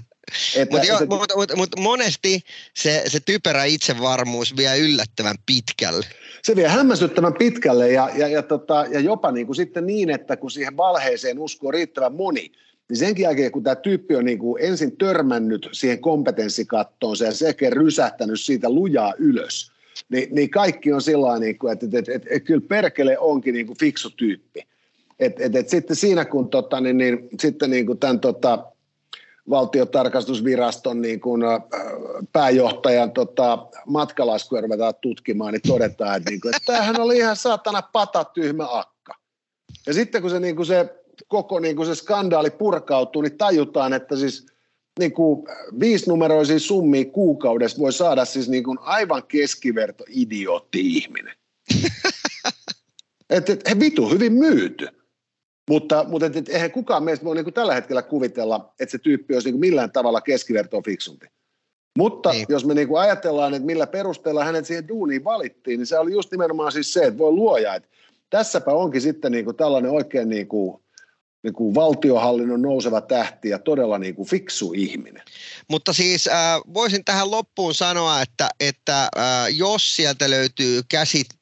Mutta 0.70 1.18
mut, 1.18 1.32
mut, 1.36 1.56
mut 1.56 1.70
monesti 1.80 2.42
se, 2.74 3.04
se 3.08 3.20
typerä 3.20 3.64
itsevarmuus 3.64 4.58
vie 4.58 4.80
yllättävän 4.80 5.36
pitkälle. 5.46 6.06
Se 6.44 6.56
vie 6.56 6.68
hämmästyttävän 6.68 7.34
pitkälle 7.34 7.92
ja, 7.92 8.10
ja, 8.16 8.28
ja, 8.28 8.44
tota, 8.44 8.86
ja 8.90 9.00
jopa 9.00 9.32
niin 9.32 9.46
kuin 9.46 9.56
sitten 9.56 9.86
niin, 9.86 10.10
että 10.10 10.38
kun 10.38 10.52
siihen 10.52 10.78
valheeseen 10.78 11.40
uskoo 11.40 11.72
riittävän 11.72 12.14
moni, 12.14 12.52
niin 12.90 12.98
senkin 12.98 13.24
jälkeen, 13.24 13.52
kun 13.52 13.64
tämä 13.64 13.76
tyyppi 13.76 14.16
on 14.16 14.26
niin 14.26 14.40
kuin 14.40 14.64
ensin 14.64 14.98
törmännyt 14.98 15.70
siihen 15.72 16.00
kompetenssikattoon 16.00 17.16
ja 17.26 17.34
sekä 17.34 17.70
rysähtänyt 17.70 18.40
siitä 18.40 18.70
lujaa 18.70 19.14
ylös, 19.18 19.72
niin, 20.10 20.28
niin 20.32 20.50
kaikki 20.50 20.94
on 20.94 21.02
sillä 21.02 21.40
niin 21.40 21.60
kuin, 21.60 21.74
että, 21.74 21.86
että, 21.86 22.00
että, 22.00 22.12
että, 22.14 22.28
että 22.32 22.48
kyllä 22.48 22.66
perkele 22.68 23.18
onkin 23.20 23.54
niin 23.54 23.68
kuin 23.68 23.78
fiksu 23.80 24.10
tyyppi. 24.10 24.68
Et, 25.20 25.42
et, 25.42 25.56
et 25.56 25.70
sitten 25.70 25.96
siinä, 25.96 26.26
kun 26.26 26.50
tota, 26.50 26.82
niin, 26.82 26.98
niin, 26.98 27.30
sitten 27.40 27.70
niin 27.70 27.86
kuin 27.86 28.00
tämän 28.00 28.20
tota, 28.20 28.69
valtiotarkastusviraston 29.50 31.02
niin 31.02 31.20
kuin, 31.20 31.42
pääjohtajan 32.34 33.12
tota, 33.12 33.68
matkalaskuja 33.86 34.62
ruvetaan 34.62 34.94
tutkimaan, 35.02 35.54
niin 35.54 35.62
todetaan, 35.68 36.18
että, 36.18 36.30
niin 36.30 36.42
kuin, 36.42 36.56
että 36.56 36.74
tämähän 36.74 37.02
oli 37.02 37.18
ihan 37.18 37.36
saatana 37.36 37.82
patatyhmä 37.82 38.68
akka. 38.70 39.16
Ja 39.88 39.94
sitten 39.94 40.22
kun 40.22 40.32
se, 40.32 40.40
niin 40.40 40.56
kuin 40.56 40.66
se 40.66 40.96
koko 41.28 41.60
niin 41.60 41.76
kuin 41.76 41.86
se 41.86 41.96
skandaali 41.96 42.50
purkautuu, 42.50 43.22
niin 43.22 43.38
tajutaan, 43.38 43.94
että 43.94 44.16
siis 44.16 44.46
niin 45.00 45.14
kuin 45.14 45.48
viisinumeroisia 45.80 46.60
summia 46.60 47.06
kuukaudessa 47.06 47.80
voi 47.80 47.94
saada 47.94 48.26
siis 48.26 48.50
niin 48.50 48.64
kuin 48.64 48.78
aivan 48.82 49.24
keskiverto 49.28 50.04
idiootti 50.08 50.80
ihminen. 50.80 51.36
että 53.30 53.54
et, 53.54 53.70
he 53.70 53.80
vitu 53.80 54.10
hyvin 54.10 54.34
myyty. 54.34 54.99
Mutta, 55.70 56.06
mutta 56.08 56.26
et, 56.26 56.36
et, 56.36 56.50
eihän 56.50 56.72
kukaan 56.72 57.04
meistä 57.04 57.26
voi 57.26 57.36
niin 57.36 57.44
kuin 57.44 57.54
tällä 57.54 57.74
hetkellä 57.74 58.02
kuvitella, 58.02 58.74
että 58.80 58.92
se 58.92 58.98
tyyppi 58.98 59.34
olisi 59.34 59.48
niin 59.48 59.54
kuin 59.54 59.60
millään 59.60 59.92
tavalla 59.92 60.22
keskivertoa 60.22 60.82
fiksumpi. 60.86 61.28
Mutta 61.98 62.32
niin. 62.32 62.46
jos 62.50 62.66
me 62.66 62.74
niin 62.74 62.88
kuin 62.88 63.02
ajatellaan, 63.02 63.54
että 63.54 63.66
millä 63.66 63.88
perusteella 63.88 64.44
hänet 64.44 64.66
siihen 64.66 64.88
duuniin 64.88 65.24
valittiin, 65.24 65.78
niin 65.78 65.88
se 65.88 66.00
oli 66.00 66.12
just 66.12 66.32
nimenomaan 66.32 66.72
siis 66.72 66.94
se, 66.94 67.04
että 67.04 67.18
voi 67.18 67.32
luoja, 67.32 67.76
että 67.76 67.90
tässäpä 68.30 68.72
onkin 68.72 69.02
sitten 69.02 69.32
niin 69.32 69.46
kuin 69.46 69.58
tällainen 69.58 69.92
oikein 69.92 70.30
niin 70.30 70.48
kuin 70.48 70.82
niin 71.44 71.54
kuin 71.54 71.76
valtiohallinnon 71.76 72.62
nouseva 72.62 73.02
tähti 73.02 73.50
ja 73.50 73.60
todella 73.60 74.00
niin 74.00 74.16
kuin 74.16 74.30
fiksu 74.30 74.74
ihminen. 74.76 75.24
Mutta 75.70 75.94
siis 75.94 76.28
äh, 76.28 76.62
voisin 76.74 77.06
tähän 77.06 77.32
loppuun 77.32 77.74
sanoa, 77.74 78.22
että, 78.22 78.50
että 78.60 79.04
äh, 79.04 79.48
jos 79.56 79.96
sieltä 79.96 80.30
löytyy 80.30 80.82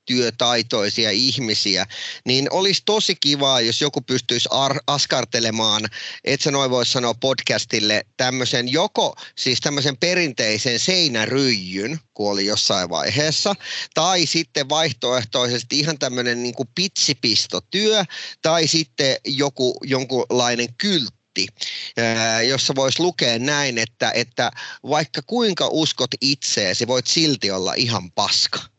käsityötaitoisia 0.07 1.11
ihmisiä, 1.11 1.85
niin 2.25 2.47
olisi 2.51 2.81
tosi 2.85 3.15
kiva, 3.15 3.61
jos 3.61 3.81
joku 3.81 4.01
pystyisi 4.01 4.49
ar- 4.51 4.79
askartelemaan, 4.87 5.85
et 6.23 6.41
sä 6.41 6.51
noin 6.51 6.71
voisi 6.71 6.91
sanoa 6.91 7.13
podcastille, 7.13 8.05
tämmöisen 8.17 8.71
joko 8.71 9.15
siis 9.35 9.59
tämmöisen 9.59 9.97
perinteisen 9.97 10.79
seinäryijyn, 10.79 11.99
kun 12.13 12.31
oli 12.31 12.45
jossain 12.45 12.89
vaiheessa, 12.89 13.55
tai 13.93 14.25
sitten 14.25 14.69
vaihtoehtoisesti 14.69 15.79
ihan 15.79 15.99
tämmöinen 15.99 16.43
niin 16.43 16.55
kuin 16.55 16.69
pitsipistotyö, 16.75 18.05
tai 18.41 18.67
sitten 18.67 19.15
joku 19.25 19.77
jonkunlainen 19.83 20.67
kyltti 20.77 21.17
jossa 22.47 22.75
voisi 22.75 22.99
lukea 22.99 23.39
näin, 23.39 23.77
että, 23.77 24.11
että 24.11 24.51
vaikka 24.89 25.21
kuinka 25.27 25.67
uskot 25.71 26.09
itseesi, 26.21 26.87
voit 26.87 27.07
silti 27.07 27.51
olla 27.51 27.73
ihan 27.73 28.11
paska. 28.11 28.76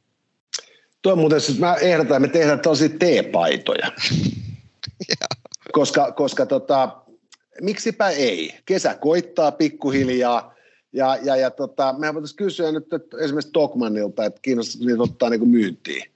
Tuo 1.03 1.12
on 1.12 1.18
muuten, 1.18 1.40
siis 1.40 1.59
mä 1.59 1.74
ehdotan, 1.74 2.03
että 2.03 2.18
me 2.18 2.28
tehdään 2.28 2.61
tosi 2.61 2.88
teepaitoja. 2.88 3.92
koska, 5.72 6.12
koska 6.12 6.46
tota, 6.46 6.96
miksipä 7.61 8.09
ei? 8.09 8.59
Kesä 8.64 8.94
koittaa 8.94 9.53
pikkuhiljaa. 9.53 10.55
Ja, 10.92 11.18
ja, 11.22 11.36
ja 11.36 11.51
tota, 11.51 11.94
mehän 11.99 12.14
voitaisiin 12.14 12.36
kysyä 12.36 12.72
nyt 12.72 12.92
että 12.92 13.16
esimerkiksi 13.20 13.53
Tokmanilta, 13.53 14.24
että 14.24 14.40
kiinnostaisi 14.42 14.86
niitä 14.86 15.03
ottaa 15.03 15.30
niin 15.30 15.40
kuin 15.40 15.51
myyntiin. 15.51 16.11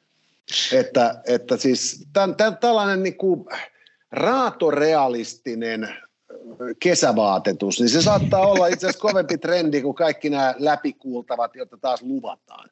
Että, 0.72 1.22
että 1.26 1.57
siis 1.57 2.07
tämän, 2.12 2.35
tämän, 2.35 2.59
tällainen 2.59 3.03
niin 3.03 3.16
kuin 3.16 3.45
raatorealistinen 4.12 5.89
kesävaatetus, 6.80 7.80
niin 7.80 7.89
se 7.89 8.03
saattaa 8.03 8.41
olla 8.41 8.66
itse 8.66 8.87
asiassa 8.87 9.09
kovempi 9.09 9.39
trendi 9.39 9.83
kuin 9.83 9.95
kaikki 9.95 10.30
nämä 10.30 10.55
läpikuultavat, 10.59 11.57
joita 11.57 11.76
taas 11.76 12.03
luvataan. 12.03 12.70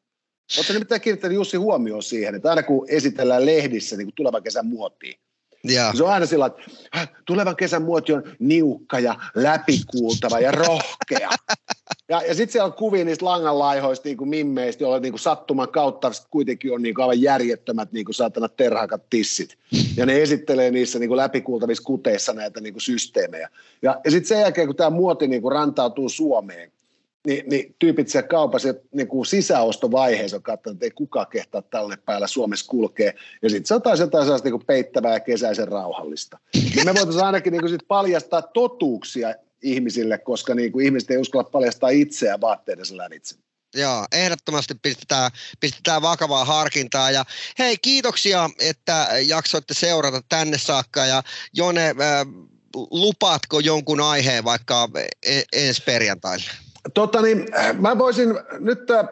Oletko 0.56 0.72
nimittäin 0.72 1.00
kiinnittänyt 1.00 1.34
Jussi 1.34 1.56
huomioon 1.56 2.02
siihen, 2.02 2.34
että 2.34 2.50
aina 2.50 2.62
kun 2.62 2.86
esitellään 2.88 3.46
lehdissä 3.46 3.96
niin 3.96 4.06
kuin 4.06 4.14
tulevan 4.14 4.42
kesän 4.42 4.66
muotiin, 4.66 5.20
ja. 5.64 5.92
Se 5.96 6.04
on 6.04 6.10
aina 6.10 6.26
sillä 6.26 6.46
että 6.46 6.62
tulevan 7.24 7.56
kesän 7.56 7.82
muoti 7.82 8.12
on 8.12 8.22
niukka 8.38 8.98
ja 8.98 9.14
läpikuultava 9.34 10.40
ja 10.40 10.50
rohkea. 10.50 11.30
ja, 12.08 12.22
ja 12.22 12.34
sitten 12.34 12.52
siellä 12.52 12.66
on 12.66 12.72
kuvia 12.72 13.04
niistä 13.04 13.24
langanlaihoista 13.24 14.08
niin 14.08 14.16
kuin 14.16 14.30
mimmeistä, 14.30 14.84
joilla 14.84 14.98
niin 14.98 15.12
kuin 15.12 15.20
sattuman 15.20 15.68
kautta 15.68 16.10
kuitenkin 16.30 16.72
on 16.72 16.82
niin 16.82 16.94
kuin 16.94 17.02
aivan 17.02 17.22
järjettömät 17.22 17.92
niin 17.92 18.04
kuin 18.04 18.14
saatana 18.14 18.48
terhakat 18.48 19.02
tissit. 19.10 19.56
Ja 19.96 20.06
ne 20.06 20.22
esittelee 20.22 20.70
niissä 20.70 20.98
niin 20.98 21.08
kuin 21.08 21.16
läpikuultavissa 21.16 21.84
kuteissa 21.84 22.32
näitä 22.32 22.60
niin 22.60 22.74
kuin 22.74 22.82
systeemejä. 22.82 23.48
Ja, 23.82 24.00
ja 24.04 24.10
sitten 24.10 24.28
sen 24.28 24.40
jälkeen, 24.40 24.66
kun 24.66 24.76
tämä 24.76 24.90
muoti 24.90 25.28
niin 25.28 25.42
kuin 25.42 25.52
rantautuu 25.52 26.08
Suomeen, 26.08 26.72
niin, 27.26 27.48
niin 27.48 27.74
tyypit 27.78 28.08
siellä 28.08 28.28
kaupassa 28.28 28.74
niin 28.92 29.08
kuin 29.08 29.26
sisäostovaiheessa 29.26 30.36
on 30.36 30.42
katsonut, 30.42 30.76
että 30.76 30.86
ei 30.86 30.90
kukaan 30.90 31.26
kehtaa 31.26 31.62
tälle 31.62 31.96
päällä 31.96 32.26
Suomessa 32.26 32.66
kulkee. 32.68 33.14
Ja 33.42 33.50
sitten 33.50 33.66
se 33.66 33.74
on 33.74 33.82
taas 33.82 34.00
jotain 34.00 34.24
sellaista 34.24 34.48
niin 34.48 34.66
peittävää 34.66 35.12
ja 35.12 35.20
kesäisen 35.20 35.68
rauhallista. 35.68 36.38
Ja 36.76 36.84
me 36.84 36.94
voitaisiin 36.94 37.24
ainakin 37.24 37.52
niin 37.52 37.60
kuin 37.60 37.70
sit 37.70 37.88
paljastaa 37.88 38.42
totuuksia 38.42 39.34
ihmisille, 39.62 40.18
koska 40.18 40.54
niin 40.54 40.72
kuin 40.72 40.84
ihmiset 40.84 41.10
ei 41.10 41.18
uskalla 41.18 41.50
paljastaa 41.50 41.90
itseään 41.90 42.40
vaatteidensa 42.40 42.96
lävitse. 42.96 43.36
Joo, 43.74 44.06
ehdottomasti 44.12 44.74
pistetään, 44.82 45.30
pistetään 45.60 46.02
vakavaa 46.02 46.44
harkintaa. 46.44 47.10
Ja 47.10 47.24
hei, 47.58 47.76
kiitoksia, 47.78 48.50
että 48.58 49.08
jaksoitte 49.26 49.74
seurata 49.74 50.22
tänne 50.28 50.58
saakka. 50.58 51.06
Ja 51.06 51.22
Jone, 51.52 51.88
äh, 51.88 51.96
lupaatko 52.76 53.60
jonkun 53.60 54.00
aiheen 54.00 54.44
vaikka 54.44 54.88
e-, 55.22 55.42
ensi 55.52 55.82
perjantaille? 55.82 56.50
Tota 56.94 57.22
niin, 57.22 57.46
mä 57.80 57.98
voisin 57.98 58.28
nyt 58.60 58.90
äh, 58.90 59.08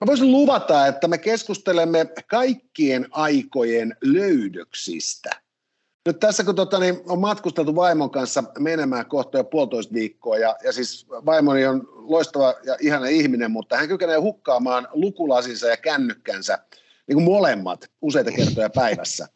Mä 0.00 0.06
voisin 0.06 0.32
luvata, 0.32 0.86
että 0.86 1.08
me 1.08 1.18
keskustelemme 1.18 2.06
kaikkien 2.26 3.06
aikojen 3.10 3.96
löydöksistä. 4.02 5.30
Nyt 6.06 6.18
tässä 6.18 6.44
kun 6.44 6.54
tota, 6.54 6.78
niin 6.78 7.00
on 7.06 7.18
matkusteltu 7.18 7.76
vaimon 7.76 8.10
kanssa 8.10 8.44
menemään 8.58 9.06
kohta 9.06 9.38
jo 9.38 9.44
puolitoista 9.44 9.94
viikkoa, 9.94 10.38
ja, 10.38 10.56
ja 10.64 10.72
siis 10.72 11.06
vaimoni 11.10 11.66
on 11.66 11.88
loistava 11.94 12.54
ja 12.64 12.76
ihana 12.80 13.06
ihminen, 13.06 13.50
mutta 13.50 13.76
hän 13.76 13.88
kykenee 13.88 14.16
hukkaamaan 14.16 14.88
lukulasinsa 14.92 15.66
ja 15.66 15.76
kännykkänsä, 15.76 16.58
niin 17.06 17.16
kuin 17.16 17.24
molemmat, 17.24 17.90
useita 18.00 18.32
kertoja 18.32 18.70
päivässä. 18.70 19.28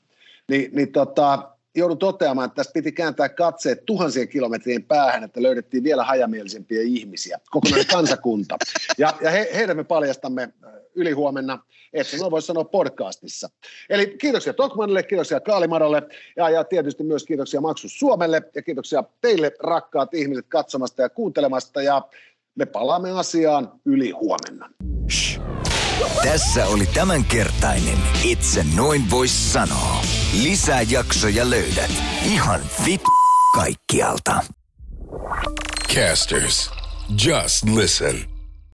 Ni, 0.48 0.70
niin 0.72 0.92
tota, 0.92 1.51
joudun 1.75 1.99
toteamaan, 1.99 2.47
että 2.47 2.57
tästä 2.57 2.73
piti 2.73 2.93
kääntää 2.93 3.29
katseet 3.29 3.85
tuhansien 3.87 4.29
kilometrien 4.29 4.85
päähän, 4.85 5.25
että 5.25 5.43
löydettiin 5.43 5.85
vielä 5.85 6.05
hajamielisempiä 6.05 6.83
ihmisiä, 6.83 7.39
kokonainen 7.51 7.87
kansakunta. 7.97 8.59
Ja, 8.99 9.14
ja 9.20 9.31
he, 9.31 9.51
heidän 9.55 9.77
me 9.77 9.85
paljastamme 9.85 10.43
äh, 10.43 10.73
ylihuomenna, 10.95 11.59
että 11.93 12.16
no 12.16 12.31
voisi 12.31 12.47
sanoa 12.47 12.64
podcastissa. 12.64 13.51
Eli 13.91 14.16
kiitoksia 14.20 14.53
Tokmanille, 14.53 15.03
kiitoksia 15.03 15.41
Kaalimadolle 15.41 16.03
ja, 16.37 16.51
ja 16.51 16.64
tietysti 16.64 17.05
myös 17.05 17.25
kiitoksia 17.25 17.61
Maksus 17.61 17.99
Suomelle 17.99 18.43
ja 18.55 18.62
kiitoksia 18.62 19.05
teille 19.20 19.53
rakkaat 19.61 20.14
ihmiset 20.14 20.47
katsomasta 20.49 21.03
ja 21.03 21.09
kuuntelemasta 21.09 21.83
ja 21.83 22.03
me 22.55 22.66
palaamme 22.66 23.11
asiaan 23.11 23.73
yli 23.85 24.11
huomenna. 24.11 24.70
Tässä 26.23 26.66
oli 26.66 26.87
tämänkertainen 26.95 27.99
Itse 28.25 28.64
noin 28.77 29.11
vois 29.11 29.53
sanoa. 29.53 30.22
Lisää 30.33 30.83
jaksoja 30.83 31.51
löydät 31.51 31.91
ihan 32.24 32.61
vit 32.87 33.03
kaikkialta. 33.55 34.45
Casters, 35.95 36.70
just 37.24 37.64
listen. 37.74 38.32